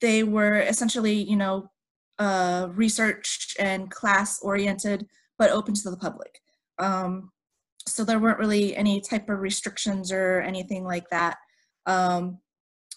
they 0.00 0.22
were 0.22 0.58
essentially, 0.58 1.14
you 1.14 1.36
know, 1.36 1.70
uh, 2.18 2.68
research 2.72 3.54
and 3.58 3.90
class 3.90 4.40
oriented, 4.42 5.06
but 5.38 5.50
open 5.50 5.74
to 5.74 5.90
the 5.90 5.96
public. 5.96 6.40
Um, 6.78 7.30
so 7.86 8.04
there 8.04 8.18
weren't 8.18 8.38
really 8.38 8.76
any 8.76 9.00
type 9.00 9.28
of 9.28 9.40
restrictions 9.40 10.10
or 10.10 10.40
anything 10.40 10.84
like 10.84 11.08
that. 11.10 11.36
Um, 11.86 12.38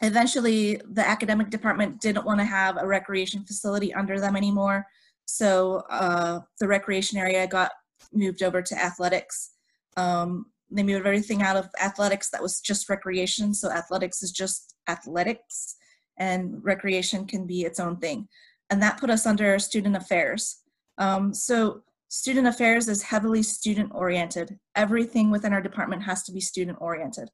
eventually, 0.02 0.80
the 0.92 1.08
academic 1.08 1.50
department 1.50 2.02
didn't 2.02 2.26
want 2.26 2.40
to 2.40 2.46
have 2.46 2.78
a 2.78 2.88
recreation 2.88 3.44
facility 3.46 3.94
under 3.94 4.20
them 4.20 4.36
anymore. 4.36 4.86
So 5.26 5.84
uh, 5.90 6.40
the 6.60 6.68
recreation 6.68 7.18
area 7.18 7.48
got 7.48 7.72
moved 8.14 8.44
over 8.44 8.62
to 8.62 8.84
athletics. 8.84 9.52
Um, 9.98 10.46
they 10.70 10.84
moved 10.84 11.06
everything 11.06 11.42
out 11.42 11.56
of 11.56 11.70
athletics 11.82 12.30
that 12.30 12.42
was 12.42 12.62
just 12.62 12.90
recreation. 12.90 13.54
So 13.54 13.72
athletics 13.72 14.22
is 14.22 14.32
just 14.32 14.76
athletics 14.88 15.76
and 16.18 16.64
recreation 16.64 17.26
can 17.26 17.46
be 17.46 17.62
its 17.62 17.80
own 17.80 17.98
thing. 17.98 18.28
And 18.70 18.82
that 18.82 19.00
put 19.00 19.10
us 19.10 19.26
under 19.26 19.58
student 19.60 19.96
affairs. 19.96 20.62
Um, 20.98 21.34
so 21.34 21.84
student 22.10 22.48
affairs 22.48 22.88
is 22.88 23.04
heavily 23.04 23.44
student 23.44 23.92
oriented. 23.94 24.58
Everything 24.76 25.32
within 25.32 25.54
our 25.54 25.62
department 25.62 26.04
has 26.04 26.24
to 26.24 26.32
be 26.32 26.42
student 26.42 26.78
oriented. 26.82 27.30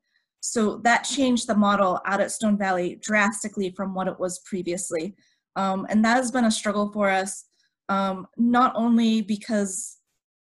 So 0.46 0.76
that 0.84 1.06
changed 1.06 1.48
the 1.48 1.56
model 1.56 2.02
out 2.06 2.20
at 2.20 2.30
Stone 2.30 2.58
Valley 2.58 3.00
drastically 3.02 3.70
from 3.70 3.94
what 3.94 4.10
it 4.10 4.20
was 4.20 4.40
previously. 4.40 5.16
Um, 5.56 5.88
and 5.90 6.04
that 6.04 6.18
has 6.18 6.32
been 6.32 6.44
a 6.44 6.52
struggle 6.52 6.92
for 6.92 7.10
us, 7.10 7.46
um, 7.88 8.28
not 8.36 8.74
only 8.76 9.22
because 9.22 10.00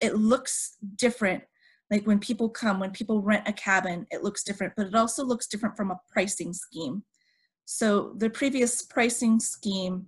it 0.01 0.17
looks 0.17 0.79
different, 0.97 1.45
like 1.93 2.05
when 2.09 2.19
people 2.19 2.49
come, 2.49 2.81
when 2.81 2.91
people 2.91 3.23
rent 3.23 3.47
a 3.47 3.53
cabin, 3.53 4.05
it 4.11 4.25
looks 4.25 4.43
different, 4.43 4.73
but 4.77 4.89
it 4.89 4.97
also 4.97 5.25
looks 5.25 5.47
different 5.47 5.77
from 5.77 5.93
a 5.93 6.01
pricing 6.11 6.53
scheme. 6.53 7.05
So 7.65 8.15
the 8.17 8.29
previous 8.29 8.83
pricing 8.83 9.39
scheme, 9.39 10.07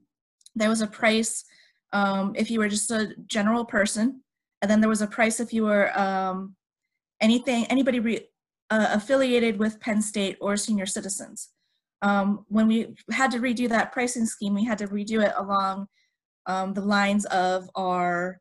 there 0.57 0.69
was 0.69 0.81
a 0.81 0.89
price 0.89 1.45
um, 1.93 2.33
if 2.35 2.51
you 2.51 2.59
were 2.59 2.69
just 2.69 2.91
a 2.91 3.15
general 3.29 3.65
person, 3.65 4.21
and 4.61 4.69
then 4.69 4.81
there 4.81 4.91
was 4.91 5.03
a 5.03 5.07
price 5.07 5.39
if 5.39 5.53
you 5.53 5.63
were 5.63 5.97
um, 5.97 6.57
anything, 7.21 7.67
anybody 7.67 8.01
uh, 8.71 8.89
affiliated 8.91 9.59
with 9.59 9.81
Penn 9.81 10.03
State 10.03 10.37
or 10.41 10.57
senior 10.57 10.87
citizens. 10.87 11.51
Um, 12.03 12.45
when 12.49 12.67
we 12.67 12.95
had 13.11 13.31
to 13.33 13.39
redo 13.39 13.69
that 13.69 13.93
pricing 13.93 14.27
scheme, 14.27 14.55
we 14.55 14.65
had 14.65 14.79
to 14.79 14.89
redo 14.89 15.25
it 15.25 15.33
along 15.37 15.89
um, 16.47 16.75
the 16.75 16.83
lines 16.83 17.25
of 17.27 17.69
our 17.75 18.41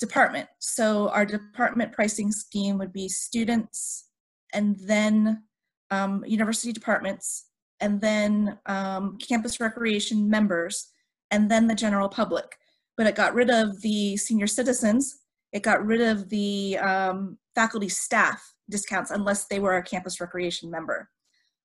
department. 0.00 0.48
So 0.58 1.08
our 1.10 1.24
department 1.24 1.92
pricing 1.92 2.32
scheme 2.32 2.78
would 2.78 2.92
be 2.92 3.08
students 3.08 4.08
and 4.52 4.76
then 4.80 5.42
um, 5.90 6.24
university 6.26 6.72
departments 6.72 7.46
and 7.80 8.00
then 8.00 8.58
um, 8.66 9.18
campus 9.18 9.60
recreation 9.60 10.30
members, 10.30 10.88
and 11.30 11.50
then 11.50 11.66
the 11.66 11.74
general 11.74 12.08
public. 12.08 12.56
But 12.96 13.06
it 13.06 13.14
got 13.14 13.34
rid 13.34 13.50
of 13.50 13.82
the 13.82 14.16
senior 14.16 14.46
citizens, 14.46 15.18
it 15.52 15.62
got 15.62 15.84
rid 15.84 16.00
of 16.00 16.28
the 16.28 16.78
um, 16.78 17.36
faculty 17.54 17.88
staff 17.88 18.53
discounts 18.70 19.10
unless 19.10 19.46
they 19.46 19.60
were 19.60 19.76
a 19.76 19.82
campus 19.82 20.20
recreation 20.20 20.70
member. 20.70 21.08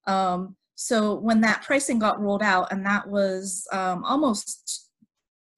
Um, 0.08 0.56
so 0.76 1.16
when 1.16 1.42
that 1.42 1.64
pricing 1.64 2.00
got 2.00 2.22
rolled 2.22 2.42
out, 2.44 2.72
and 2.72 2.86
that 2.86 3.08
was 3.08 3.68
um, 3.74 4.04
almost 4.06 4.90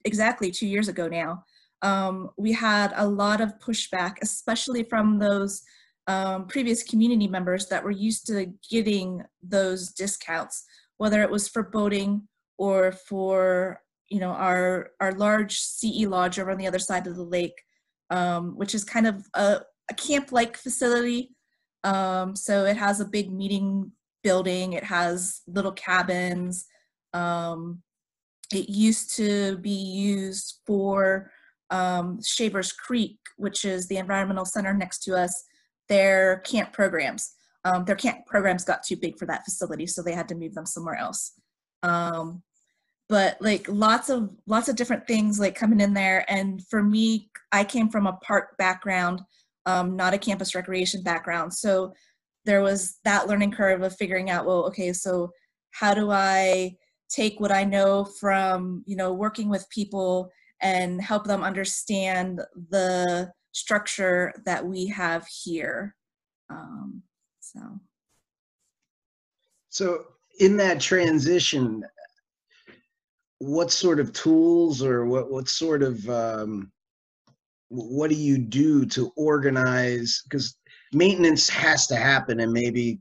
exactly 0.04 0.52
two 0.52 0.68
years 0.68 0.88
ago 0.88 1.08
now, 1.08 1.44
um, 1.82 2.30
we 2.38 2.52
had 2.52 2.94
a 2.96 3.08
lot 3.08 3.42
of 3.42 3.60
pushback, 3.60 4.16
especially 4.22 4.84
from 4.84 5.20
those 5.20 5.62
um, 6.08 6.48
previous 6.48 6.84
community 6.84 7.28
members 7.28 7.68
that 7.68 7.84
were 7.84 7.92
used 7.92 8.28
to 8.28 8.52
getting 8.70 9.24
those 9.42 9.92
discounts, 9.92 10.66
whether 10.98 11.22
it 11.22 11.30
was 11.30 11.48
for 11.48 11.64
boating 11.64 12.28
or 12.58 12.92
for 12.92 13.82
you 14.10 14.20
know 14.20 14.32
our 14.32 14.92
our 15.00 15.14
large 15.14 15.60
CE 15.60 16.06
lodge 16.06 16.38
over 16.38 16.52
on 16.52 16.58
the 16.58 16.68
other 16.68 16.80
side 16.80 17.08
of 17.08 17.16
the 17.16 17.24
lake, 17.24 17.62
um, 18.10 18.58
which 18.58 18.76
is 18.76 18.84
kind 18.84 19.08
of 19.08 19.26
a, 19.36 19.62
a 19.90 19.94
camp-like 19.94 20.58
facility. 20.58 21.32
Um, 21.84 22.36
so 22.36 22.66
it 22.66 22.78
has 22.78 23.00
a 23.00 23.06
big 23.06 23.32
meeting 23.32 23.92
building. 24.24 24.74
It 24.74 24.84
has 24.84 25.42
little 25.48 25.72
cabins. 25.72 26.66
Um, 27.14 27.82
it 28.54 28.70
used 28.70 29.16
to 29.16 29.58
be 29.58 29.72
used 29.72 30.60
for 30.66 31.32
um, 31.70 32.20
Shavers 32.22 32.74
Creek, 32.74 33.18
which 33.38 33.66
is 33.66 33.88
the 33.88 33.98
environmental 33.98 34.46
center 34.46 34.74
next 34.74 35.00
to 35.04 35.16
us, 35.16 35.46
their 35.90 36.40
camp 36.40 36.74
programs. 36.74 37.32
Um, 37.64 37.86
their 37.86 37.96
camp 37.96 38.26
programs 38.26 38.64
got 38.64 38.84
too 38.84 38.98
big 38.98 39.18
for 39.18 39.26
that 39.28 39.46
facility, 39.46 39.88
so 39.88 40.02
they 40.02 40.14
had 40.14 40.28
to 40.30 40.36
move 40.36 40.54
them 40.54 40.66
somewhere 40.66 40.96
else. 40.96 41.34
Um, 41.84 42.44
but 43.08 43.38
like 43.42 43.68
lots 43.68 44.10
of 44.10 44.30
lots 44.48 44.70
of 44.70 44.76
different 44.76 45.06
things 45.06 45.40
like 45.40 45.54
coming 45.54 45.82
in 45.82 45.94
there. 45.94 46.26
And 46.30 46.66
for 46.70 46.82
me, 46.82 47.30
I 47.52 47.64
came 47.64 47.90
from 47.90 48.08
a 48.08 48.14
park 48.14 48.58
background, 48.58 49.22
um, 49.66 49.95
not 49.95 50.14
a 50.14 50.18
campus 50.18 50.55
recreation 50.55 51.03
background. 51.03 51.53
So 51.53 51.93
there 52.45 52.62
was 52.62 52.97
that 53.03 53.28
learning 53.28 53.51
curve 53.51 53.82
of 53.82 53.95
figuring 53.95 54.30
out, 54.30 54.45
well, 54.45 54.66
okay, 54.66 54.93
so 54.93 55.32
how 55.72 55.93
do 55.93 56.12
I 56.12 56.76
take 57.09 57.39
what 57.39 57.51
I 57.51 57.64
know 57.64 58.05
from 58.05 58.84
you 58.86 58.95
know 58.95 59.14
working 59.14 59.49
with 59.49 59.70
people 59.70 60.32
and 60.62 61.01
help 61.01 61.26
them 61.26 61.43
understand 61.43 62.41
the 62.70 63.32
structure 63.51 64.32
that 64.45 64.66
we 64.66 64.88
have 64.88 65.26
here. 65.28 65.95
Um, 66.49 67.01
so. 67.39 67.59
So 69.70 70.05
in 70.39 70.57
that 70.57 70.80
transition, 70.80 71.84
what 73.39 73.72
sort 73.72 73.99
of 73.99 74.14
tools 74.14 74.84
or 74.84 75.05
what 75.05 75.32
what 75.32 75.49
sort 75.49 75.84
of 75.84 76.07
um, 76.09 76.72
what 77.72 78.09
do 78.09 78.15
you 78.15 78.38
do 78.38 78.86
to 78.88 79.11
organize? 79.15 80.22
Because 80.24 80.55
maintenance 80.93 81.47
has 81.49 81.88
to 81.88 81.95
happen, 81.95 82.41
and 82.41 82.51
maybe 82.51 82.99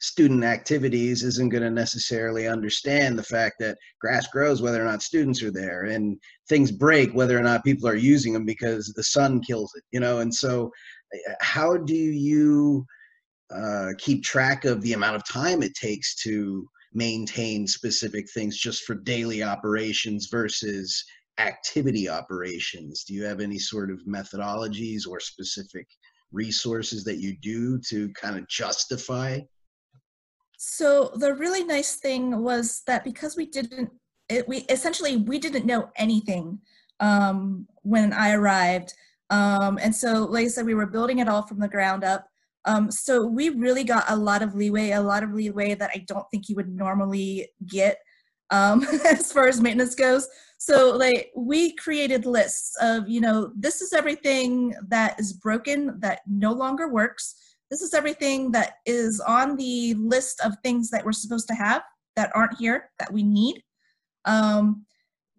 student 0.00 0.42
activities 0.44 1.22
isn't 1.22 1.48
going 1.48 1.62
to 1.62 1.70
necessarily 1.70 2.48
understand 2.48 3.16
the 3.16 3.22
fact 3.22 3.54
that 3.60 3.78
grass 4.00 4.26
grows 4.26 4.60
whether 4.60 4.82
or 4.82 4.84
not 4.84 5.00
students 5.00 5.42
are 5.44 5.52
there 5.52 5.84
and 5.84 6.18
things 6.48 6.72
break 6.72 7.14
whether 7.14 7.38
or 7.38 7.42
not 7.42 7.62
people 7.62 7.88
are 7.88 7.94
using 7.94 8.32
them 8.32 8.44
because 8.44 8.92
the 8.96 9.02
sun 9.04 9.40
kills 9.40 9.72
it 9.76 9.84
you 9.92 10.00
know 10.00 10.18
and 10.18 10.34
so 10.34 10.72
how 11.40 11.76
do 11.76 11.94
you 11.94 12.84
uh, 13.54 13.90
keep 13.96 14.24
track 14.24 14.64
of 14.64 14.82
the 14.82 14.92
amount 14.92 15.14
of 15.14 15.24
time 15.24 15.62
it 15.62 15.74
takes 15.74 16.16
to 16.16 16.66
maintain 16.92 17.64
specific 17.64 18.28
things 18.30 18.58
just 18.58 18.82
for 18.82 18.96
daily 18.96 19.40
operations 19.40 20.26
versus 20.26 21.04
activity 21.38 22.08
operations? 22.08 23.04
Do 23.04 23.14
you 23.14 23.24
have 23.24 23.40
any 23.40 23.58
sort 23.58 23.90
of 23.90 24.00
methodologies 24.06 25.06
or 25.08 25.20
specific 25.20 25.86
resources 26.32 27.04
that 27.04 27.18
you 27.18 27.36
do 27.40 27.78
to 27.88 28.08
kind 28.14 28.36
of 28.38 28.48
justify? 28.48 29.40
So 30.58 31.10
the 31.16 31.34
really 31.34 31.64
nice 31.64 31.96
thing 31.96 32.42
was 32.42 32.82
that 32.86 33.04
because 33.04 33.36
we 33.36 33.46
didn't, 33.46 33.90
it, 34.28 34.46
we 34.46 34.58
essentially 34.68 35.16
we 35.16 35.38
didn't 35.38 35.66
know 35.66 35.90
anything 35.96 36.60
um, 37.00 37.66
when 37.82 38.12
I 38.12 38.32
arrived, 38.32 38.94
um, 39.30 39.78
and 39.82 39.94
so 39.94 40.24
like 40.24 40.44
I 40.44 40.48
said, 40.48 40.66
we 40.66 40.74
were 40.74 40.86
building 40.86 41.18
it 41.18 41.28
all 41.28 41.42
from 41.42 41.58
the 41.58 41.68
ground 41.68 42.04
up. 42.04 42.28
Um, 42.64 42.90
so 42.90 43.26
we 43.26 43.48
really 43.48 43.82
got 43.82 44.04
a 44.08 44.14
lot 44.14 44.42
of 44.42 44.54
leeway, 44.54 44.90
a 44.90 45.00
lot 45.00 45.24
of 45.24 45.32
leeway 45.32 45.74
that 45.74 45.90
I 45.94 46.04
don't 46.06 46.26
think 46.30 46.48
you 46.48 46.54
would 46.54 46.68
normally 46.68 47.48
get 47.66 47.98
um, 48.50 48.84
as 49.04 49.32
far 49.32 49.48
as 49.48 49.60
maintenance 49.60 49.94
goes. 49.94 50.28
So 50.64 50.96
like 50.96 51.32
we 51.34 51.74
created 51.74 52.24
lists 52.24 52.76
of, 52.80 53.08
you 53.08 53.20
know, 53.20 53.50
this 53.56 53.82
is 53.82 53.92
everything 53.92 54.72
that 54.86 55.18
is 55.18 55.32
broken 55.32 55.98
that 55.98 56.20
no 56.28 56.52
longer 56.52 56.86
works. 56.86 57.34
This 57.68 57.82
is 57.82 57.94
everything 57.94 58.52
that 58.52 58.74
is 58.86 59.18
on 59.18 59.56
the 59.56 59.94
list 59.94 60.40
of 60.44 60.54
things 60.62 60.88
that 60.90 61.04
we're 61.04 61.10
supposed 61.10 61.48
to 61.48 61.54
have 61.54 61.82
that 62.14 62.30
aren't 62.36 62.56
here 62.58 62.90
that 63.00 63.12
we 63.12 63.24
need. 63.24 63.60
Um, 64.24 64.86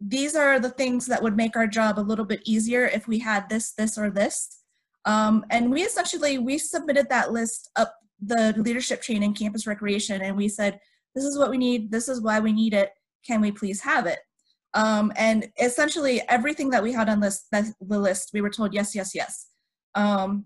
these 0.01 0.35
are 0.35 0.59
the 0.59 0.71
things 0.71 1.05
that 1.05 1.23
would 1.23 1.37
make 1.37 1.55
our 1.55 1.67
job 1.67 1.99
a 1.99 2.01
little 2.01 2.25
bit 2.25 2.41
easier 2.43 2.87
if 2.87 3.07
we 3.07 3.17
had 3.17 3.47
this, 3.47 3.71
this, 3.71 3.97
or 3.97 4.09
this. 4.09 4.59
Um, 5.05 5.45
and 5.49 5.71
we 5.71 5.83
essentially, 5.83 6.37
we 6.37 6.57
submitted 6.57 7.07
that 7.07 7.31
list 7.31 7.69
up 7.77 7.95
the 8.21 8.53
leadership 8.57 9.01
chain 9.01 9.23
in 9.23 9.33
campus 9.33 9.67
recreation 9.67 10.21
and 10.21 10.35
we 10.35 10.49
said, 10.49 10.81
this 11.15 11.23
is 11.23 11.37
what 11.37 11.49
we 11.49 11.57
need, 11.57 11.91
this 11.91 12.09
is 12.09 12.19
why 12.19 12.41
we 12.41 12.51
need 12.51 12.73
it, 12.73 12.91
can 13.25 13.39
we 13.39 13.53
please 13.53 13.79
have 13.79 14.05
it? 14.05 14.19
Um, 14.75 15.11
and 15.15 15.49
essentially 15.61 16.21
everything 16.29 16.69
that 16.71 16.81
we 16.81 16.91
had 16.91 17.09
on 17.09 17.19
this, 17.19 17.45
the 17.51 17.73
list, 17.81 18.31
we 18.33 18.41
were 18.41 18.49
told 18.49 18.73
yes, 18.73 18.95
yes, 18.95 19.13
yes. 19.13 19.47
Um, 19.95 20.45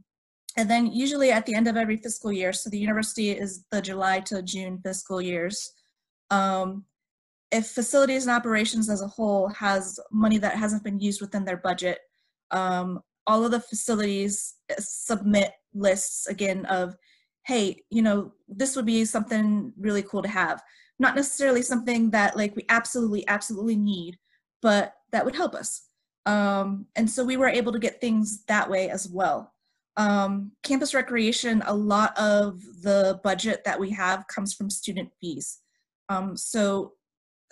and 0.57 0.69
then 0.69 0.87
usually 0.91 1.31
at 1.31 1.45
the 1.45 1.53
end 1.53 1.67
of 1.67 1.77
every 1.77 1.97
fiscal 1.97 2.31
year, 2.31 2.51
so 2.51 2.69
the 2.69 2.79
university 2.79 3.31
is 3.31 3.63
the 3.71 3.81
July 3.81 4.19
to 4.21 4.41
June 4.41 4.81
fiscal 4.83 5.21
years, 5.21 5.71
um, 6.29 6.83
if 7.51 7.67
facilities 7.67 8.27
and 8.27 8.35
operations 8.35 8.89
as 8.89 9.01
a 9.01 9.07
whole 9.07 9.47
has 9.49 9.99
money 10.11 10.37
that 10.39 10.55
hasn't 10.55 10.83
been 10.83 10.99
used 10.99 11.21
within 11.21 11.45
their 11.45 11.57
budget, 11.57 11.99
um, 12.51 12.99
all 13.25 13.45
of 13.45 13.51
the 13.51 13.59
facilities 13.59 14.55
uh, 14.71 14.75
submit 14.79 15.51
lists 15.73 16.27
again 16.27 16.65
of, 16.65 16.95
hey, 17.47 17.81
you 17.89 18.01
know, 18.01 18.33
this 18.49 18.75
would 18.75 18.85
be 18.85 19.05
something 19.05 19.71
really 19.79 20.03
cool 20.03 20.21
to 20.21 20.27
have. 20.27 20.61
Not 20.99 21.15
necessarily 21.15 21.61
something 21.61 22.09
that 22.11 22.35
like 22.35 22.55
we 22.55 22.65
absolutely, 22.67 23.25
absolutely 23.27 23.77
need, 23.77 24.17
but 24.61 24.93
that 25.13 25.23
would 25.23 25.35
help 25.35 25.55
us. 25.55 25.83
Um, 26.25 26.87
and 26.97 27.09
so 27.09 27.23
we 27.23 27.37
were 27.37 27.47
able 27.47 27.71
to 27.71 27.79
get 27.79 28.01
things 28.01 28.43
that 28.47 28.69
way 28.69 28.89
as 28.89 29.07
well. 29.07 29.53
Um, 29.95 30.51
campus 30.61 30.93
recreation, 30.93 31.63
a 31.65 31.73
lot 31.73 32.17
of 32.19 32.61
the 32.81 33.21
budget 33.23 33.63
that 33.63 33.79
we 33.79 33.91
have 33.91 34.27
comes 34.27 34.53
from 34.53 34.69
student 34.69 35.09
fees. 35.21 35.59
Um, 36.09 36.35
so 36.35 36.93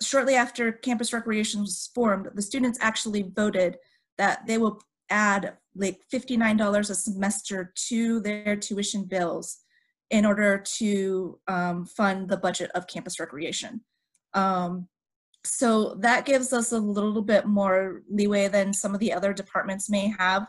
shortly 0.02 0.34
after 0.34 0.72
campus 0.72 1.14
recreation 1.14 1.62
was 1.62 1.90
formed, 1.94 2.28
the 2.34 2.42
students 2.42 2.78
actually 2.82 3.32
voted 3.34 3.78
that 4.18 4.46
they 4.46 4.58
will 4.58 4.82
add 5.08 5.54
like 5.74 6.00
$59 6.12 6.90
a 6.90 6.94
semester 6.94 7.72
to 7.88 8.20
their 8.20 8.56
tuition 8.56 9.04
bills 9.04 9.60
in 10.10 10.24
order 10.24 10.58
to 10.58 11.38
um, 11.48 11.84
fund 11.84 12.28
the 12.28 12.36
budget 12.36 12.70
of 12.74 12.86
campus 12.86 13.18
recreation. 13.18 13.80
Um, 14.34 14.88
so 15.44 15.94
that 16.00 16.26
gives 16.26 16.52
us 16.52 16.72
a 16.72 16.78
little 16.78 17.22
bit 17.22 17.46
more 17.46 18.02
leeway 18.10 18.48
than 18.48 18.72
some 18.72 18.94
of 18.94 19.00
the 19.00 19.12
other 19.12 19.32
departments 19.32 19.88
may 19.88 20.12
have 20.18 20.46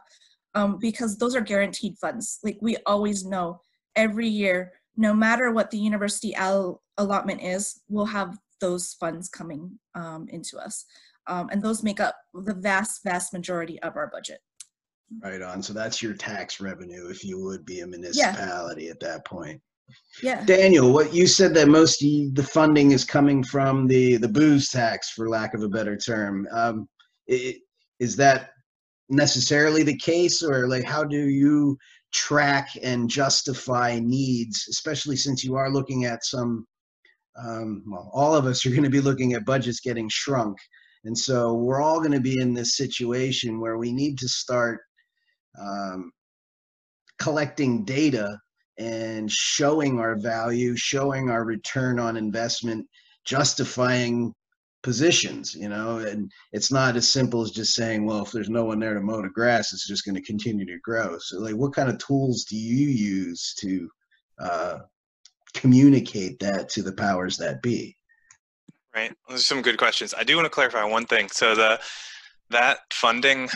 um, 0.56 0.78
because 0.80 1.18
those 1.18 1.36
are 1.36 1.42
guaranteed 1.42 1.98
funds. 1.98 2.40
Like 2.44 2.58
we 2.62 2.78
always 2.86 3.24
know 3.24 3.62
every 3.96 4.28
year, 4.28 4.74
no 4.96 5.14
matter 5.14 5.52
what 5.52 5.70
the 5.70 5.78
university 5.78 6.36
all 6.36 6.82
allotment 6.98 7.44
is, 7.44 7.82
we'll 7.90 8.06
have 8.06 8.38
those 8.60 8.94
funds 8.94 9.30
coming 9.30 9.78
um, 9.94 10.28
into 10.30 10.58
us. 10.58 10.86
Um, 11.28 11.50
and 11.52 11.62
those 11.62 11.84
make 11.84 12.00
up 12.00 12.16
the 12.34 12.56
vast, 12.56 13.04
vast 13.04 13.34
majority 13.34 13.80
of 13.84 13.96
our 13.96 14.08
budget. 14.08 14.40
Right 15.24 15.42
on. 15.42 15.64
So 15.64 15.74
that's 15.74 16.02
your 16.02 16.14
tax 16.14 16.60
revenue 16.60 17.10
if 17.10 17.24
you 17.24 17.40
would 17.42 17.66
be 17.66 17.80
a 17.80 17.88
municipality 17.88 18.86
yeah. 18.86 18.92
at 18.92 19.00
that 19.00 19.26
point. 19.26 19.62
Yeah. 20.22 20.44
Daniel, 20.44 20.92
what 20.92 21.14
you 21.14 21.28
said 21.28 21.54
that 21.54 21.70
most 21.70 22.04
of 22.04 22.36
the 22.36 22.44
funding 22.44 22.92
is 22.92 23.06
coming 23.06 23.42
from 23.44 23.88
the 23.88 24.18
the 24.18 24.28
booze 24.28 24.70
tax, 24.70 25.12
for 25.12 25.30
lack 25.30 25.54
of 25.54 25.64
a 25.64 25.70
better 25.70 25.96
term. 25.96 26.48
Um, 26.52 26.90
it, 27.26 27.62
is 28.00 28.16
that 28.18 28.50
necessarily 29.10 29.84
the 29.84 29.98
case, 29.98 30.44
or 30.44 30.68
like 30.68 30.84
how 30.84 31.06
do 31.06 31.30
you 31.30 31.78
track 32.14 32.70
and 32.84 33.10
justify 33.10 34.00
needs, 34.02 34.68
especially 34.70 35.16
since 35.16 35.44
you 35.44 35.56
are 35.56 35.72
looking 35.72 36.04
at 36.06 36.26
some 36.26 36.68
um, 37.38 37.84
well, 37.88 38.10
all 38.14 38.36
of 38.36 38.46
us 38.46 38.66
are 38.66 38.72
going 38.72 38.84
to 38.84 38.90
be 38.90 39.02
looking 39.02 39.34
at 39.34 39.46
budgets 39.46 39.80
getting 39.80 40.10
shrunk. 40.10 40.58
And 41.06 41.18
so 41.18 41.54
we're 41.54 41.82
all 41.82 42.00
going 42.00 42.12
to 42.12 42.20
be 42.20 42.40
in 42.42 42.54
this 42.54 42.76
situation 42.76 43.62
where 43.62 43.78
we 43.78 43.92
need 43.92 44.18
to 44.20 44.28
start 44.28 44.82
um, 45.60 46.12
collecting 47.20 47.84
data 47.84 48.38
and 48.78 49.32
showing 49.32 50.00
our 50.00 50.16
value, 50.16 50.76
showing 50.76 51.30
our 51.30 51.44
return 51.44 52.00
on 52.00 52.16
investment, 52.18 52.86
justifying 53.26 54.34
positions, 54.84 55.56
you 55.56 55.68
know, 55.68 55.98
and 55.98 56.32
it's 56.54 56.72
not 56.72 56.96
as 56.96 57.12
simple 57.12 57.42
as 57.42 57.52
just 57.52 57.74
saying, 57.74 58.06
well, 58.06 58.24
if 58.24 58.32
there's 58.32 58.50
no 58.50 58.66
one 58.66 58.80
there 58.80 58.94
to 58.94 59.02
mow 59.02 59.22
the 59.22 59.30
grass, 59.30 59.74
it's 59.74 59.88
just 59.88 60.06
going 60.06 60.16
to 60.16 60.22
continue 60.22 60.66
to 60.66 60.80
grow. 60.84 61.18
So, 61.20 61.40
like, 61.40 61.56
what 61.56 61.74
kind 61.74 61.90
of 61.90 61.98
tools 61.98 62.46
do 62.46 62.56
you 62.56 62.88
use 62.88 63.54
to 63.60 63.90
uh, 64.40 64.78
communicate 65.54 66.40
that 66.40 66.70
to 66.70 66.84
the 66.84 66.94
powers 66.94 67.38
that 67.38 67.62
be? 67.62 67.98
Right. 68.96 69.14
Those 69.28 69.42
are 69.42 69.44
some 69.44 69.62
good 69.62 69.78
questions. 69.78 70.14
I 70.18 70.24
do 70.24 70.36
want 70.36 70.46
to 70.46 70.50
clarify 70.50 70.84
one 70.84 71.06
thing. 71.06 71.30
So 71.30 71.54
the 71.54 71.80
that 72.50 72.80
funding 72.92 73.50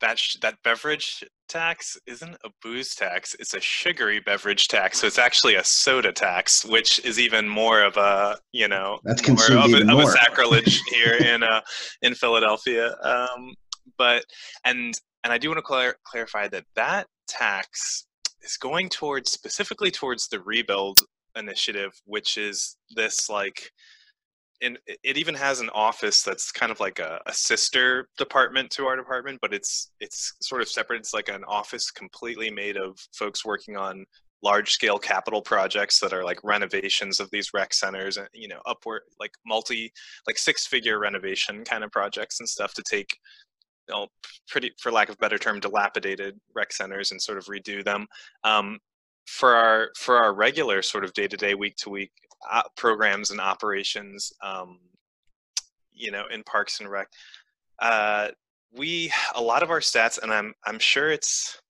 that 0.00 0.20
that 0.42 0.54
beverage 0.62 1.24
tax 1.48 1.98
isn't 2.06 2.36
a 2.44 2.50
booze 2.62 2.94
tax 2.94 3.34
it's 3.38 3.54
a 3.54 3.60
sugary 3.60 4.20
beverage 4.20 4.68
tax 4.68 5.00
so 5.00 5.06
it's 5.06 5.18
actually 5.18 5.54
a 5.54 5.64
soda 5.64 6.12
tax 6.12 6.64
which 6.64 6.98
is 7.04 7.18
even 7.18 7.48
more 7.48 7.82
of 7.82 7.96
a 7.96 8.36
you 8.52 8.68
know 8.68 8.98
that's 9.04 9.26
more 9.26 9.58
of, 9.58 9.72
a, 9.72 9.90
of 9.90 9.98
a 9.98 10.06
sacrilege 10.06 10.80
here 10.92 11.14
in 11.14 11.42
uh 11.42 11.60
in 12.02 12.14
philadelphia 12.14 12.94
um 13.02 13.54
but 13.96 14.24
and 14.64 14.94
and 15.24 15.32
i 15.32 15.38
do 15.38 15.48
want 15.48 15.58
to 15.58 15.62
clar- 15.62 15.96
clarify 16.04 16.46
that 16.46 16.64
that 16.74 17.06
tax 17.26 18.06
is 18.42 18.56
going 18.56 18.88
towards 18.88 19.32
specifically 19.32 19.90
towards 19.90 20.28
the 20.28 20.40
rebuild 20.40 20.98
initiative 21.36 21.92
which 22.04 22.36
is 22.36 22.76
this 22.94 23.28
like 23.30 23.70
and 24.60 24.78
it 24.86 25.16
even 25.16 25.34
has 25.34 25.60
an 25.60 25.70
office 25.70 26.22
that's 26.22 26.50
kind 26.50 26.72
of 26.72 26.80
like 26.80 26.98
a, 26.98 27.20
a, 27.26 27.32
sister 27.32 28.08
department 28.16 28.70
to 28.70 28.86
our 28.86 28.96
department 28.96 29.38
but 29.40 29.54
it's 29.54 29.92
it's 30.00 30.34
sort 30.40 30.62
of 30.62 30.68
separate. 30.68 30.98
It's 30.98 31.14
like 31.14 31.28
an 31.28 31.44
office 31.44 31.90
completely 31.90 32.50
made 32.50 32.76
of 32.76 32.98
folks 33.12 33.44
working 33.44 33.76
on 33.76 34.04
large 34.42 34.70
scale 34.70 34.98
capital 34.98 35.42
projects 35.42 35.98
that 36.00 36.12
are 36.12 36.24
like 36.24 36.38
renovations 36.44 37.18
of 37.18 37.28
these 37.30 37.50
rec 37.52 37.74
centers 37.74 38.16
and 38.16 38.28
you 38.32 38.48
know 38.48 38.60
upward 38.66 39.02
like 39.18 39.32
multi 39.46 39.92
like 40.26 40.38
six 40.38 40.66
figure 40.66 40.98
renovation 40.98 41.64
kind 41.64 41.82
of 41.82 41.90
projects 41.90 42.38
and 42.40 42.48
stuff 42.48 42.72
to 42.74 42.82
take 42.82 43.16
you 43.88 43.94
know 43.94 44.06
pretty 44.48 44.70
for 44.80 44.92
lack 44.92 45.08
of 45.08 45.18
better 45.18 45.38
term 45.38 45.60
dilapidated 45.60 46.38
rec 46.54 46.72
centers 46.72 47.10
and 47.10 47.20
sort 47.20 47.38
of 47.38 47.46
redo 47.46 47.84
them. 47.84 48.06
Um, 48.44 48.78
for 49.28 49.54
our 49.54 49.90
for 49.96 50.16
our 50.16 50.32
regular 50.32 50.80
sort 50.80 51.04
of 51.04 51.12
day 51.12 51.28
to 51.28 51.36
day 51.36 51.54
week 51.54 51.76
to 51.76 51.90
week 51.90 52.10
uh, 52.50 52.62
programs 52.76 53.30
and 53.30 53.40
operations, 53.40 54.32
um, 54.42 54.78
you 55.92 56.10
know, 56.10 56.24
in 56.32 56.42
Parks 56.44 56.80
and 56.80 56.90
Rec. 56.90 57.08
Uh, 57.78 58.28
we 58.74 59.12
a 59.34 59.42
lot 59.42 59.62
of 59.62 59.70
our 59.70 59.80
stats, 59.80 60.20
and 60.22 60.32
I'm 60.32 60.54
I'm 60.66 60.78
sure 60.78 61.10
it's 61.10 61.60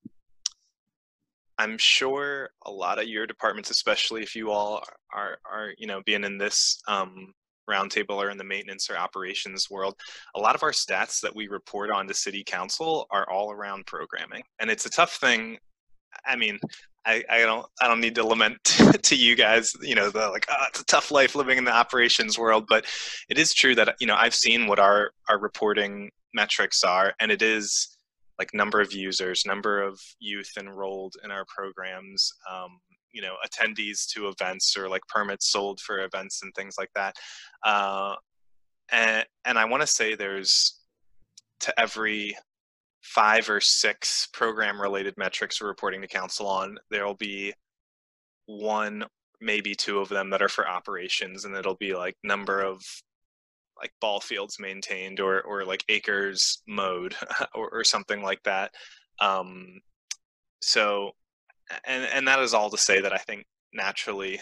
I'm 1.59 1.77
sure 1.79 2.51
a 2.65 2.71
lot 2.71 3.01
of 3.01 3.09
your 3.09 3.27
departments, 3.27 3.71
especially 3.71 4.23
if 4.23 4.37
you 4.37 4.53
all 4.53 4.83
are 5.13 5.39
are 5.51 5.73
you 5.79 5.89
know 5.89 6.01
being 6.07 6.23
in 6.23 6.39
this 6.39 6.81
um, 6.87 7.35
roundtable 7.69 8.17
or 8.17 8.31
in 8.31 8.39
the 8.39 8.45
maintenance 8.45 8.89
or 8.89 8.97
operations 8.97 9.69
world, 9.69 9.97
a 10.37 10.41
lot 10.41 10.55
of 10.55 10.63
our 10.63 10.71
stats 10.71 11.21
that 11.21 11.35
we 11.35 11.49
report 11.49 11.91
on 11.91 12.07
to 12.07 12.15
city 12.15 12.45
council 12.45 13.09
are 13.11 13.29
all 13.29 13.51
around 13.51 13.85
programming, 13.87 14.45
and 14.61 14.71
it's 14.71 14.87
a 14.87 14.91
tough 14.91 15.17
thing. 15.17 15.59
I 16.25 16.37
mean, 16.37 16.59
I, 17.09 17.25
I 17.31 17.39
don't 17.41 17.67
I 17.81 17.89
don't 17.89 18.01
need 18.01 18.15
to 18.17 18.27
lament 18.27 18.63
to 19.03 19.17
you 19.17 19.35
guys, 19.35 19.73
you 19.81 19.95
know, 19.95 20.11
the 20.11 20.29
like 20.29 20.47
oh, 20.51 20.65
it's 20.69 20.81
a 20.81 20.85
tough 20.85 21.11
life 21.11 21.35
living 21.35 21.57
in 21.57 21.65
the 21.65 21.75
operations 21.75 22.39
world, 22.39 22.67
but 22.69 22.85
it 23.31 23.39
is 23.39 23.55
true 23.55 23.75
that 23.77 23.97
you 23.99 24.07
know 24.07 24.15
I've 24.15 24.35
seen 24.35 24.67
what 24.67 24.79
our 24.79 25.13
our 25.29 25.39
reporting 25.39 26.11
metrics 26.35 26.85
are, 26.85 27.15
and 27.19 27.33
it 27.33 27.41
is 27.41 27.97
like 28.39 28.53
number 28.53 28.81
of 28.81 28.93
users, 28.93 29.45
number 29.47 29.83
of 29.83 29.99
youth 30.21 30.53
enrolled 30.59 31.15
in 31.25 31.31
our 31.31 31.47
programs, 31.49 32.31
um, 32.49 32.79
you 33.13 33.23
know 33.23 33.35
attendees 33.47 34.07
to 34.09 34.29
events 34.29 34.77
or 34.77 34.89
like 34.89 35.03
permits 35.09 35.51
sold 35.51 35.81
for 35.81 36.05
events 36.05 36.43
and 36.43 36.55
things 36.55 36.77
like 36.77 36.91
that. 36.95 37.17
Uh, 37.65 38.15
and 38.91 39.27
and 39.45 39.59
i 39.59 39.65
want 39.65 39.81
to 39.81 39.87
say 39.87 40.15
there's 40.15 40.81
to 41.61 41.79
every 41.81 42.37
five 43.15 43.49
or 43.49 43.61
six 43.61 44.29
program 44.33 44.81
related 44.81 45.15
metrics 45.17 45.61
we're 45.61 45.69
reporting 45.69 46.03
to 46.03 46.07
council 46.07 46.47
on 46.47 46.77
there'll 46.91 47.15
be 47.15 47.53
one 48.47 49.05
maybe 49.41 49.75
two 49.75 49.99
of 49.99 50.09
them 50.09 50.31
that 50.31 50.43
are 50.43 50.49
for 50.49 50.69
operations 50.69 51.45
and 51.45 51.55
it'll 51.55 51.77
be 51.77 51.95
like 51.95 52.15
number 52.23 52.61
of 52.61 52.83
like 53.81 53.93
ball 54.01 54.21
fields 54.21 54.59
maintained 54.59 55.21
or 55.21 55.41
or 55.43 55.65
like 55.65 55.85
acres 55.89 56.63
mowed 56.67 57.15
or, 57.55 57.71
or 57.71 57.85
something 57.85 58.23
like 58.23 58.43
that. 58.43 58.73
Um 59.21 59.81
so 60.61 61.13
and 61.87 62.05
and 62.13 62.27
that 62.29 62.41
is 62.41 62.55
all 62.55 62.71
to 62.71 62.79
say 62.79 63.01
that 63.01 63.13
i 63.13 63.19
think 63.19 63.45
naturally 63.73 64.41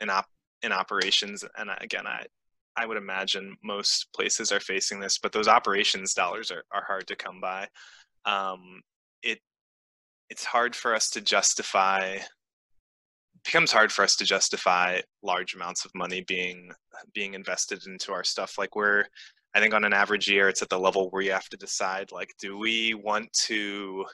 in 0.00 0.10
op 0.10 0.26
in 0.62 0.72
operations 0.72 1.44
and 1.56 1.70
again 1.80 2.06
i 2.06 2.24
i 2.78 2.86
would 2.86 2.96
imagine 2.96 3.56
most 3.62 4.08
places 4.14 4.52
are 4.52 4.60
facing 4.60 5.00
this 5.00 5.18
but 5.18 5.32
those 5.32 5.48
operations 5.48 6.14
dollars 6.14 6.50
are, 6.50 6.64
are 6.72 6.84
hard 6.86 7.06
to 7.06 7.16
come 7.16 7.40
by. 7.40 7.66
Um 8.24 8.80
it 9.22 9.38
it's 10.30 10.44
hard 10.44 10.74
for 10.76 10.94
us 10.94 11.10
to 11.10 11.20
justify 11.20 12.18
becomes 13.44 13.72
hard 13.72 13.90
for 13.92 14.02
us 14.02 14.16
to 14.16 14.24
justify 14.24 15.00
large 15.22 15.54
amounts 15.54 15.84
of 15.84 15.90
money 15.94 16.24
being 16.26 16.70
being 17.14 17.34
invested 17.34 17.86
into 17.86 18.12
our 18.12 18.24
stuff. 18.24 18.54
Like 18.58 18.76
we're 18.76 19.04
i 19.54 19.60
think 19.60 19.74
on 19.74 19.84
an 19.84 19.94
average 19.94 20.28
year 20.28 20.48
it's 20.48 20.62
at 20.62 20.68
the 20.68 20.78
level 20.78 21.08
where 21.10 21.22
you 21.22 21.32
have 21.32 21.48
to 21.48 21.56
decide 21.56 22.12
like 22.12 22.30
do 22.38 22.58
we 22.58 22.94
want 22.94 23.32
to 23.32 24.04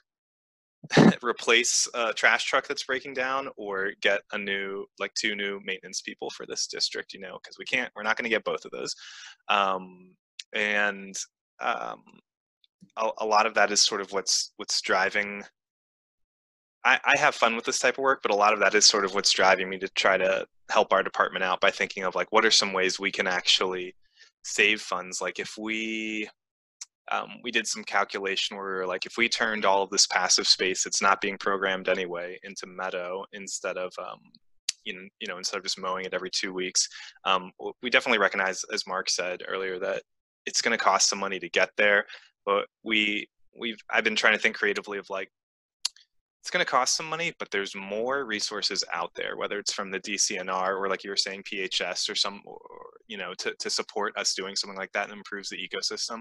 replace 1.22 1.88
a 1.94 2.12
trash 2.12 2.44
truck 2.44 2.66
that's 2.66 2.84
breaking 2.84 3.14
down 3.14 3.48
or 3.56 3.92
get 4.00 4.20
a 4.32 4.38
new 4.38 4.84
like 4.98 5.12
two 5.14 5.34
new 5.34 5.60
maintenance 5.64 6.02
people 6.02 6.30
for 6.30 6.46
this 6.46 6.66
district 6.66 7.14
you 7.14 7.20
know 7.20 7.38
because 7.42 7.58
we 7.58 7.64
can't 7.64 7.90
we're 7.96 8.02
not 8.02 8.16
going 8.16 8.24
to 8.24 8.30
get 8.30 8.44
both 8.44 8.64
of 8.64 8.70
those 8.70 8.94
um, 9.48 10.14
and 10.54 11.16
um, 11.60 12.02
a, 12.96 13.10
a 13.18 13.26
lot 13.26 13.46
of 13.46 13.54
that 13.54 13.70
is 13.70 13.82
sort 13.82 14.00
of 14.00 14.12
what's 14.12 14.52
what's 14.56 14.80
driving 14.80 15.42
I, 16.84 17.00
I 17.04 17.18
have 17.18 17.34
fun 17.34 17.56
with 17.56 17.64
this 17.64 17.78
type 17.78 17.94
of 17.94 18.02
work, 18.02 18.20
but 18.22 18.30
a 18.30 18.36
lot 18.36 18.52
of 18.52 18.60
that 18.60 18.74
is 18.74 18.84
sort 18.84 19.04
of 19.04 19.14
what's 19.14 19.32
driving 19.32 19.70
me 19.70 19.78
to 19.78 19.88
try 19.88 20.18
to 20.18 20.46
help 20.70 20.92
our 20.92 21.02
department 21.02 21.42
out 21.42 21.60
by 21.60 21.70
thinking 21.70 22.04
of 22.04 22.14
like 22.14 22.30
what 22.30 22.44
are 22.44 22.50
some 22.50 22.72
ways 22.72 23.00
we 23.00 23.10
can 23.10 23.26
actually 23.26 23.94
save 24.42 24.80
funds. 24.82 25.22
Like 25.22 25.38
if 25.38 25.56
we 25.56 26.28
um, 27.12 27.28
we 27.42 27.50
did 27.50 27.66
some 27.66 27.84
calculation 27.84 28.56
where 28.56 28.66
we 28.66 28.72
were 28.72 28.86
like 28.86 29.06
if 29.06 29.16
we 29.16 29.28
turned 29.28 29.64
all 29.64 29.82
of 29.82 29.90
this 29.90 30.06
passive 30.06 30.46
space 30.46 30.84
that's 30.84 31.02
not 31.02 31.20
being 31.20 31.36
programmed 31.38 31.88
anyway 31.88 32.38
into 32.44 32.66
meadow 32.66 33.24
instead 33.32 33.76
of 33.76 33.92
um, 33.98 34.20
you 34.84 34.94
know, 34.94 35.08
you 35.20 35.26
know 35.26 35.38
instead 35.38 35.58
of 35.58 35.62
just 35.62 35.78
mowing 35.78 36.04
it 36.04 36.14
every 36.14 36.30
two 36.30 36.52
weeks 36.52 36.88
um, 37.24 37.50
we 37.82 37.90
definitely 37.90 38.18
recognize 38.18 38.64
as 38.72 38.86
mark 38.86 39.10
said 39.10 39.42
earlier 39.48 39.78
that 39.78 40.02
it's 40.46 40.60
going 40.60 40.76
to 40.76 40.82
cost 40.82 41.08
some 41.08 41.18
money 41.18 41.38
to 41.38 41.48
get 41.50 41.70
there 41.76 42.04
but 42.46 42.66
we 42.82 43.28
we've 43.58 43.78
i've 43.90 44.04
been 44.04 44.16
trying 44.16 44.34
to 44.34 44.40
think 44.40 44.56
creatively 44.56 44.98
of 44.98 45.08
like 45.10 45.30
it's 46.44 46.50
going 46.50 46.62
to 46.62 46.70
cost 46.70 46.94
some 46.94 47.08
money, 47.08 47.32
but 47.38 47.50
there's 47.50 47.74
more 47.74 48.26
resources 48.26 48.84
out 48.92 49.10
there, 49.16 49.34
whether 49.38 49.58
it's 49.58 49.72
from 49.72 49.90
the 49.90 49.98
DCNR 50.00 50.78
or 50.78 50.90
like 50.90 51.02
you 51.02 51.08
were 51.08 51.16
saying, 51.16 51.42
PHS 51.42 52.10
or 52.10 52.14
some, 52.14 52.42
or, 52.44 52.60
you 53.08 53.16
know, 53.16 53.32
to, 53.38 53.54
to 53.58 53.70
support 53.70 54.14
us 54.18 54.34
doing 54.34 54.54
something 54.54 54.76
like 54.76 54.92
that 54.92 55.08
and 55.08 55.14
improves 55.14 55.48
the 55.48 55.56
ecosystem. 55.56 56.20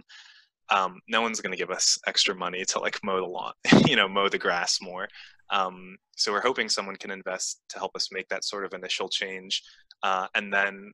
Um, 0.70 1.00
no 1.08 1.22
one's 1.22 1.42
going 1.42 1.52
to 1.52 1.58
give 1.58 1.70
us 1.70 1.98
extra 2.08 2.34
money 2.34 2.64
to 2.66 2.80
like 2.80 3.00
mow 3.04 3.20
the 3.20 3.26
lawn, 3.26 3.54
you 3.88 3.96
know, 3.96 4.08
mow 4.08 4.30
the 4.30 4.38
grass 4.38 4.80
more. 4.82 5.08
Um, 5.50 5.98
so 6.16 6.32
we're 6.32 6.42
hoping 6.42 6.70
someone 6.70 6.96
can 6.96 7.12
invest 7.12 7.62
to 7.70 7.80
help 7.80 7.92
us 7.96 8.10
make 8.12 8.28
that 8.30 8.44
sort 8.44 8.66
of 8.66 8.74
initial 8.74 9.10
change. 9.10 9.62
Uh, 10.04 10.28
and 10.36 10.54
then 10.54 10.92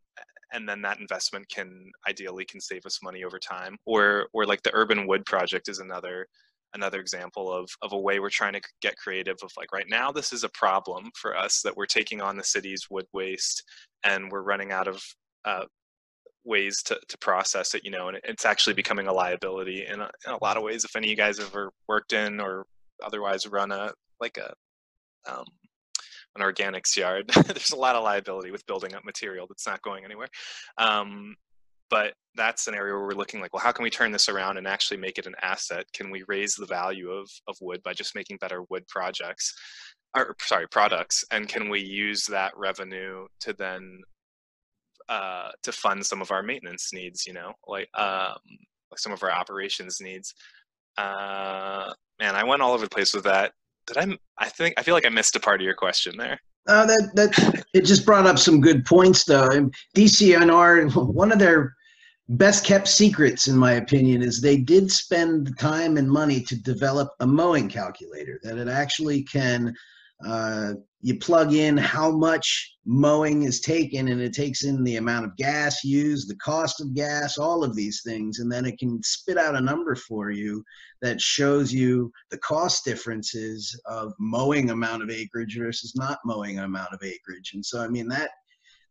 and 0.52 0.68
then 0.68 0.82
that 0.82 1.00
investment 1.00 1.48
can 1.50 1.92
ideally 2.08 2.46
can 2.46 2.60
save 2.60 2.86
us 2.86 3.00
money 3.04 3.24
over 3.24 3.40
time 3.40 3.78
or 3.86 4.28
or 4.34 4.46
like 4.46 4.62
the 4.64 4.72
urban 4.74 5.08
wood 5.08 5.26
project 5.26 5.70
is 5.70 5.80
another 5.80 6.28
another 6.76 7.00
example 7.00 7.52
of, 7.52 7.68
of 7.82 7.94
a 7.94 8.00
way 8.00 8.20
we're 8.20 8.30
trying 8.30 8.54
to 8.54 8.62
get 8.82 8.96
creative 8.98 9.38
of 9.44 9.52
like 9.58 9.72
right 9.72 9.88
now 9.90 10.12
this 10.12 10.32
is 10.32 10.44
a 10.44 10.50
problem 10.50 11.10
for 11.16 11.36
us 11.36 11.62
that 11.64 11.76
we're 11.76 11.86
taking 11.86 12.22
on 12.22 12.38
the 12.38 12.44
city's 12.44 12.88
wood 12.90 13.06
waste 13.14 13.64
and 14.04 14.32
we're 14.32 14.44
running 14.44 14.72
out 14.72 14.88
of 14.88 15.04
uh, 15.46 15.66
ways 16.46 16.82
to, 16.84 16.98
to 17.08 17.18
process 17.18 17.76
it 17.76 17.84
you 17.84 17.92
know 17.92 18.08
and 18.08 18.20
it's 18.24 18.46
actually 18.46 18.74
becoming 18.74 19.08
a 19.08 19.14
liability 19.14 19.86
in 19.86 20.00
a, 20.00 20.10
in 20.26 20.34
a 20.34 20.44
lot 20.44 20.58
of 20.58 20.64
ways 20.64 20.84
if 20.84 20.96
any 20.96 21.08
of 21.08 21.12
you 21.12 21.18
guys 21.18 21.40
ever 21.40 21.72
worked 21.88 22.14
in 22.14 22.40
or 22.40 22.66
otherwise 23.04 23.46
run 23.48 23.72
a 23.72 23.92
like 24.20 24.38
a 24.38 24.54
um, 25.30 25.46
an 26.36 26.42
organics 26.42 26.96
yard. 26.96 27.28
There's 27.46 27.72
a 27.72 27.78
lot 27.78 27.96
of 27.96 28.04
liability 28.04 28.52
with 28.52 28.66
building 28.66 28.94
up 28.94 29.06
material 29.06 29.48
that's 29.48 29.68
not 29.68 29.82
going 29.82 30.06
anywhere. 30.06 30.28
Um, 30.78 31.36
but 31.90 32.14
that's 32.36 32.68
an 32.68 32.76
area 32.76 32.94
where 32.94 33.04
we're 33.04 33.14
looking 33.14 33.42
like 33.42 33.52
well 33.52 33.64
how 33.64 33.72
can 33.72 33.82
we 33.82 33.90
turn 33.90 34.12
this 34.12 34.30
around 34.30 34.58
and 34.58 34.68
actually 34.68 34.98
make 34.98 35.18
it 35.18 35.26
an 35.26 35.36
asset? 35.42 35.86
Can 35.94 36.12
we 36.12 36.24
raise 36.28 36.54
the 36.54 36.68
value 36.68 37.10
of, 37.10 37.30
of 37.48 37.56
wood 37.62 37.82
by 37.84 37.94
just 37.94 38.16
making 38.16 38.38
better 38.38 38.64
wood 38.70 38.88
projects 38.88 39.54
or 40.16 40.36
sorry 40.42 40.68
products? 40.68 41.24
And 41.32 41.48
can 41.48 41.70
we 41.70 41.82
use 41.82 42.26
that 42.26 42.54
revenue 42.56 43.26
to 43.42 43.54
then 43.54 44.02
uh, 45.10 45.50
to 45.64 45.72
fund 45.72 46.06
some 46.06 46.22
of 46.22 46.32
our 46.32 46.44
maintenance 46.44 46.92
needs 46.94 47.26
you 47.26 47.34
know 47.34 47.52
like 47.68 47.90
um, 47.98 48.38
like 48.92 49.00
some 49.00 49.12
of 49.12 49.24
our 49.24 49.32
operations 49.32 50.00
needs 50.02 50.34
uh, 50.98 51.92
man 52.20 52.36
i 52.36 52.44
went 52.44 52.62
all 52.62 52.74
over 52.74 52.86
the 52.86 52.90
place 52.90 53.14
with 53.14 53.24
that 53.24 53.52
did 53.88 53.98
i 53.98 54.08
i 54.38 54.48
think 54.48 54.74
i 54.78 54.84
feel 54.84 54.94
like 54.94 55.06
i 55.06 55.10
missed 55.10 55.36
a 55.36 55.40
part 55.40 55.60
of 55.60 55.66
your 55.66 55.76
question 55.76 56.16
there 56.18 56.40
uh, 56.70 56.86
that 56.86 57.12
that 57.16 57.64
it 57.74 57.86
just 57.86 58.06
brought 58.06 58.28
up 58.28 58.38
some 58.38 58.62
good 58.62 58.86
points 58.86 59.24
though. 59.24 59.70
DCNR, 59.96 60.94
one 61.14 61.32
of 61.32 61.40
their 61.40 61.74
best 62.30 62.64
kept 62.64 62.88
secrets, 62.88 63.48
in 63.48 63.58
my 63.58 63.74
opinion, 63.74 64.22
is 64.22 64.40
they 64.40 64.58
did 64.58 64.92
spend 64.92 65.58
time 65.58 65.98
and 65.98 66.10
money 66.10 66.42
to 66.42 66.56
develop 66.62 67.10
a 67.22 67.28
mowing 67.28 67.68
calculator 67.68 68.40
that 68.44 68.58
it 68.58 68.68
actually 68.68 69.24
can. 69.24 69.74
Uh, 70.26 70.74
you 71.02 71.18
plug 71.18 71.54
in 71.54 71.78
how 71.78 72.12
much 72.12 72.76
mowing 72.86 73.44
is 73.44 73.62
taken, 73.62 74.10
and 74.10 74.20
it 74.20 74.34
takes 74.34 74.66
in 74.66 74.84
the 74.84 74.98
amount 74.98 75.26
of 75.26 75.36
gas 75.38 75.84
used, 75.84 76.30
the 76.30 76.36
cost 76.36 76.82
of 76.82 76.94
gas, 76.94 77.38
all 77.38 77.64
of 77.64 77.74
these 77.74 78.02
things, 78.06 78.40
and 78.40 78.52
then 78.52 78.66
it 78.66 78.78
can 78.78 79.02
spit 79.04 79.38
out 79.38 79.56
a 79.56 79.62
number 79.62 79.96
for 79.96 80.30
you 80.30 80.62
that 81.02 81.22
shows 81.22 81.72
you 81.72 82.12
the 82.32 82.38
cost 82.40 82.84
differences 82.84 83.80
of 83.86 84.12
mowing 84.20 84.72
amount 84.72 85.02
of 85.02 85.10
acreage 85.10 85.58
versus 85.58 85.94
not 85.96 86.20
mowing 86.26 86.60
amount 86.60 86.94
of 86.94 87.02
acreage. 87.02 87.52
And 87.54 87.66
so, 87.66 87.82
I 87.82 87.88
mean 87.88 88.10
that 88.10 88.32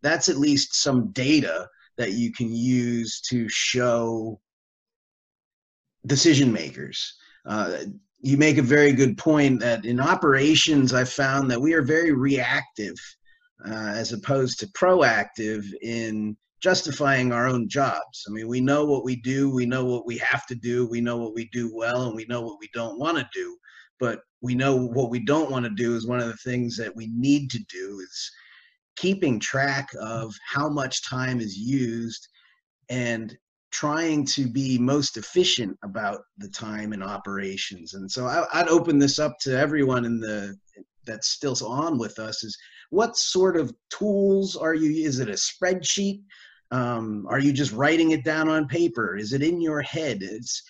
that's 0.02 0.28
at 0.28 0.38
least 0.38 0.74
some 0.74 1.10
data 1.12 1.68
that 1.98 2.12
you 2.12 2.32
can 2.32 2.54
use 2.54 3.20
to 3.28 3.48
show 3.48 4.40
decision 6.06 6.52
makers. 6.52 7.14
Uh, 7.44 7.78
you 8.20 8.36
make 8.36 8.58
a 8.58 8.62
very 8.62 8.92
good 8.92 9.16
point 9.16 9.60
that 9.60 9.84
in 9.84 10.00
operations, 10.00 10.92
I 10.92 11.04
found 11.04 11.50
that 11.50 11.60
we 11.60 11.72
are 11.74 11.82
very 11.82 12.12
reactive 12.12 12.96
uh, 13.66 13.72
as 13.72 14.12
opposed 14.12 14.58
to 14.60 14.66
proactive 14.68 15.64
in 15.82 16.36
justifying 16.60 17.32
our 17.32 17.46
own 17.46 17.68
jobs. 17.68 18.24
I 18.28 18.32
mean, 18.32 18.48
we 18.48 18.60
know 18.60 18.84
what 18.84 19.04
we 19.04 19.16
do, 19.16 19.50
we 19.50 19.66
know 19.66 19.84
what 19.84 20.06
we 20.06 20.18
have 20.18 20.46
to 20.46 20.56
do, 20.56 20.88
we 20.88 21.00
know 21.00 21.16
what 21.16 21.34
we 21.34 21.48
do 21.52 21.70
well, 21.74 22.06
and 22.06 22.16
we 22.16 22.26
know 22.28 22.40
what 22.40 22.58
we 22.60 22.68
don't 22.74 22.98
want 22.98 23.18
to 23.18 23.28
do. 23.32 23.56
But 24.00 24.20
we 24.40 24.54
know 24.54 24.76
what 24.76 25.10
we 25.10 25.20
don't 25.24 25.50
want 25.50 25.64
to 25.64 25.70
do 25.70 25.94
is 25.94 26.06
one 26.06 26.20
of 26.20 26.26
the 26.26 26.36
things 26.36 26.76
that 26.76 26.94
we 26.94 27.08
need 27.08 27.50
to 27.50 27.58
do 27.70 28.00
is 28.00 28.30
keeping 28.96 29.38
track 29.38 29.88
of 30.00 30.34
how 30.44 30.68
much 30.68 31.08
time 31.08 31.40
is 31.40 31.56
used 31.56 32.26
and 32.88 33.36
trying 33.70 34.24
to 34.24 34.48
be 34.48 34.78
most 34.78 35.16
efficient 35.16 35.76
about 35.82 36.22
the 36.38 36.48
time 36.48 36.92
and 36.92 37.02
operations. 37.02 37.94
And 37.94 38.10
so 38.10 38.26
I, 38.26 38.62
would 38.62 38.70
open 38.70 38.98
this 38.98 39.18
up 39.18 39.38
to 39.40 39.58
everyone 39.58 40.04
in 40.04 40.20
the 40.20 40.56
that's 41.04 41.28
still 41.28 41.56
on 41.66 41.98
with 41.98 42.18
us 42.18 42.44
is 42.44 42.56
what 42.90 43.16
sort 43.16 43.56
of 43.56 43.74
tools 43.90 44.56
are 44.56 44.74
you 44.74 45.04
is 45.04 45.18
it 45.20 45.28
a 45.28 45.32
spreadsheet? 45.32 46.22
Um, 46.70 47.26
are 47.28 47.38
you 47.38 47.52
just 47.52 47.72
writing 47.72 48.10
it 48.10 48.24
down 48.24 48.48
on 48.48 48.68
paper? 48.68 49.16
Is 49.16 49.32
it 49.32 49.42
in 49.42 49.60
your 49.60 49.80
head? 49.80 50.18
It's 50.22 50.62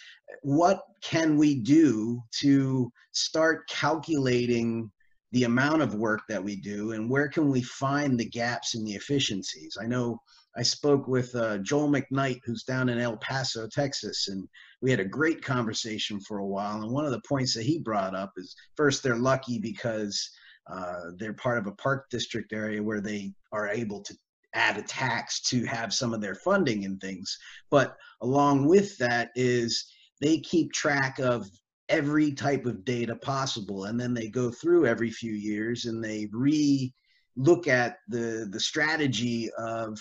what 0.43 0.83
can 1.03 1.37
we 1.37 1.57
do 1.57 2.23
to 2.41 2.91
start 3.13 3.69
calculating 3.69 4.91
the 5.33 5.45
amount 5.45 5.83
of 5.83 5.95
work 5.95 6.23
that 6.29 6.43
we 6.43 6.57
do 6.57 6.93
and 6.93 7.09
where 7.11 7.29
can 7.29 7.51
we 7.51 7.63
find 7.63 8.19
the 8.19 8.29
gaps 8.29 8.75
in 8.75 8.85
the 8.85 8.93
efficiencies. 8.93 9.77
I 9.81 9.87
know 9.87 10.21
i 10.57 10.63
spoke 10.63 11.07
with 11.07 11.35
uh, 11.35 11.59
joel 11.59 11.89
mcknight 11.89 12.41
who's 12.45 12.65
down 12.65 12.89
in 12.89 12.99
el 12.99 13.17
paso 13.19 13.67
texas 13.69 14.29
and 14.29 14.47
we 14.83 14.91
had 14.91 15.01
a 15.01 15.05
great 15.05 15.43
conversation 15.43 16.21
for 16.21 16.39
a 16.39 16.47
while 16.47 16.83
and 16.83 16.93
one 16.93 17.05
of 17.05 17.13
the 17.13 17.23
points 17.27 17.55
that 17.55 17.65
he 17.65 17.79
brought 17.79 18.15
up 18.15 18.33
is 18.37 18.55
first 18.77 19.03
they're 19.03 19.17
lucky 19.17 19.59
because 19.59 20.31
uh, 20.71 21.11
they're 21.17 21.33
part 21.33 21.59
of 21.59 21.67
a 21.67 21.73
park 21.73 22.07
district 22.11 22.53
area 22.53 22.83
where 22.83 23.01
they 23.01 23.33
are 23.53 23.69
able 23.69 24.03
to 24.03 24.15
add 24.55 24.77
a 24.77 24.83
tax 24.83 25.41
to 25.41 25.65
have 25.65 25.95
some 25.95 26.13
of 26.13 26.21
their 26.21 26.35
funding 26.35 26.85
and 26.85 27.01
things 27.01 27.39
but 27.71 27.97
along 28.23 28.67
with 28.67 28.97
that 28.99 29.31
is 29.35 29.93
they 30.21 30.39
keep 30.39 30.73
track 30.73 31.19
of 31.19 31.47
every 31.89 32.33
type 32.33 32.67
of 32.67 32.85
data 32.85 33.17
possible 33.17 33.85
and 33.85 33.99
then 33.99 34.13
they 34.13 34.29
go 34.29 34.51
through 34.51 34.87
every 34.87 35.11
few 35.11 35.33
years 35.33 35.87
and 35.87 36.05
they 36.05 36.29
re 36.33 36.93
look 37.37 37.67
at 37.69 37.99
the 38.09 38.49
the 38.51 38.61
strategy 38.61 39.51
of 39.59 39.99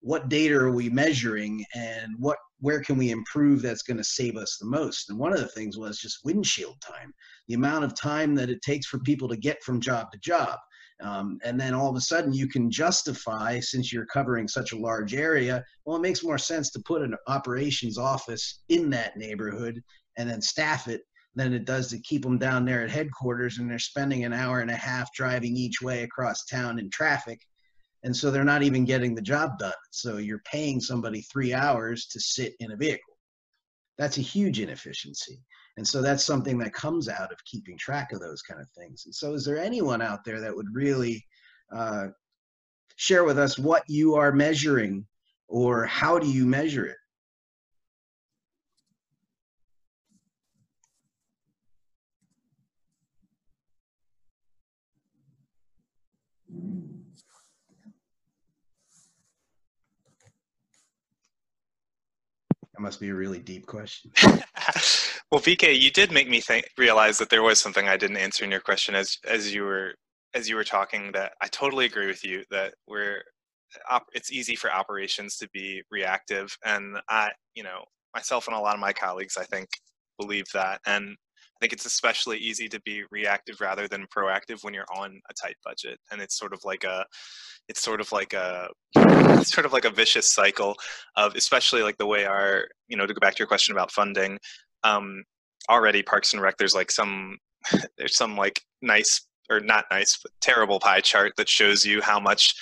what 0.00 0.28
data 0.28 0.54
are 0.54 0.72
we 0.72 0.88
measuring 0.88 1.64
and 1.74 2.12
what 2.18 2.38
where 2.60 2.80
can 2.80 2.96
we 2.96 3.10
improve 3.10 3.62
that's 3.62 3.82
going 3.82 3.96
to 3.96 4.04
save 4.04 4.36
us 4.36 4.58
the 4.58 4.66
most. 4.66 5.08
And 5.08 5.18
one 5.18 5.32
of 5.32 5.40
the 5.40 5.48
things 5.48 5.78
was 5.78 5.98
just 5.98 6.24
windshield 6.24 6.76
time 6.80 7.12
the 7.48 7.54
amount 7.54 7.84
of 7.84 7.94
time 7.94 8.34
that 8.34 8.50
it 8.50 8.62
takes 8.62 8.86
for 8.86 8.98
people 9.00 9.28
to 9.28 9.36
get 9.36 9.62
from 9.62 9.80
job 9.80 10.12
to 10.12 10.18
job. 10.18 10.58
Um, 11.00 11.38
and 11.42 11.58
then 11.58 11.72
all 11.72 11.88
of 11.88 11.96
a 11.96 12.00
sudden 12.00 12.34
you 12.34 12.46
can 12.46 12.70
justify 12.70 13.58
since 13.60 13.90
you're 13.90 14.06
covering 14.06 14.46
such 14.46 14.72
a 14.72 14.78
large 14.78 15.14
area 15.14 15.64
well 15.86 15.96
it 15.96 16.02
makes 16.02 16.22
more 16.22 16.36
sense 16.36 16.70
to 16.72 16.82
put 16.84 17.00
an 17.00 17.16
operations 17.26 17.96
office 17.96 18.60
in 18.68 18.90
that 18.90 19.16
neighborhood 19.16 19.82
and 20.18 20.28
then 20.28 20.42
staff 20.42 20.88
it 20.88 21.00
than 21.34 21.52
it 21.52 21.64
does 21.64 21.88
to 21.88 21.98
keep 22.00 22.22
them 22.22 22.38
down 22.38 22.64
there 22.64 22.82
at 22.82 22.90
headquarters 22.90 23.58
and 23.58 23.70
they're 23.70 23.78
spending 23.78 24.24
an 24.24 24.32
hour 24.32 24.60
and 24.60 24.70
a 24.70 24.76
half 24.76 25.12
driving 25.14 25.56
each 25.56 25.80
way 25.80 26.02
across 26.02 26.44
town 26.44 26.78
in 26.78 26.90
traffic. 26.90 27.40
And 28.02 28.16
so 28.16 28.30
they're 28.30 28.44
not 28.44 28.62
even 28.62 28.84
getting 28.84 29.14
the 29.14 29.22
job 29.22 29.58
done. 29.58 29.72
So 29.90 30.16
you're 30.16 30.42
paying 30.44 30.80
somebody 30.80 31.22
three 31.22 31.52
hours 31.52 32.06
to 32.06 32.20
sit 32.20 32.54
in 32.58 32.72
a 32.72 32.76
vehicle. 32.76 33.16
That's 33.98 34.18
a 34.18 34.22
huge 34.22 34.58
inefficiency. 34.60 35.38
And 35.76 35.86
so 35.86 36.02
that's 36.02 36.24
something 36.24 36.58
that 36.58 36.72
comes 36.72 37.08
out 37.08 37.30
of 37.32 37.44
keeping 37.44 37.78
track 37.78 38.12
of 38.12 38.20
those 38.20 38.42
kind 38.42 38.60
of 38.60 38.68
things. 38.70 39.04
And 39.04 39.14
so 39.14 39.34
is 39.34 39.44
there 39.44 39.58
anyone 39.58 40.02
out 40.02 40.24
there 40.24 40.40
that 40.40 40.54
would 40.54 40.66
really 40.72 41.24
uh, 41.72 42.08
share 42.96 43.24
with 43.24 43.38
us 43.38 43.58
what 43.58 43.84
you 43.86 44.14
are 44.14 44.32
measuring 44.32 45.06
or 45.48 45.84
how 45.84 46.18
do 46.18 46.28
you 46.28 46.46
measure 46.46 46.86
it 46.86 46.96
That 62.80 62.84
must 62.84 63.00
be 63.00 63.10
a 63.10 63.14
really 63.14 63.40
deep 63.40 63.66
question. 63.66 64.10
well, 65.30 65.42
BK, 65.42 65.78
you 65.78 65.90
did 65.90 66.10
make 66.10 66.30
me 66.30 66.40
think 66.40 66.64
realize 66.78 67.18
that 67.18 67.28
there 67.28 67.42
was 67.42 67.60
something 67.60 67.86
I 67.86 67.98
didn't 67.98 68.16
answer 68.16 68.42
in 68.42 68.50
your 68.50 68.60
question 68.60 68.94
as 68.94 69.18
as 69.28 69.52
you 69.52 69.64
were 69.64 69.92
as 70.32 70.48
you 70.48 70.56
were 70.56 70.64
talking. 70.64 71.12
That 71.12 71.32
I 71.42 71.48
totally 71.48 71.84
agree 71.84 72.06
with 72.06 72.24
you 72.24 72.42
that 72.50 72.72
we're 72.88 73.22
op, 73.90 74.06
it's 74.14 74.32
easy 74.32 74.56
for 74.56 74.72
operations 74.72 75.36
to 75.36 75.48
be 75.52 75.82
reactive, 75.90 76.56
and 76.64 76.96
I, 77.10 77.32
you 77.54 77.64
know, 77.64 77.84
myself 78.14 78.48
and 78.48 78.56
a 78.56 78.60
lot 78.60 78.76
of 78.76 78.80
my 78.80 78.94
colleagues, 78.94 79.36
I 79.36 79.44
think, 79.44 79.68
believe 80.18 80.46
that, 80.54 80.80
and 80.86 81.04
I 81.10 81.16
think 81.60 81.72
it's 81.72 81.86
especially 81.86 82.38
easy 82.38 82.68
to 82.68 82.80
be 82.82 83.02
reactive 83.10 83.60
rather 83.60 83.86
than 83.86 84.06
proactive 84.16 84.62
when 84.62 84.74
you're 84.74 84.86
on 84.94 85.20
a 85.30 85.34
tight 85.34 85.56
budget, 85.64 85.98
and 86.10 86.20
it's 86.20 86.38
sort 86.38 86.52
of 86.52 86.60
like 86.64 86.84
a 86.84 87.04
it's 87.68 87.82
sort 87.82 88.00
of 88.00 88.10
like 88.12 88.32
a 88.32 88.68
sort 89.44 89.64
of 89.66 89.72
like 89.72 89.84
a 89.84 89.90
vicious 89.90 90.30
cycle 90.30 90.74
of 91.16 91.34
especially 91.36 91.82
like 91.82 91.96
the 91.98 92.06
way 92.06 92.24
our 92.24 92.66
you 92.88 92.96
know 92.96 93.06
to 93.06 93.14
go 93.14 93.20
back 93.20 93.34
to 93.34 93.38
your 93.38 93.46
question 93.46 93.72
about 93.72 93.92
funding 93.92 94.38
um 94.82 95.22
already 95.68 96.02
parks 96.02 96.32
and 96.32 96.42
rec 96.42 96.56
there's 96.56 96.74
like 96.74 96.90
some 96.90 97.36
there's 97.98 98.16
some 98.16 98.36
like 98.36 98.60
nice 98.82 99.26
or 99.50 99.60
not 99.60 99.84
nice 99.90 100.18
but 100.22 100.32
terrible 100.40 100.80
pie 100.80 101.00
chart 101.00 101.32
that 101.36 101.48
shows 101.48 101.84
you 101.84 102.00
how 102.00 102.18
much 102.18 102.54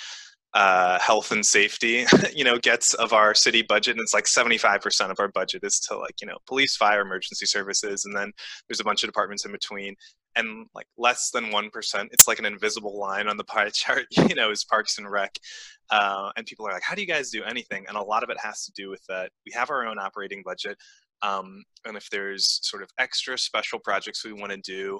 uh, 0.53 0.97
health 0.99 1.31
and 1.31 1.45
safety, 1.45 2.05
you 2.33 2.43
know, 2.43 2.57
gets 2.57 2.93
of 2.95 3.13
our 3.13 3.33
city 3.35 3.61
budget. 3.61 3.95
And 3.95 4.01
it's 4.01 4.13
like 4.13 4.25
75% 4.25 5.11
of 5.11 5.19
our 5.19 5.27
budget 5.27 5.63
is 5.63 5.79
to 5.81 5.97
like, 5.97 6.15
you 6.21 6.27
know, 6.27 6.37
police, 6.47 6.75
fire, 6.75 7.01
emergency 7.01 7.45
services. 7.45 8.05
And 8.05 8.15
then 8.15 8.31
there's 8.67 8.79
a 8.79 8.83
bunch 8.83 9.03
of 9.03 9.07
departments 9.07 9.45
in 9.45 9.51
between. 9.51 9.95
And 10.35 10.67
like 10.73 10.87
less 10.97 11.31
than 11.31 11.45
1%, 11.45 12.07
it's 12.11 12.27
like 12.27 12.39
an 12.39 12.45
invisible 12.45 12.97
line 12.99 13.27
on 13.27 13.37
the 13.37 13.43
pie 13.43 13.69
chart, 13.73 14.05
you 14.11 14.35
know, 14.35 14.51
is 14.51 14.63
Parks 14.63 14.97
and 14.97 15.09
Rec. 15.09 15.35
Uh, 15.91 16.31
and 16.35 16.45
people 16.45 16.67
are 16.67 16.73
like, 16.73 16.83
how 16.83 16.95
do 16.95 17.01
you 17.01 17.07
guys 17.07 17.29
do 17.29 17.43
anything? 17.43 17.85
And 17.87 17.97
a 17.97 18.01
lot 18.01 18.23
of 18.23 18.29
it 18.29 18.37
has 18.41 18.65
to 18.65 18.71
do 18.73 18.89
with 18.89 19.03
that. 19.09 19.31
We 19.45 19.51
have 19.53 19.69
our 19.69 19.85
own 19.85 19.99
operating 19.99 20.43
budget. 20.43 20.77
Um, 21.21 21.63
and 21.85 21.97
if 21.97 22.09
there's 22.09 22.59
sort 22.63 22.81
of 22.81 22.89
extra 22.97 23.37
special 23.37 23.79
projects 23.79 24.23
we 24.23 24.33
want 24.33 24.51
to 24.51 24.57
do, 24.57 24.99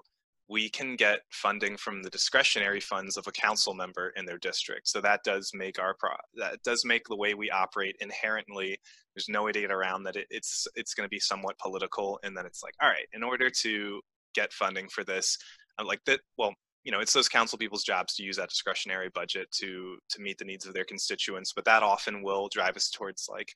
we 0.50 0.68
can 0.68 0.96
get 0.96 1.22
funding 1.30 1.78
from 1.78 2.02
the 2.02 2.10
discretionary 2.10 2.80
funds 2.80 3.18
of 3.18 3.28
a 3.28 3.32
council 3.32 3.74
member 3.76 4.12
in 4.16 4.26
their 4.26 4.40
district. 4.40 4.88
So 4.88 5.00
that 5.02 5.24
does 5.24 5.52
make 5.54 5.80
our 5.80 5.94
pro 5.94 6.10
that 6.36 6.62
does 6.64 6.84
make 6.84 7.08
the 7.08 7.16
way 7.16 7.36
we 7.36 7.52
operate 7.52 7.96
inherently. 8.02 8.78
There's 9.16 9.30
no 9.30 9.44
way 9.44 9.52
to 9.52 9.62
get 9.62 9.72
around 9.72 10.04
that. 10.04 10.16
It, 10.16 10.28
it's 10.30 10.68
it's 10.76 10.94
going 10.94 11.06
to 11.06 11.10
be 11.10 11.20
somewhat 11.20 11.60
political, 11.60 12.20
and 12.24 12.36
then 12.36 12.46
it's 12.46 12.64
like, 12.64 12.74
all 12.82 12.90
right, 12.90 13.08
in 13.14 13.24
order 13.24 13.50
to 13.50 14.02
get 14.34 14.52
funding 14.52 14.90
for 14.90 15.04
this, 15.04 15.38
I'm 15.78 15.86
like 15.86 16.04
that. 16.06 16.22
Well, 16.38 16.54
you 16.84 16.92
know, 16.92 17.00
it's 17.00 17.14
those 17.14 17.30
council 17.30 17.58
people's 17.58 17.84
jobs 17.84 18.16
to 18.16 18.24
use 18.24 18.38
that 18.38 18.50
discretionary 18.50 19.10
budget 19.14 19.52
to 19.60 19.98
to 20.10 20.22
meet 20.22 20.40
the 20.40 20.46
needs 20.46 20.66
of 20.66 20.74
their 20.74 20.86
constituents, 20.86 21.54
but 21.56 21.66
that 21.66 21.84
often 21.84 22.24
will 22.24 22.50
drive 22.52 22.76
us 22.76 22.90
towards 22.90 23.28
like 23.30 23.54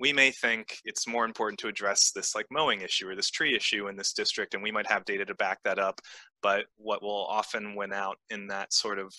we 0.00 0.12
may 0.12 0.30
think 0.30 0.78
it's 0.84 1.08
more 1.08 1.24
important 1.24 1.58
to 1.60 1.68
address 1.68 2.12
this 2.12 2.34
like 2.34 2.46
mowing 2.50 2.80
issue 2.80 3.08
or 3.08 3.16
this 3.16 3.30
tree 3.30 3.54
issue 3.54 3.88
in 3.88 3.96
this 3.96 4.12
district 4.12 4.54
and 4.54 4.62
we 4.62 4.72
might 4.72 4.86
have 4.86 5.04
data 5.04 5.24
to 5.24 5.34
back 5.34 5.58
that 5.64 5.78
up 5.78 6.00
but 6.42 6.66
what 6.76 7.02
will 7.02 7.26
often 7.26 7.74
win 7.74 7.92
out 7.92 8.16
in 8.30 8.46
that 8.46 8.72
sort 8.72 8.98
of 8.98 9.12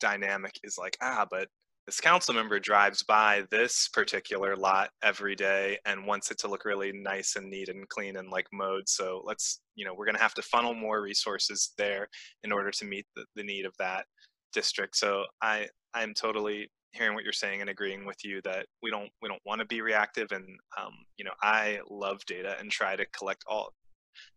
dynamic 0.00 0.52
is 0.64 0.76
like 0.78 0.96
ah 1.02 1.26
but 1.30 1.48
this 1.86 2.00
council 2.00 2.32
member 2.32 2.58
drives 2.58 3.02
by 3.02 3.44
this 3.50 3.88
particular 3.92 4.56
lot 4.56 4.88
every 5.02 5.34
day 5.34 5.78
and 5.84 6.06
wants 6.06 6.30
it 6.30 6.38
to 6.38 6.48
look 6.48 6.64
really 6.64 6.92
nice 6.92 7.36
and 7.36 7.50
neat 7.50 7.68
and 7.68 7.86
clean 7.90 8.16
and 8.16 8.30
like 8.30 8.46
mowed 8.52 8.88
so 8.88 9.22
let's 9.24 9.60
you 9.76 9.84
know 9.84 9.94
we're 9.94 10.06
going 10.06 10.16
to 10.16 10.22
have 10.22 10.34
to 10.34 10.42
funnel 10.42 10.74
more 10.74 11.02
resources 11.02 11.72
there 11.76 12.08
in 12.42 12.52
order 12.52 12.70
to 12.70 12.86
meet 12.86 13.04
the, 13.14 13.24
the 13.36 13.42
need 13.42 13.66
of 13.66 13.74
that 13.78 14.06
district. 14.54 14.96
So 14.96 15.24
i 15.42 15.66
i'm 15.92 16.14
totally 16.14 16.70
hearing 16.94 17.14
what 17.14 17.24
you're 17.24 17.32
saying 17.32 17.60
and 17.60 17.70
agreeing 17.70 18.04
with 18.06 18.24
you 18.24 18.40
that 18.42 18.66
we 18.82 18.90
don't 18.90 19.10
we 19.20 19.28
don't 19.28 19.42
want 19.44 19.60
to 19.60 19.66
be 19.66 19.80
reactive 19.80 20.32
and 20.32 20.44
um, 20.80 20.92
you 21.16 21.24
know 21.24 21.32
i 21.42 21.78
love 21.90 22.24
data 22.26 22.56
and 22.58 22.70
try 22.70 22.96
to 22.96 23.04
collect 23.06 23.44
all 23.46 23.72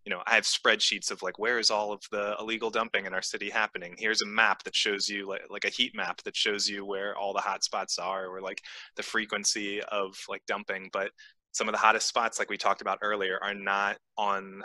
you 0.05 0.12
know 0.12 0.22
i 0.26 0.34
have 0.34 0.43
spreadsheets 0.43 1.12
of 1.12 1.22
like 1.22 1.38
where 1.38 1.60
is 1.60 1.70
all 1.70 1.91
of 1.91 2.01
the 2.12 2.36
illegal 2.39 2.70
dumping 2.70 3.05
in 3.05 3.14
our 3.14 3.22
city 3.22 3.49
happening? 3.49 3.95
Here's 3.97 4.22
a 4.22 4.28
map 4.28 4.64
that 4.64 4.76
shows 4.76 5.08
you 5.08 5.28
like, 5.28 5.43
like 5.49 5.66
a 5.66 5.70
heat 5.70 5.95
map 5.95 6.22
that 6.24 6.36
shows 6.36 6.68
you 6.68 6.86
where 6.86 7.16
all 7.16 7.34
the 7.34 7.39
hot 7.39 7.64
spots 7.64 7.99
are 7.99 8.28
or 8.28 8.41
like 8.41 8.62
the 8.95 9.03
frequency 9.03 9.82
of 9.84 10.16
like 10.30 10.41
dumping 10.47 10.89
but 10.91 11.12
some 11.51 11.68
of 11.68 11.74
the 11.74 11.80
hottest 11.80 12.08
spots 12.08 12.39
like 12.39 12.49
we 12.49 12.58
talked 12.58 12.82
about 12.82 12.99
earlier 13.01 13.39
are 13.41 13.53
not 13.53 13.97
on 14.18 14.64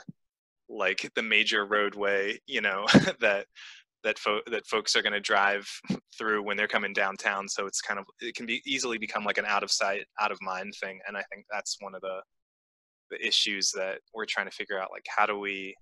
like 0.68 1.10
the 1.14 1.22
major 1.22 1.64
roadway 1.66 2.38
you 2.46 2.60
know 2.60 2.86
that 3.20 3.46
that 4.04 4.18
fo- 4.18 4.42
that 4.50 4.66
folks 4.66 4.96
are 4.96 5.02
going 5.02 5.12
to 5.12 5.20
drive 5.20 5.68
through 6.18 6.42
when 6.42 6.56
they're 6.56 6.68
coming 6.68 6.92
downtown. 6.92 7.48
So 7.48 7.66
it's 7.66 7.80
kind 7.80 7.98
of 7.98 8.06
it 8.20 8.34
can 8.34 8.46
be 8.46 8.62
easily 8.66 8.98
become 8.98 9.24
like 9.24 9.38
an 9.38 9.46
out 9.46 9.62
of 9.62 9.70
sight, 9.70 10.04
out 10.20 10.32
of 10.32 10.38
mind 10.40 10.74
thing. 10.80 11.00
And 11.06 11.16
I 11.16 11.22
think 11.32 11.46
that's 11.50 11.76
one 11.80 11.94
of 11.94 12.00
the 12.00 12.20
the 13.10 13.26
issues 13.26 13.70
that 13.72 13.98
we're 14.14 14.24
trying 14.26 14.48
to 14.48 14.56
figure 14.56 14.80
out. 14.80 14.90
Like, 14.90 15.04
how 15.14 15.26
do 15.26 15.38
we 15.38 15.74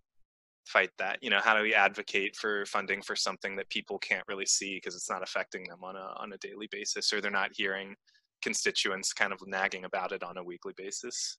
fight 0.66 0.90
that? 0.98 1.18
You 1.22 1.30
know, 1.30 1.40
how 1.42 1.56
do 1.56 1.62
we 1.62 1.74
advocate 1.74 2.36
for 2.36 2.66
funding 2.66 3.02
for 3.02 3.16
something 3.16 3.56
that 3.56 3.70
people 3.70 3.98
can't 3.98 4.24
really 4.28 4.46
see 4.46 4.76
because 4.76 4.94
it's 4.94 5.10
not 5.10 5.22
affecting 5.22 5.64
them 5.64 5.82
on 5.82 5.96
a 5.96 6.14
on 6.16 6.32
a 6.32 6.38
daily 6.38 6.68
basis, 6.70 7.12
or 7.12 7.20
they're 7.20 7.30
not 7.30 7.50
hearing 7.54 7.94
constituents 8.42 9.12
kind 9.12 9.32
of 9.32 9.40
nagging 9.46 9.84
about 9.84 10.12
it 10.12 10.22
on 10.22 10.36
a 10.36 10.44
weekly 10.44 10.72
basis. 10.76 11.38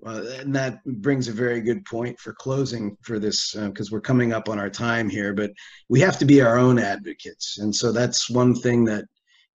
Well, 0.00 0.26
and 0.26 0.54
that 0.54 0.84
brings 0.84 1.26
a 1.26 1.32
very 1.32 1.60
good 1.60 1.84
point 1.84 2.18
for 2.20 2.34
closing 2.34 2.96
for 3.02 3.18
this 3.18 3.52
because 3.54 3.88
uh, 3.88 3.92
we're 3.92 4.00
coming 4.00 4.32
up 4.32 4.48
on 4.48 4.58
our 4.58 4.70
time 4.70 5.08
here. 5.08 5.32
But 5.32 5.52
we 5.88 6.00
have 6.00 6.18
to 6.18 6.24
be 6.24 6.42
our 6.42 6.58
own 6.58 6.78
advocates, 6.78 7.58
and 7.58 7.74
so 7.74 7.92
that's 7.92 8.28
one 8.30 8.54
thing 8.54 8.84
that 8.84 9.04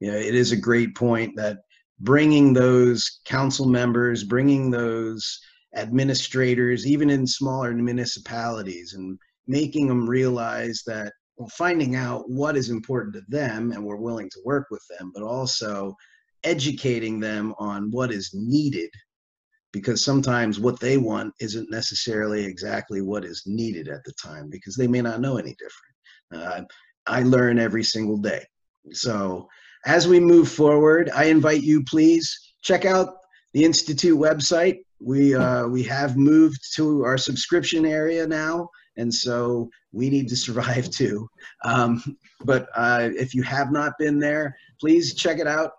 you 0.00 0.10
know 0.10 0.16
it 0.16 0.34
is 0.34 0.52
a 0.52 0.56
great 0.56 0.96
point 0.96 1.36
that 1.36 1.58
bringing 2.00 2.54
those 2.54 3.20
council 3.26 3.66
members, 3.66 4.24
bringing 4.24 4.70
those 4.70 5.38
administrators, 5.76 6.86
even 6.86 7.10
in 7.10 7.26
smaller 7.26 7.72
municipalities, 7.74 8.94
and 8.94 9.18
making 9.46 9.86
them 9.88 10.08
realize 10.08 10.82
that 10.86 11.12
well, 11.36 11.50
finding 11.50 11.96
out 11.96 12.28
what 12.30 12.56
is 12.56 12.70
important 12.70 13.14
to 13.14 13.22
them, 13.28 13.72
and 13.72 13.84
we're 13.84 13.96
willing 13.96 14.30
to 14.30 14.40
work 14.44 14.68
with 14.70 14.82
them, 14.88 15.12
but 15.14 15.22
also 15.22 15.94
educating 16.44 17.20
them 17.20 17.54
on 17.58 17.90
what 17.90 18.10
is 18.10 18.30
needed 18.32 18.90
because 19.72 20.04
sometimes 20.04 20.58
what 20.58 20.80
they 20.80 20.96
want 20.96 21.32
isn't 21.40 21.70
necessarily 21.70 22.44
exactly 22.44 23.00
what 23.00 23.24
is 23.24 23.42
needed 23.46 23.88
at 23.88 24.02
the 24.04 24.12
time 24.12 24.48
because 24.50 24.76
they 24.76 24.86
may 24.86 25.00
not 25.00 25.20
know 25.20 25.36
any 25.36 25.54
different. 25.58 25.90
Uh, 26.32 26.62
I 27.06 27.22
learn 27.22 27.58
every 27.58 27.84
single 27.84 28.16
day. 28.16 28.44
So 28.92 29.48
as 29.86 30.08
we 30.08 30.20
move 30.20 30.50
forward, 30.50 31.10
I 31.14 31.24
invite 31.24 31.62
you 31.62 31.84
please 31.84 32.36
check 32.62 32.84
out 32.84 33.16
the 33.52 33.64
Institute 33.64 34.18
website. 34.18 34.78
We, 35.00 35.34
uh, 35.34 35.66
we 35.66 35.82
have 35.84 36.16
moved 36.16 36.60
to 36.76 37.04
our 37.04 37.16
subscription 37.16 37.86
area 37.86 38.26
now, 38.26 38.68
and 38.96 39.12
so 39.12 39.70
we 39.92 40.10
need 40.10 40.28
to 40.28 40.36
survive 40.46 40.90
too. 40.90 41.28
Um, 41.64 42.16
but 42.44 42.68
uh, 42.74 43.10
if 43.16 43.34
you 43.34 43.42
have 43.42 43.72
not 43.72 43.92
been 43.98 44.18
there, 44.18 44.56
please 44.80 45.14
check 45.14 45.38
it 45.38 45.46
out 45.46 45.72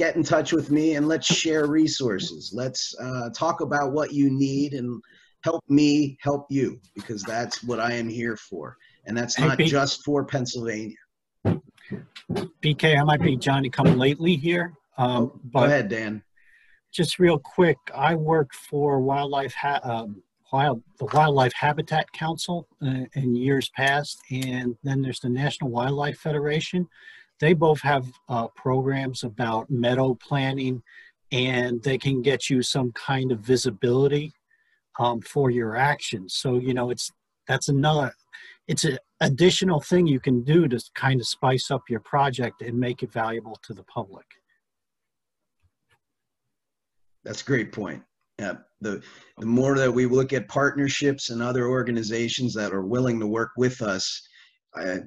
get 0.00 0.16
in 0.16 0.22
touch 0.22 0.50
with 0.50 0.70
me 0.70 0.94
and 0.94 1.06
let's 1.06 1.26
share 1.26 1.66
resources. 1.66 2.52
Let's 2.54 2.94
uh, 2.98 3.28
talk 3.36 3.60
about 3.60 3.92
what 3.92 4.14
you 4.14 4.30
need 4.30 4.72
and 4.72 4.98
help 5.44 5.62
me 5.68 6.16
help 6.22 6.46
you 6.48 6.80
because 6.94 7.22
that's 7.22 7.62
what 7.62 7.80
I 7.80 7.92
am 7.92 8.08
here 8.08 8.34
for. 8.38 8.78
And 9.04 9.14
that's 9.14 9.36
Hey, 9.36 9.46
not 9.48 9.58
Pete. 9.58 9.68
just 9.68 10.02
for 10.02 10.24
Pennsylvania. 10.24 10.96
BK, 12.64 12.98
I 12.98 13.04
might 13.04 13.20
be 13.20 13.36
Johnny 13.36 13.68
come 13.68 13.98
lately 13.98 14.36
here, 14.36 14.72
um, 14.96 15.26
Go 15.26 15.40
but 15.52 15.66
ahead, 15.66 15.90
Dan. 15.90 16.22
just 16.90 17.18
real 17.18 17.38
quick, 17.38 17.76
I 17.94 18.14
worked 18.14 18.54
for 18.54 19.00
Wildlife, 19.00 19.52
ha- 19.52 19.80
um, 19.82 20.22
Wild, 20.50 20.82
the 20.98 21.04
Wildlife 21.12 21.52
Habitat 21.52 22.10
Council 22.12 22.66
uh, 22.82 23.04
in 23.12 23.36
years 23.36 23.68
past, 23.76 24.18
and 24.30 24.76
then 24.82 25.02
there's 25.02 25.20
the 25.20 25.28
National 25.28 25.68
Wildlife 25.68 26.16
Federation. 26.16 26.88
They 27.40 27.54
both 27.54 27.80
have 27.80 28.06
uh, 28.28 28.48
programs 28.48 29.24
about 29.24 29.70
meadow 29.70 30.14
planning, 30.14 30.82
and 31.32 31.82
they 31.82 31.98
can 31.98 32.22
get 32.22 32.50
you 32.50 32.62
some 32.62 32.92
kind 32.92 33.32
of 33.32 33.40
visibility 33.40 34.32
um, 34.98 35.20
for 35.22 35.50
your 35.50 35.76
actions. 35.76 36.34
So 36.34 36.58
you 36.58 36.74
know, 36.74 36.90
it's 36.90 37.10
that's 37.48 37.68
another, 37.68 38.12
it's 38.68 38.84
an 38.84 38.98
additional 39.20 39.80
thing 39.80 40.06
you 40.06 40.20
can 40.20 40.42
do 40.42 40.68
to 40.68 40.80
kind 40.94 41.20
of 41.20 41.26
spice 41.26 41.70
up 41.70 41.82
your 41.88 42.00
project 42.00 42.62
and 42.62 42.78
make 42.78 43.02
it 43.02 43.12
valuable 43.12 43.58
to 43.62 43.74
the 43.74 43.84
public. 43.84 44.26
That's 47.24 47.42
a 47.42 47.44
great 47.44 47.72
point. 47.72 48.02
Yeah, 48.38 48.54
the 48.80 49.02
the 49.38 49.46
more 49.46 49.76
that 49.76 49.92
we 49.92 50.06
look 50.06 50.32
at 50.32 50.48
partnerships 50.48 51.28
and 51.30 51.42
other 51.42 51.68
organizations 51.68 52.54
that 52.54 52.72
are 52.72 52.86
willing 52.86 53.20
to 53.20 53.26
work 53.26 53.50
with 53.56 53.82
us, 53.82 54.22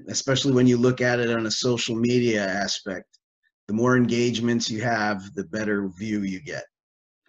Especially 0.08 0.52
when 0.52 0.68
you 0.68 0.78
look 0.78 1.02
at 1.02 1.20
it 1.20 1.30
on 1.30 1.46
a 1.46 1.52
social 1.52 1.96
media 1.96 2.46
aspect, 2.46 3.20
the 3.68 3.74
more 3.74 3.96
engagements 3.96 4.70
you 4.70 4.82
have, 4.82 5.34
the 5.36 5.46
better 5.46 5.90
view 5.98 6.24
you 6.24 6.42
get, 6.42 6.66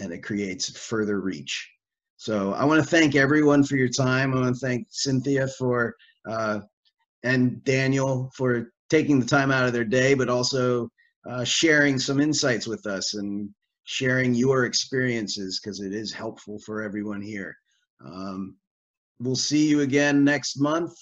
and 0.01 0.13
it 0.13 0.23
creates 0.23 0.77
further 0.77 1.21
reach. 1.21 1.71
So 2.17 2.53
I 2.55 2.65
want 2.65 2.83
to 2.83 2.89
thank 2.89 3.15
everyone 3.15 3.63
for 3.63 3.77
your 3.77 3.89
time. 3.89 4.35
I 4.35 4.41
want 4.41 4.57
to 4.57 4.67
thank 4.67 4.87
Cynthia 4.91 5.47
for 5.59 5.95
uh, 6.29 6.61
and 7.23 7.63
Daniel 7.65 8.31
for 8.35 8.73
taking 8.91 9.19
the 9.19 9.27
time 9.27 9.51
out 9.51 9.67
of 9.67 9.73
their 9.73 9.85
day, 9.85 10.15
but 10.15 10.29
also 10.29 10.89
uh, 11.29 11.45
sharing 11.45 11.99
some 11.99 12.21
insights 12.21 12.67
with 12.67 12.87
us 12.87 13.15
and 13.15 13.49
sharing 13.85 14.35
your 14.35 14.65
experiences 14.65 15.61
because 15.61 15.81
it 15.81 15.93
is 15.93 16.13
helpful 16.13 16.59
for 16.61 16.83
everyone 16.83 17.23
here. 17.23 17.57
Um, 18.05 18.57
we'll 19.21 19.37
see 19.37 19.69
you 19.69 19.81
again 19.81 20.25
next 20.25 20.59
month. 20.59 20.93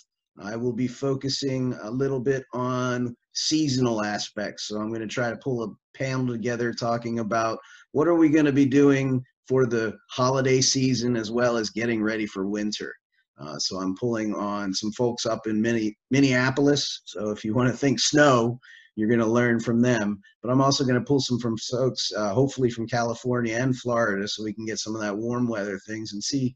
I 0.40 0.56
will 0.56 0.72
be 0.72 0.88
focusing 0.88 1.74
a 1.82 1.90
little 1.90 2.20
bit 2.20 2.44
on 2.52 3.14
seasonal 3.34 4.04
aspects. 4.04 4.68
So 4.68 4.78
I'm 4.78 4.88
going 4.88 5.00
to 5.00 5.06
try 5.06 5.30
to 5.30 5.36
pull 5.36 5.64
a 5.64 5.98
panel 5.98 6.26
together 6.26 6.72
talking 6.72 7.18
about 7.18 7.58
what 7.92 8.08
are 8.08 8.14
we 8.14 8.28
going 8.28 8.46
to 8.46 8.52
be 8.52 8.66
doing 8.66 9.22
for 9.46 9.66
the 9.66 9.96
holiday 10.10 10.60
season 10.60 11.16
as 11.16 11.30
well 11.30 11.56
as 11.56 11.70
getting 11.70 12.02
ready 12.02 12.26
for 12.26 12.46
winter. 12.46 12.94
Uh, 13.38 13.58
so 13.58 13.78
I'm 13.78 13.96
pulling 13.96 14.34
on 14.34 14.72
some 14.72 14.92
folks 14.92 15.26
up 15.26 15.46
in 15.46 15.60
Minne- 15.60 15.94
Minneapolis. 16.10 17.02
So 17.04 17.30
if 17.30 17.44
you 17.44 17.54
want 17.54 17.70
to 17.70 17.76
think 17.76 17.98
snow, 17.98 18.58
you're 18.94 19.08
going 19.08 19.20
to 19.20 19.26
learn 19.26 19.58
from 19.58 19.80
them. 19.80 20.20
But 20.42 20.50
I'm 20.50 20.60
also 20.60 20.84
going 20.84 20.98
to 20.98 21.04
pull 21.04 21.20
some 21.20 21.38
from 21.38 21.56
folks, 21.58 22.12
uh, 22.16 22.32
hopefully 22.32 22.70
from 22.70 22.86
California 22.86 23.56
and 23.56 23.76
Florida, 23.76 24.28
so 24.28 24.44
we 24.44 24.52
can 24.52 24.66
get 24.66 24.78
some 24.78 24.94
of 24.94 25.00
that 25.00 25.16
warm 25.16 25.48
weather 25.48 25.78
things 25.86 26.12
and 26.12 26.22
see 26.22 26.54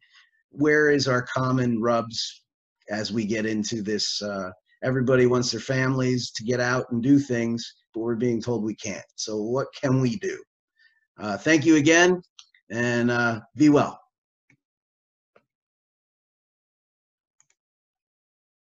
where 0.50 0.90
is 0.90 1.08
our 1.08 1.22
common 1.22 1.80
rubs 1.80 2.42
as 2.90 3.12
we 3.12 3.24
get 3.24 3.46
into 3.46 3.82
this. 3.82 4.20
Uh, 4.22 4.50
everybody 4.82 5.26
wants 5.26 5.50
their 5.50 5.60
families 5.60 6.30
to 6.32 6.44
get 6.44 6.60
out 6.60 6.86
and 6.90 7.02
do 7.02 7.18
things, 7.18 7.74
but 7.94 8.00
we're 8.00 8.16
being 8.16 8.40
told 8.40 8.62
we 8.62 8.76
can't. 8.76 9.04
So 9.16 9.42
what 9.42 9.68
can 9.80 10.00
we 10.00 10.16
do? 10.16 10.42
Uh, 11.18 11.38
thank 11.38 11.64
you 11.64 11.76
again, 11.76 12.20
and 12.70 13.10
uh, 13.10 13.40
be 13.56 13.68
well. 13.68 14.00